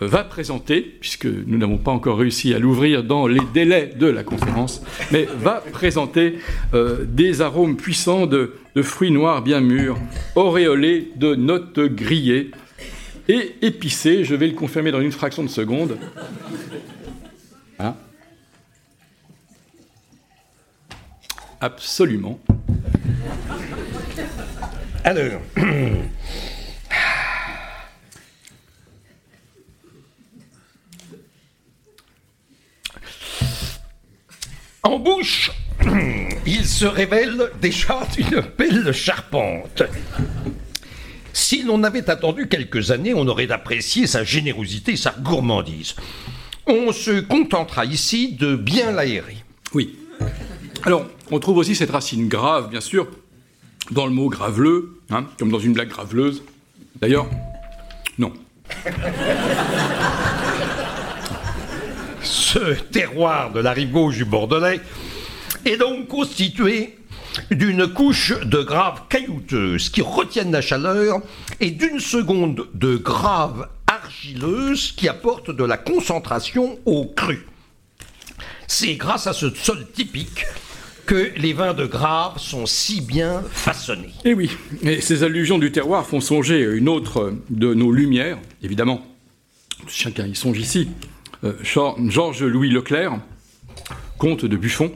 va 0.00 0.24
présenter, 0.24 0.82
puisque 1.00 1.26
nous 1.26 1.58
n'avons 1.58 1.78
pas 1.78 1.90
encore 1.90 2.18
réussi 2.18 2.54
à 2.54 2.58
l'ouvrir 2.58 3.04
dans 3.04 3.26
les 3.26 3.40
délais 3.54 3.92
de 3.98 4.06
la 4.06 4.24
conférence, 4.24 4.82
mais 5.10 5.26
va 5.38 5.62
présenter 5.72 6.38
euh, 6.74 7.04
des 7.06 7.40
arômes 7.40 7.76
puissants 7.76 8.26
de, 8.26 8.54
fruits 8.82 9.10
noirs 9.10 9.42
bien 9.42 9.60
mûrs, 9.60 9.98
auréolés 10.34 11.12
de 11.16 11.34
notes 11.34 11.80
grillées 11.80 12.50
et 13.28 13.54
épicés. 13.62 14.24
Je 14.24 14.34
vais 14.34 14.48
le 14.48 14.54
confirmer 14.54 14.90
dans 14.90 15.00
une 15.00 15.12
fraction 15.12 15.42
de 15.42 15.48
seconde. 15.48 15.96
Hein 17.78 17.94
Absolument. 21.60 22.38
Alors, 25.04 25.40
en 34.86 34.98
bouche, 34.98 35.50
il 36.46 36.64
se 36.64 36.86
révèle 36.86 37.50
déjà 37.60 38.06
une 38.18 38.42
belle 38.56 38.92
charpente. 38.92 39.82
Si 41.32 41.62
l'on 41.62 41.82
avait 41.82 42.08
attendu 42.08 42.48
quelques 42.48 42.90
années, 42.92 43.12
on 43.12 43.26
aurait 43.26 43.50
apprécié 43.50 44.06
sa 44.06 44.24
générosité 44.24 44.92
et 44.92 44.96
sa 44.96 45.10
gourmandise. 45.10 45.96
On 46.66 46.92
se 46.92 47.20
contentera 47.20 47.84
ici 47.84 48.32
de 48.32 48.56
bien 48.56 48.92
l'aérer. 48.92 49.36
Oui. 49.74 49.96
Alors, 50.84 51.06
on 51.30 51.40
trouve 51.40 51.58
aussi 51.58 51.74
cette 51.74 51.90
racine 51.90 52.28
grave, 52.28 52.70
bien 52.70 52.80
sûr, 52.80 53.08
dans 53.90 54.06
le 54.06 54.12
mot 54.12 54.28
graveleux, 54.28 55.00
hein, 55.10 55.26
comme 55.38 55.50
dans 55.50 55.58
une 55.58 55.72
blague 55.72 55.88
graveleuse. 55.88 56.42
D'ailleurs, 57.00 57.26
non. 58.18 58.32
Ce 62.56 62.72
terroir 62.84 63.52
de 63.52 63.60
la 63.60 63.72
rive 63.72 63.90
gauche 63.90 64.16
du 64.16 64.24
Bordelais 64.24 64.80
est 65.66 65.76
donc 65.76 66.08
constitué 66.08 66.96
d'une 67.50 67.86
couche 67.86 68.32
de 68.46 68.62
graves 68.62 69.02
caillouteuses 69.10 69.90
qui 69.90 70.00
retiennent 70.00 70.52
la 70.52 70.62
chaleur 70.62 71.20
et 71.60 71.70
d'une 71.70 72.00
seconde 72.00 72.66
de 72.72 72.96
graves 72.96 73.68
argileuses 73.86 74.92
qui 74.92 75.06
apportent 75.06 75.50
de 75.50 75.64
la 75.64 75.76
concentration 75.76 76.78
au 76.86 77.04
cru. 77.04 77.44
C'est 78.66 78.94
grâce 78.94 79.26
à 79.26 79.34
ce 79.34 79.50
sol 79.50 79.86
typique 79.92 80.46
que 81.04 81.32
les 81.36 81.52
vins 81.52 81.74
de 81.74 81.84
Grave 81.84 82.38
sont 82.38 82.64
si 82.64 83.02
bien 83.02 83.44
façonnés. 83.52 84.14
Et 84.24 84.32
oui, 84.32 84.50
ces 85.02 85.24
allusions 85.24 85.58
du 85.58 85.72
terroir 85.72 86.06
font 86.06 86.22
songer 86.22 86.62
une 86.62 86.88
autre 86.88 87.34
de 87.50 87.74
nos 87.74 87.92
lumières, 87.92 88.38
évidemment. 88.62 89.06
Chacun 89.88 90.26
y 90.26 90.34
songe 90.34 90.58
ici. 90.58 90.88
Euh, 91.46 91.52
Georges 92.08 92.42
Louis 92.42 92.70
Leclerc, 92.70 93.18
comte 94.18 94.44
de 94.44 94.56
Buffon, 94.56 94.92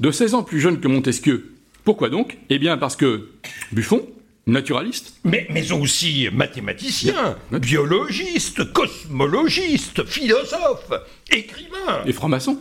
de 0.00 0.10
16 0.10 0.34
ans 0.34 0.42
plus 0.42 0.60
jeune 0.60 0.80
que 0.80 0.88
Montesquieu, 0.88 1.52
Pourquoi 1.84 2.08
donc? 2.08 2.38
Eh 2.50 2.58
bien 2.58 2.78
parce 2.78 2.96
que 2.96 3.28
Buffon, 3.72 4.06
naturaliste, 4.46 5.14
Mais, 5.24 5.46
mais 5.50 5.72
aussi 5.72 6.28
mathématicien, 6.32 7.36
biologiste, 7.50 8.72
cosmologiste, 8.72 10.04
philosophe, 10.04 10.92
écrivain. 11.30 12.02
et 12.06 12.12
franc-maçon, 12.12 12.58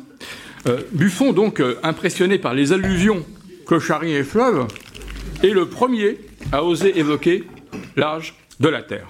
euh, 0.68 0.82
Buffon, 0.92 1.34
donc 1.34 1.60
euh, 1.60 1.80
impressionné 1.84 2.38
par 2.38 2.54
les 2.54 2.72
alluvions 2.72 3.26
que 3.68 3.80
charrient 3.80 4.14
les 4.14 4.24
fleuves, 4.24 4.68
est 5.44 5.50
le 5.50 5.68
premier 5.68 6.18
à 6.52 6.64
oser 6.64 6.98
évoquer 6.98 7.44
l'âge 7.96 8.36
de 8.60 8.70
la 8.70 8.82
Terre. 8.82 9.08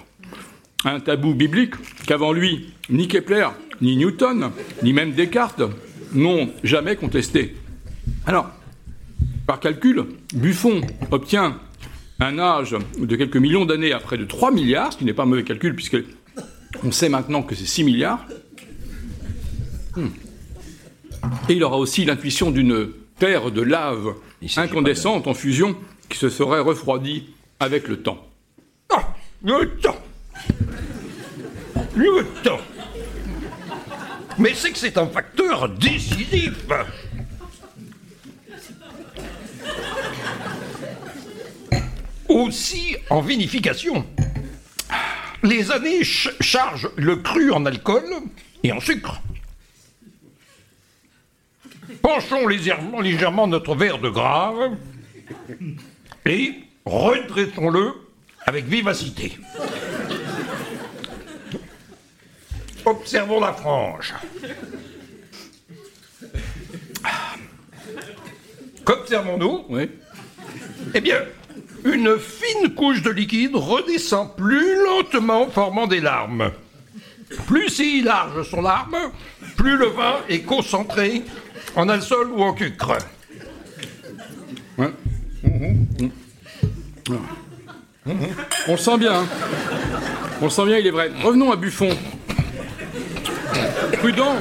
Un 0.84 1.00
tabou 1.00 1.34
biblique 1.34 1.74
qu'avant 2.06 2.32
lui, 2.32 2.74
ni 2.90 3.08
Kepler, 3.08 3.48
ni 3.84 3.96
Newton, 3.96 4.50
ni 4.82 4.92
même 4.92 5.12
Descartes 5.12 5.62
n'ont 6.12 6.50
jamais 6.62 6.96
contesté. 6.96 7.54
Alors, 8.26 8.50
par 9.46 9.60
calcul, 9.60 10.04
Buffon 10.34 10.80
obtient 11.10 11.58
un 12.20 12.38
âge 12.38 12.76
de 12.98 13.16
quelques 13.16 13.36
millions 13.36 13.66
d'années 13.66 13.92
à 13.92 13.98
près 13.98 14.16
de 14.16 14.24
3 14.24 14.50
milliards, 14.52 14.92
ce 14.92 14.98
qui 14.98 15.04
n'est 15.04 15.12
pas 15.12 15.24
un 15.24 15.26
mauvais 15.26 15.44
calcul 15.44 15.74
puisque 15.74 15.98
on 16.82 16.90
sait 16.90 17.08
maintenant 17.08 17.42
que 17.42 17.54
c'est 17.54 17.66
6 17.66 17.84
milliards. 17.84 18.24
Hmm. 19.96 20.08
Et 21.48 21.54
il 21.54 21.64
aura 21.64 21.78
aussi 21.78 22.04
l'intuition 22.04 22.50
d'une 22.50 22.88
terre 23.18 23.50
de 23.50 23.60
lave 23.60 24.14
incandescente 24.56 25.26
en 25.26 25.34
fusion 25.34 25.76
qui 26.08 26.18
se 26.18 26.28
serait 26.28 26.60
refroidie 26.60 27.26
avec 27.60 27.88
le 27.88 27.98
temps. 27.98 28.26
Ah, 28.90 29.14
le 29.42 29.70
temps. 29.76 29.96
Le 31.96 32.24
temps. 32.42 32.60
Mais 34.38 34.52
c'est 34.54 34.72
que 34.72 34.78
c'est 34.78 34.98
un 34.98 35.06
facteur 35.06 35.68
décisif. 35.68 36.52
Aussi 42.28 42.96
en 43.10 43.20
vinification. 43.20 44.06
Les 45.42 45.70
années 45.70 46.04
ch- 46.04 46.30
chargent 46.40 46.90
le 46.96 47.16
cru 47.16 47.52
en 47.52 47.66
alcool 47.66 48.04
et 48.62 48.72
en 48.72 48.80
sucre. 48.80 49.20
Penchons 52.00 52.46
légèrement, 52.46 53.00
légèrement 53.00 53.46
notre 53.46 53.74
verre 53.74 53.98
de 53.98 54.08
grave 54.08 54.76
et 56.24 56.54
redressons-le 56.86 57.92
avec 58.46 58.64
vivacité. 58.66 59.36
Observons 62.84 63.40
la 63.40 63.52
frange. 63.52 64.14
Qu'observons-nous 68.84 69.64
Oui. 69.70 69.90
Eh 70.94 71.00
bien, 71.00 71.20
une 71.84 72.18
fine 72.18 72.74
couche 72.74 73.02
de 73.02 73.10
liquide 73.10 73.54
redescend 73.56 74.36
plus 74.36 74.76
lentement, 74.84 75.48
formant 75.48 75.86
des 75.86 76.00
larmes. 76.00 76.50
Plus 77.46 77.68
si 77.70 78.02
larges 78.02 78.48
sont 78.48 78.60
larmes, 78.62 78.96
plus 79.56 79.76
le 79.76 79.86
vin 79.86 80.16
est 80.28 80.42
concentré 80.42 81.22
en 81.74 81.88
alcool 81.88 82.30
ou 82.32 82.42
en 82.42 82.52
cucre. 82.52 82.92
Ouais. 84.76 84.90
On 88.66 88.72
le 88.72 88.76
sent 88.76 88.98
bien. 88.98 89.20
hein. 89.20 89.26
On 90.40 90.44
le 90.44 90.50
sent 90.50 90.66
bien, 90.66 90.78
il 90.78 90.86
est 90.86 90.90
vrai. 90.90 91.10
Revenons 91.22 91.50
à 91.50 91.56
Buffon. 91.56 91.88
Prudent. 93.98 94.36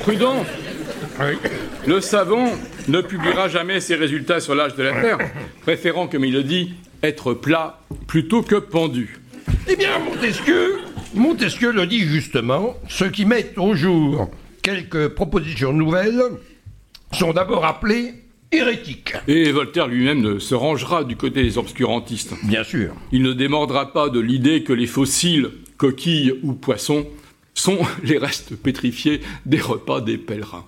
Prudent. 0.00 0.44
Le 1.86 2.00
savant 2.00 2.50
ne 2.88 3.00
publiera 3.00 3.48
jamais 3.48 3.80
ses 3.80 3.94
résultats 3.94 4.40
sur 4.40 4.54
l'âge 4.54 4.74
de 4.74 4.82
la 4.82 5.00
Terre, 5.00 5.18
préférant, 5.62 6.08
comme 6.08 6.24
il 6.24 6.32
le 6.32 6.42
dit, 6.42 6.74
être 7.02 7.34
plat 7.34 7.80
plutôt 8.06 8.42
que 8.42 8.56
pendu. 8.56 9.18
Eh 9.68 9.76
bien, 9.76 9.98
Montesquieu, 9.98 10.78
Montesquieu 11.14 11.72
le 11.72 11.86
dit 11.86 12.00
justement, 12.00 12.76
ceux 12.88 13.10
qui 13.10 13.24
mettent 13.24 13.58
au 13.58 13.74
jour 13.74 14.30
quelques 14.62 15.08
propositions 15.08 15.72
nouvelles 15.72 16.22
sont 17.12 17.32
d'abord 17.32 17.64
appelés 17.64 18.14
hérétiques. 18.52 19.14
Et 19.28 19.50
Voltaire 19.52 19.88
lui-même 19.88 20.20
ne 20.20 20.38
se 20.38 20.54
rangera 20.54 21.04
du 21.04 21.16
côté 21.16 21.42
des 21.42 21.58
obscurantistes. 21.58 22.34
Bien 22.44 22.64
sûr. 22.64 22.94
Il 23.12 23.22
ne 23.22 23.32
démordra 23.32 23.92
pas 23.92 24.08
de 24.08 24.20
l'idée 24.20 24.62
que 24.62 24.72
les 24.72 24.86
fossiles, 24.86 25.50
coquilles 25.76 26.34
ou 26.42 26.52
poissons 26.52 27.06
sont 27.54 27.78
les 28.02 28.18
restes 28.18 28.54
pétrifiés 28.56 29.20
des 29.46 29.60
repas 29.60 30.00
des 30.00 30.18
pèlerins. 30.18 30.64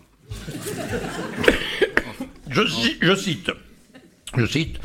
Je, 2.50 2.66
ci- 2.66 2.96
je 3.00 3.14
cite, 3.14 3.50
je 4.36 4.46
cite, 4.46 4.76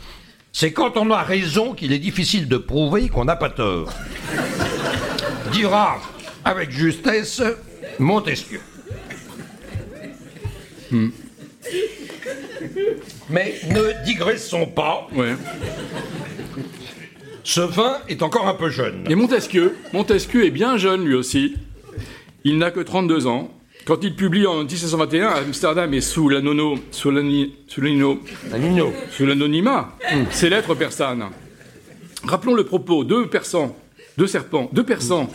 c'est 0.51 0.71
quand 0.73 0.95
on 0.97 1.09
a 1.11 1.23
raison 1.23 1.73
qu'il 1.73 1.91
est 1.93 1.99
difficile 1.99 2.47
de 2.47 2.57
prouver 2.57 3.09
qu'on 3.09 3.25
n'a 3.25 3.35
pas 3.35 3.49
tort. 3.49 3.91
Dira 5.51 5.99
avec 6.45 6.71
justesse 6.71 7.41
Montesquieu. 7.99 8.59
Mais 13.29 13.55
ne 13.69 14.03
digressons 14.05 14.65
pas, 14.65 15.07
Ouais. 15.15 15.33
ce 17.43 17.61
vin 17.61 17.97
est 18.07 18.21
encore 18.21 18.47
un 18.47 18.53
peu 18.53 18.69
jeune. 18.69 19.03
Et 19.09 19.15
Montesquieu, 19.15 19.75
Montesquieu 19.93 20.45
est 20.45 20.51
bien 20.51 20.77
jeune 20.77 21.05
lui 21.05 21.15
aussi. 21.15 21.55
Il 22.43 22.57
n'a 22.57 22.71
que 22.71 22.79
32 22.79 23.27
ans. 23.27 23.51
Quand 23.85 24.01
il 24.01 24.15
publie 24.15 24.47
en 24.47 24.59
1721 24.63 25.27
à 25.27 25.35
Amsterdam 25.39 25.93
et 25.93 25.99
sous 25.99 26.29
Nino. 26.31 26.77
sous 26.91 27.11
l'anonymat, 29.25 29.97
ses 30.31 30.49
lettres 30.49 30.73
persanes. 30.73 31.25
Rappelons 32.23 32.53
le 32.53 32.63
propos, 32.63 33.03
deux 33.03 33.27
persans, 33.27 33.75
deux 34.17 34.27
serpents, 34.27 34.69
deux 34.71 34.85
persans, 34.85 35.29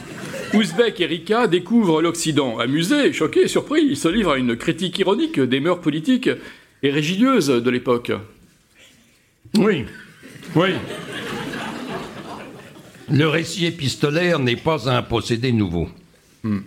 Ouzbek 0.54 0.98
et 1.02 1.06
Rika 1.06 1.46
découvrent 1.46 2.00
l'Occident. 2.00 2.58
Amusés, 2.58 3.12
choqués, 3.12 3.48
surpris, 3.48 3.82
ils 3.82 3.98
se 3.98 4.08
livrent 4.08 4.30
à 4.32 4.38
une 4.38 4.56
critique 4.56 4.98
ironique 4.98 5.38
des 5.38 5.60
mœurs 5.60 5.82
politiques 5.82 6.30
et 6.82 6.90
religieuses 6.90 7.48
de 7.48 7.70
l'époque. 7.70 8.12
Oui, 9.56 9.84
oui. 10.54 10.70
Le 13.10 13.26
récit 13.26 13.66
épistolaire 13.66 14.38
n'est 14.38 14.56
pas 14.56 14.88
un 14.90 15.02
procédé 15.02 15.52
nouveau. 15.52 15.88
Hmm. 16.42 16.58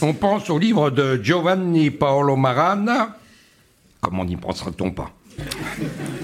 On 0.00 0.14
pense 0.14 0.50
au 0.50 0.58
livre 0.58 0.90
de 0.90 1.20
Giovanni 1.22 1.90
Paolo 1.90 2.36
Marana. 2.36 3.16
Comment 4.00 4.24
n'y 4.24 4.36
pensera-t-on 4.36 4.90
pas? 4.90 5.12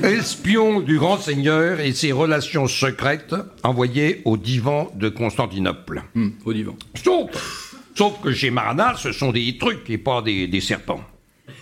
Espion 0.02 0.80
du 0.80 0.98
grand 0.98 1.18
seigneur 1.18 1.78
et 1.80 1.92
ses 1.92 2.10
relations 2.12 2.66
secrètes 2.66 3.34
envoyées 3.62 4.22
au 4.24 4.36
divan 4.36 4.90
de 4.96 5.08
Constantinople. 5.08 6.02
Hmm, 6.14 6.30
au 6.44 6.52
divan. 6.52 6.76
Sauf, 7.02 7.76
sauf 7.94 8.20
que 8.20 8.32
chez 8.32 8.50
Marana, 8.50 8.94
ce 8.96 9.12
sont 9.12 9.30
des 9.30 9.56
trucs 9.58 9.88
et 9.88 9.98
pas 9.98 10.22
des, 10.22 10.48
des 10.48 10.60
serpents. 10.60 11.04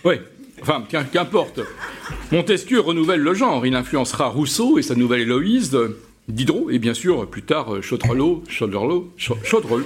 Oui, 0.03 0.15
enfin, 0.63 0.83
qu'im- 0.89 1.03
qu'importe. 1.03 1.59
Montesquieu 2.31 2.79
renouvelle 2.79 3.19
le 3.21 3.33
genre. 3.33 3.65
Il 3.65 3.75
influencera 3.75 4.27
Rousseau 4.27 4.77
et 4.79 4.81
sa 4.81 4.95
nouvelle 4.95 5.21
Héloïse, 5.21 5.77
Diderot, 6.27 6.69
et 6.71 6.79
bien 6.79 6.93
sûr, 6.93 7.27
plus 7.29 7.43
tard, 7.43 7.81
Chaudrelot, 7.81 8.43
Chaudrelot, 8.49 9.11
Chau- 9.17 9.37
Chaudrel. 9.43 9.83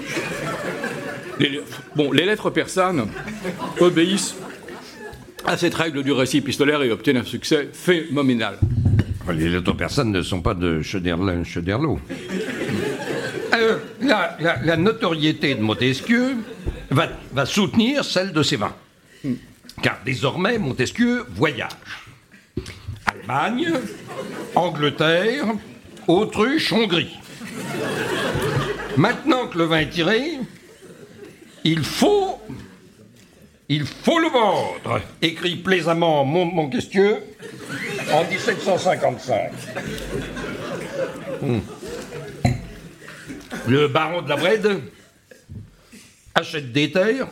Les, 1.39 1.59
bon, 1.95 2.11
les 2.11 2.25
lettres 2.25 2.49
persanes 2.49 3.07
obéissent 3.79 4.35
à 5.45 5.57
cette 5.57 5.75
règle 5.75 6.03
du 6.03 6.11
récit 6.11 6.37
épistolaire 6.37 6.81
et 6.81 6.91
obtiennent 6.91 7.17
un 7.17 7.23
succès 7.23 7.69
phénoménal. 7.73 8.57
Les 9.33 9.49
lettres 9.49 9.73
personnes 9.73 10.11
ne 10.11 10.21
sont 10.21 10.41
pas 10.41 10.53
de 10.53 10.81
Chederlin, 10.81 11.43
Chederlot. 11.43 11.99
Euh, 13.53 13.77
la, 14.01 14.37
la- 14.39 14.59
la 14.63 14.77
notoriété 14.77 15.53
de 15.55 15.61
Montesquieu 15.61 16.35
va, 16.91 17.07
va 17.33 17.45
soutenir 17.45 18.03
celle 18.05 18.31
de 18.31 18.41
ses 18.43 18.55
vins. 18.55 18.73
Car 19.81 19.99
désormais, 20.05 20.57
Montesquieu 20.57 21.25
voyage. 21.29 21.71
Allemagne, 23.05 23.73
Angleterre, 24.55 25.45
Autruche, 26.07 26.71
Hongrie. 26.73 27.15
Maintenant 28.97 29.47
que 29.47 29.57
le 29.57 29.65
vin 29.65 29.79
est 29.79 29.89
tiré, 29.89 30.39
il 31.63 31.83
faut, 31.83 32.39
il 33.69 33.85
faut 33.85 34.19
le 34.19 34.29
vendre, 34.29 35.01
écrit 35.21 35.55
plaisamment 35.57 36.25
Mont- 36.25 36.45
Montesquieu 36.45 37.17
en 38.11 38.23
1755. 38.23 39.51
Hmm. 41.41 41.59
Le 43.67 43.87
baron 43.87 44.21
de 44.23 44.29
la 44.29 44.37
Brède 44.37 44.81
achète 46.33 46.71
des 46.71 46.91
terres, 46.91 47.27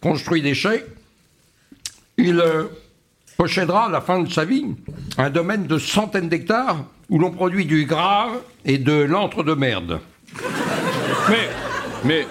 construit 0.00 0.40
des 0.40 0.54
chais. 0.54 0.86
Il 2.18 2.40
euh, 2.40 2.64
possédera 3.36 3.86
à 3.86 3.90
la 3.90 4.00
fin 4.00 4.20
de 4.20 4.30
sa 4.30 4.44
vie 4.44 4.66
un 5.18 5.30
domaine 5.30 5.66
de 5.66 5.78
centaines 5.78 6.28
d'hectares 6.28 6.84
où 7.08 7.18
l'on 7.18 7.30
produit 7.30 7.64
du 7.64 7.84
gras 7.84 8.28
et 8.64 8.78
de 8.78 8.92
l'antre 8.92 9.42
de 9.42 9.54
merde. 9.54 10.00
Mais, 11.28 11.48
mais, 12.04 12.26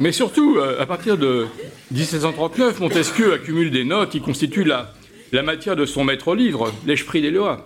mais 0.00 0.12
surtout, 0.12 0.56
euh, 0.58 0.80
à 0.80 0.86
partir 0.86 1.18
de 1.18 1.46
1739, 1.90 2.80
Montesquieu 2.80 3.34
accumule 3.34 3.70
des 3.70 3.84
notes 3.84 4.10
qui 4.10 4.20
constituent 4.20 4.64
la, 4.64 4.92
la 5.32 5.42
matière 5.42 5.76
de 5.76 5.84
son 5.84 6.04
maître 6.04 6.34
livre, 6.34 6.72
L'Esprit 6.86 7.22
des 7.22 7.30
lois. 7.30 7.64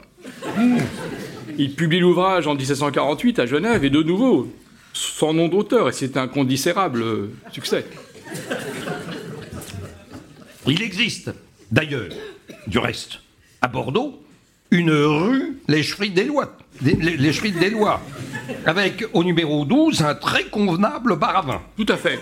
Il 1.58 1.74
publie 1.74 2.00
l'ouvrage 2.00 2.46
en 2.46 2.54
1748 2.54 3.38
à 3.40 3.46
Genève 3.46 3.84
et 3.84 3.90
de 3.90 4.02
nouveau, 4.02 4.52
sans 4.92 5.34
nom 5.34 5.48
d'auteur, 5.48 5.88
et 5.88 5.92
c'est 5.92 6.16
un 6.16 6.28
condissérable 6.28 7.04
succès. 7.52 7.84
Il 10.66 10.82
existe, 10.82 11.30
d'ailleurs, 11.70 12.08
du 12.66 12.78
reste, 12.78 13.20
à 13.60 13.68
Bordeaux, 13.68 14.22
une 14.70 14.90
rue 14.90 15.56
L'Echerie 15.68 16.10
des 16.10 16.24
Lois, 16.24 16.56
des- 16.82 17.70
Lois, 17.70 18.00
avec 18.66 19.04
au 19.14 19.24
numéro 19.24 19.64
12 19.64 20.02
un 20.02 20.14
très 20.14 20.44
convenable 20.44 21.16
bar 21.16 21.36
à 21.36 21.42
vin. 21.42 21.62
Tout 21.76 21.86
à 21.88 21.96
fait. 21.96 22.18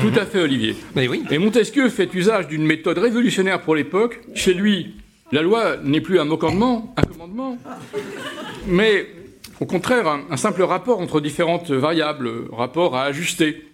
Tout 0.00 0.18
à 0.18 0.24
fait, 0.26 0.40
Olivier. 0.42 0.74
Mais 0.94 1.06
oui. 1.08 1.22
Et 1.30 1.38
Montesquieu 1.38 1.88
fait 1.90 2.12
usage 2.14 2.48
d'une 2.48 2.64
méthode 2.66 2.98
révolutionnaire 2.98 3.60
pour 3.62 3.74
l'époque. 3.74 4.20
Chez 4.34 4.54
lui, 4.54 4.94
la 5.32 5.42
loi 5.42 5.76
n'est 5.82 6.00
plus 6.00 6.18
un 6.18 6.28
commandement, 6.36 6.94
un 6.96 7.02
commandement, 7.02 7.58
mais 8.66 9.06
au 9.60 9.66
contraire 9.66 10.06
un, 10.08 10.20
un 10.30 10.36
simple 10.36 10.62
rapport 10.62 11.00
entre 11.00 11.20
différentes 11.20 11.70
variables, 11.70 12.30
rapport 12.52 12.96
à 12.96 13.04
ajuster. 13.04 13.68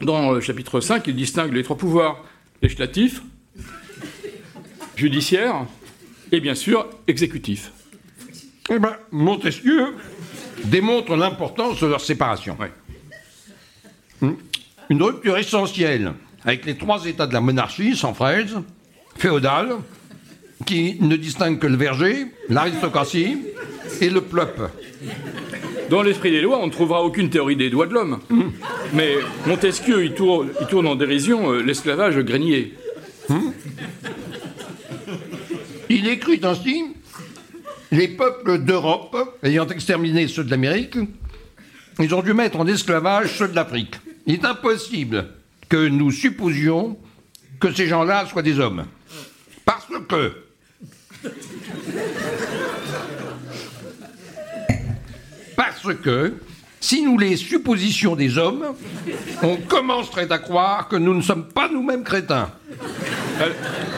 Dans 0.00 0.32
le 0.32 0.40
chapitre 0.40 0.80
5, 0.80 1.06
il 1.08 1.16
distingue 1.16 1.52
les 1.52 1.62
trois 1.62 1.76
pouvoirs 1.76 2.24
législatif, 2.62 3.22
judiciaire 4.98 5.64
et 6.32 6.40
bien 6.40 6.54
sûr 6.54 6.86
exécutif. 7.06 7.72
Eh 8.70 8.78
ben, 8.78 8.96
Montesquieu 9.12 9.94
démontre 10.64 11.16
l'importance 11.16 11.80
de 11.80 11.86
leur 11.86 12.00
séparation. 12.00 12.56
Ouais. 12.60 12.72
Hmm. 14.20 14.34
Une 14.90 15.02
rupture 15.02 15.38
essentielle 15.38 16.12
avec 16.44 16.66
les 16.66 16.76
trois 16.76 17.06
états 17.06 17.26
de 17.26 17.32
la 17.32 17.40
monarchie, 17.40 17.96
sans 17.96 18.12
fraise, 18.12 18.56
féodale, 19.16 19.76
qui 20.66 20.96
ne 21.00 21.16
distingue 21.16 21.58
que 21.58 21.66
le 21.66 21.76
verger, 21.76 22.26
l'aristocratie 22.48 23.38
et 24.00 24.10
le 24.10 24.20
peuple. 24.20 24.68
Dans 25.90 26.02
l'esprit 26.02 26.30
des 26.30 26.40
lois, 26.40 26.58
on 26.60 26.66
ne 26.66 26.72
trouvera 26.72 27.02
aucune 27.02 27.30
théorie 27.30 27.56
des 27.56 27.70
droits 27.70 27.86
de 27.86 27.94
l'homme. 27.94 28.20
Mais 28.92 29.14
Montesquieu, 29.46 30.04
il 30.04 30.12
tourne, 30.12 30.48
il 30.60 30.66
tourne 30.66 30.86
en 30.86 30.96
dérision 30.96 31.52
euh, 31.52 31.62
l'esclavage 31.62 32.18
grenier. 32.18 32.74
Il 35.98 36.06
écrit 36.06 36.38
ainsi 36.44 36.84
Les 37.90 38.06
peuples 38.06 38.58
d'Europe, 38.60 39.16
ayant 39.42 39.66
exterminé 39.66 40.28
ceux 40.28 40.44
de 40.44 40.50
l'Amérique, 40.50 40.96
ils 41.98 42.14
ont 42.14 42.22
dû 42.22 42.34
mettre 42.34 42.60
en 42.60 42.68
esclavage 42.68 43.36
ceux 43.36 43.48
de 43.48 43.56
l'Afrique. 43.56 43.96
Il 44.24 44.34
est 44.34 44.44
impossible 44.44 45.26
que 45.68 45.88
nous 45.88 46.12
supposions 46.12 46.96
que 47.58 47.72
ces 47.72 47.88
gens-là 47.88 48.26
soient 48.26 48.42
des 48.42 48.60
hommes. 48.60 48.84
Parce 49.64 49.88
que. 50.08 50.32
Parce 55.56 55.94
que, 55.96 56.34
si 56.78 57.02
nous 57.02 57.18
les 57.18 57.36
suppositions 57.36 58.14
des 58.14 58.38
hommes, 58.38 58.66
on 59.42 59.56
commencerait 59.56 60.30
à 60.30 60.38
croire 60.38 60.86
que 60.86 60.94
nous 60.94 61.14
ne 61.14 61.22
sommes 61.22 61.48
pas 61.48 61.68
nous-mêmes 61.68 62.04
crétins. 62.04 62.52
Euh, 63.40 63.52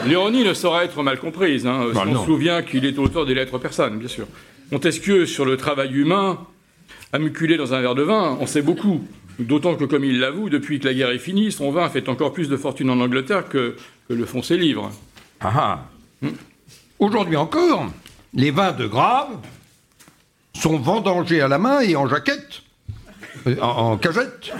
L'ironie 0.05 0.43
ne 0.43 0.53
saurait 0.53 0.85
être 0.85 1.01
mal 1.03 1.19
comprise. 1.19 1.65
Hein, 1.67 1.87
Bah 1.93 2.01
si 2.05 2.09
on 2.15 2.19
se 2.19 2.25
souvient 2.25 2.61
qu'il 2.63 2.85
est 2.85 2.97
auteur 2.97 3.25
des 3.25 3.33
lettres 3.33 3.57
persanes, 3.57 3.97
bien 3.99 4.07
sûr. 4.07 4.27
Montesquieu, 4.71 5.25
sur 5.25 5.45
le 5.45 5.57
travail 5.57 5.93
humain, 5.93 6.39
amuculé 7.13 7.57
dans 7.57 7.73
un 7.73 7.81
verre 7.81 7.95
de 7.95 8.03
vin, 8.03 8.37
on 8.39 8.47
sait 8.47 8.61
beaucoup. 8.61 9.03
D'autant 9.39 9.75
que, 9.75 9.85
comme 9.85 10.03
il 10.03 10.19
l'avoue, 10.19 10.49
depuis 10.49 10.79
que 10.79 10.87
la 10.87 10.93
guerre 10.93 11.09
est 11.09 11.17
finie, 11.19 11.51
son 11.51 11.71
vin 11.71 11.89
fait 11.89 12.07
encore 12.09 12.33
plus 12.33 12.47
de 12.49 12.57
fortune 12.57 12.89
en 12.89 12.99
Angleterre 12.99 13.47
que, 13.49 13.75
que 14.07 14.13
le 14.13 14.25
font 14.25 14.43
ses 14.43 14.57
livres. 14.57 14.91
Ah 15.39 15.53
ah. 16.23 16.27
Aujourd'hui 16.99 17.35
encore, 17.37 17.87
les 18.33 18.51
vins 18.51 18.73
de 18.73 18.85
Grave 18.85 19.29
sont 20.53 20.77
vendangés 20.77 21.41
à 21.41 21.47
la 21.47 21.57
main 21.57 21.79
et 21.79 21.95
en 21.95 22.07
jaquette, 22.07 22.61
euh, 23.47 23.55
en, 23.61 23.93
en 23.93 23.97
cagette. 23.97 24.51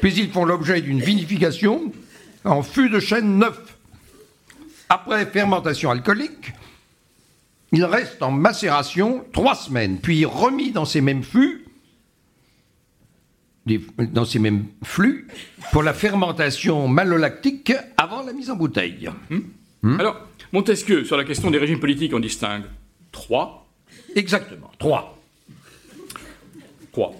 Puis 0.00 0.12
ils 0.16 0.30
font 0.30 0.44
l'objet 0.44 0.80
d'une 0.82 1.00
vinification 1.00 1.92
en 2.46 2.62
fût 2.62 2.88
de 2.88 3.00
chêne 3.00 3.38
neuf. 3.38 3.76
Après 4.88 5.26
fermentation 5.26 5.90
alcoolique, 5.90 6.52
ils 7.72 7.84
restent 7.84 8.22
en 8.22 8.30
macération 8.30 9.24
trois 9.32 9.54
semaines, 9.54 9.98
puis 10.00 10.24
remis 10.24 10.70
dans 10.70 10.84
ces 10.84 11.00
mêmes 11.00 11.24
fûts, 11.24 11.64
dans 13.98 14.24
ces 14.24 14.38
mêmes 14.38 14.66
flux, 14.84 15.26
pour 15.72 15.82
la 15.82 15.92
fermentation 15.92 16.86
malolactique 16.86 17.72
avant 17.96 18.22
la 18.22 18.32
mise 18.32 18.48
en 18.50 18.56
bouteille. 18.56 19.10
Alors, 19.98 20.20
Montesquieu, 20.52 21.04
sur 21.04 21.16
la 21.16 21.24
question 21.24 21.50
des 21.50 21.58
régimes 21.58 21.80
politiques, 21.80 22.14
on 22.14 22.20
distingue 22.20 22.64
trois. 23.10 23.66
Exactement, 24.14 24.70
trois. 24.78 25.18
Trois. 26.92 27.14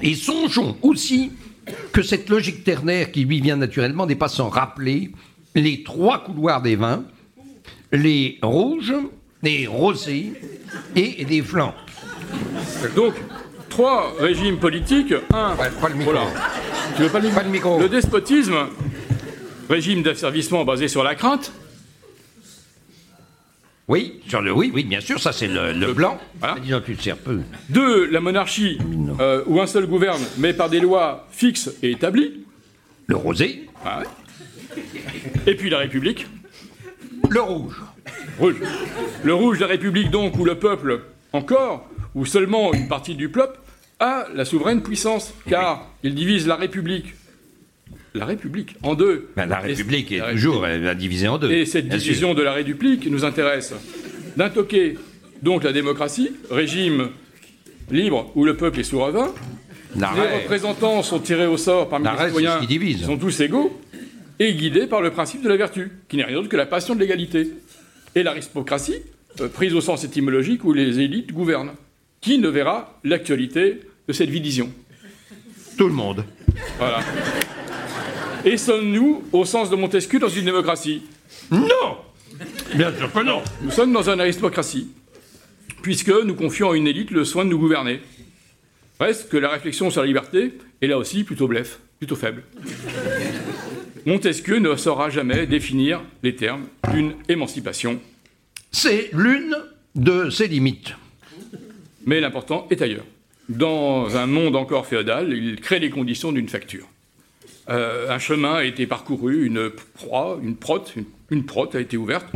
Et 0.00 0.14
songeons 0.14 0.76
aussi 0.82 1.32
que 1.92 2.02
cette 2.02 2.28
logique 2.28 2.64
ternaire 2.64 3.10
qui 3.12 3.24
lui 3.24 3.40
vient 3.40 3.56
naturellement 3.56 4.06
n'est 4.06 4.14
pas 4.16 4.28
sans 4.28 4.48
rappeler 4.48 5.10
les 5.54 5.82
trois 5.82 6.24
couloirs 6.24 6.62
des 6.62 6.76
vins, 6.76 7.04
les 7.92 8.38
rouges, 8.42 8.94
les 9.42 9.66
rosés 9.66 10.32
et 10.96 11.24
les 11.28 11.42
flancs. 11.42 11.74
Donc, 12.96 13.14
trois 13.68 14.12
régimes 14.18 14.58
politiques. 14.58 15.14
Un. 15.32 15.54
Ouais, 15.56 15.70
pas 15.80 15.88
le 15.88 15.94
micro. 15.94 16.12
Voilà. 16.12 16.26
Tu 16.96 17.02
veux 17.02 17.08
pas 17.08 17.20
le 17.20 17.28
micro 17.28 17.40
Pas 17.40 17.44
le 17.44 17.50
micro. 17.50 17.80
Le 17.80 17.88
despotisme, 17.88 18.56
régime 19.68 20.02
d'asservissement 20.02 20.64
basé 20.64 20.88
sur 20.88 21.02
la 21.02 21.14
crainte. 21.14 21.52
Oui, 23.86 24.20
sur 24.28 24.40
le 24.40 24.50
oui, 24.50 24.70
oui, 24.74 24.82
bien 24.84 25.00
sûr, 25.00 25.20
ça 25.20 25.32
c'est 25.32 25.46
le, 25.46 25.72
le 25.72 25.92
blanc. 25.92 26.18
Voilà. 26.38 26.54
Mais 26.54 26.60
dis 26.62 26.70
donc, 26.70 26.84
tu 26.84 26.96
te 26.96 27.02
sers 27.02 27.18
peu. 27.18 27.40
Deux, 27.68 28.06
la 28.06 28.20
monarchie, 28.20 28.78
euh, 29.20 29.42
où 29.46 29.60
un 29.60 29.66
seul 29.66 29.86
gouverne, 29.86 30.22
mais 30.38 30.54
par 30.54 30.70
des 30.70 30.80
lois 30.80 31.26
fixes 31.30 31.70
et 31.82 31.90
établies. 31.90 32.44
Le 33.06 33.16
rosé, 33.16 33.68
Ah 33.84 34.00
ouais. 34.00 34.82
Et 35.46 35.54
puis 35.54 35.68
la 35.68 35.78
République. 35.78 36.26
le 37.28 37.40
rouge. 37.42 37.82
Rouge. 38.38 38.56
Le 39.22 39.34
rouge, 39.34 39.60
la 39.60 39.66
République, 39.66 40.10
donc, 40.10 40.36
où 40.38 40.44
le 40.46 40.58
peuple, 40.58 41.02
encore, 41.34 41.86
ou 42.14 42.24
seulement 42.24 42.72
une 42.72 42.88
partie 42.88 43.14
du 43.14 43.28
peuple, 43.28 43.58
a 44.00 44.26
la 44.34 44.44
souveraine 44.46 44.82
puissance, 44.82 45.34
car 45.48 45.86
il 46.02 46.14
divise 46.14 46.46
la 46.46 46.56
République. 46.56 47.14
La 48.16 48.26
République 48.26 48.76
en 48.84 48.94
deux. 48.94 49.28
Ben, 49.36 49.46
la 49.46 49.58
République 49.58 50.12
est 50.12 50.18
la 50.18 50.30
toujours 50.32 50.64
elle 50.66 50.86
a 50.86 50.94
divisé 50.94 51.26
en 51.26 51.36
deux. 51.36 51.50
Et 51.50 51.66
cette 51.66 51.90
sûr. 51.90 51.98
division 51.98 52.34
de 52.34 52.42
la 52.42 52.52
République 52.52 53.10
nous 53.10 53.24
intéresse. 53.24 53.74
D'un 54.36 54.52
donc 55.42 55.64
la 55.64 55.72
démocratie, 55.72 56.30
régime 56.48 57.10
libre 57.90 58.30
où 58.36 58.44
le 58.44 58.56
peuple 58.56 58.80
est 58.80 58.84
souverain. 58.84 59.34
Les 59.96 60.04
représentants 60.04 61.02
sont 61.02 61.18
tirés 61.18 61.46
au 61.46 61.56
sort 61.56 61.88
parmi 61.88 62.06
les 62.06 62.26
citoyens. 62.26 62.60
qui 62.64 62.98
sont 62.98 63.18
tous 63.18 63.40
égaux 63.40 63.80
et 64.38 64.54
guidés 64.54 64.86
par 64.86 65.00
le 65.00 65.10
principe 65.10 65.42
de 65.42 65.48
la 65.48 65.56
vertu, 65.56 65.90
qui 66.08 66.16
n'est 66.16 66.24
rien 66.24 66.36
d'autre 66.36 66.48
que 66.48 66.56
la 66.56 66.66
passion 66.66 66.94
de 66.94 67.00
l'égalité. 67.00 67.50
Et 68.14 68.22
l'aristocratie, 68.22 69.02
euh, 69.40 69.48
prise 69.48 69.74
au 69.74 69.80
sens 69.80 70.04
étymologique 70.04 70.64
où 70.64 70.72
les 70.72 71.00
élites 71.00 71.32
gouvernent. 71.32 71.72
Qui 72.20 72.38
ne 72.38 72.48
verra 72.48 73.00
l'actualité 73.02 73.80
de 74.06 74.12
cette 74.12 74.30
division 74.30 74.70
Tout 75.76 75.88
le 75.88 75.94
monde. 75.94 76.24
Voilà. 76.78 77.00
Et 78.44 78.56
sommes-nous, 78.56 79.22
au 79.32 79.44
sens 79.44 79.70
de 79.70 79.76
Montesquieu, 79.76 80.18
dans 80.18 80.28
une 80.28 80.44
démocratie 80.44 81.02
Non 81.50 81.96
Bien 82.74 82.94
sûr 82.96 83.10
que 83.12 83.20
non. 83.20 83.42
Nous 83.62 83.70
sommes 83.70 83.92
dans 83.92 84.08
une 84.10 84.20
aristocratie, 84.20 84.88
puisque 85.82 86.10
nous 86.10 86.34
confions 86.34 86.72
à 86.72 86.76
une 86.76 86.86
élite 86.86 87.10
le 87.10 87.24
soin 87.24 87.44
de 87.44 87.50
nous 87.50 87.58
gouverner. 87.58 88.00
Reste 89.00 89.28
que 89.30 89.36
la 89.36 89.48
réflexion 89.50 89.90
sur 89.90 90.00
la 90.02 90.06
liberté 90.06 90.52
est 90.82 90.86
là 90.86 90.98
aussi 90.98 91.24
plutôt 91.24 91.48
blef, 91.48 91.78
plutôt 91.98 92.16
faible. 92.16 92.42
Montesquieu 94.06 94.58
ne 94.58 94.76
saura 94.76 95.08
jamais 95.10 95.46
définir 95.46 96.02
les 96.22 96.36
termes 96.36 96.66
d'une 96.92 97.14
émancipation, 97.28 98.00
C'est 98.72 99.08
l'une 99.12 99.56
de 99.94 100.28
ses 100.30 100.48
limites. 100.48 100.94
mais 102.04 102.20
l'important 102.20 102.66
est 102.70 102.82
ailleurs. 102.82 103.06
Dans 103.48 104.16
un 104.16 104.26
monde 104.26 104.56
encore 104.56 104.86
féodal, 104.86 105.32
il 105.32 105.60
crée 105.60 105.78
les 105.78 105.90
conditions 105.90 106.32
d'une 106.32 106.48
facture. 106.48 106.86
Euh, 107.70 108.10
un 108.10 108.18
chemin 108.18 108.54
a 108.56 108.64
été 108.64 108.86
parcouru, 108.86 109.46
une 109.46 109.70
proie, 109.70 110.38
une 110.42 110.56
prote, 110.56 110.92
une, 110.96 111.04
une 111.30 111.44
prote 111.46 111.74
a 111.74 111.80
été 111.80 111.96
ouverte, 111.96 112.26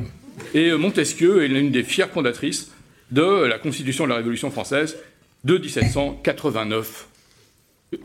et 0.55 0.73
Montesquieu 0.73 1.45
est 1.45 1.49
l'une 1.49 1.71
des 1.71 1.83
fières 1.83 2.09
fondatrices 2.11 2.71
de 3.11 3.45
la 3.45 3.59
Constitution 3.59 4.05
de 4.05 4.11
la 4.11 4.17
Révolution 4.17 4.51
française 4.51 4.97
de 5.45 5.59
1789. 5.59 7.09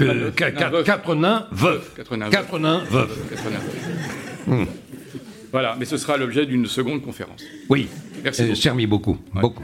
Euh, 0.02 0.32
qua- 0.32 0.52
qua- 0.52 0.70
veuf. 0.70 0.86
quatre 0.86 1.16
nains 1.16 1.48
veufs. 1.52 1.94
Quatre 1.96 2.16
nains 2.18 2.30
Quatre 2.30 2.60
nains 2.60 2.84
veufs. 2.90 3.30
89. 3.30 4.68
Voilà, 5.52 5.76
mais 5.78 5.86
ce 5.86 5.98
sera 5.98 6.18
l'objet 6.18 6.46
d'une 6.46 6.66
seconde 6.68 7.02
conférence. 7.04 7.44
Oui. 7.70 7.88
Merci 8.24 8.42
Euh, 8.42 8.46
beaucoup. 8.48 8.60
servi 8.62 8.88
beaucoup. 8.88 9.18
Beaucoup. 9.34 9.64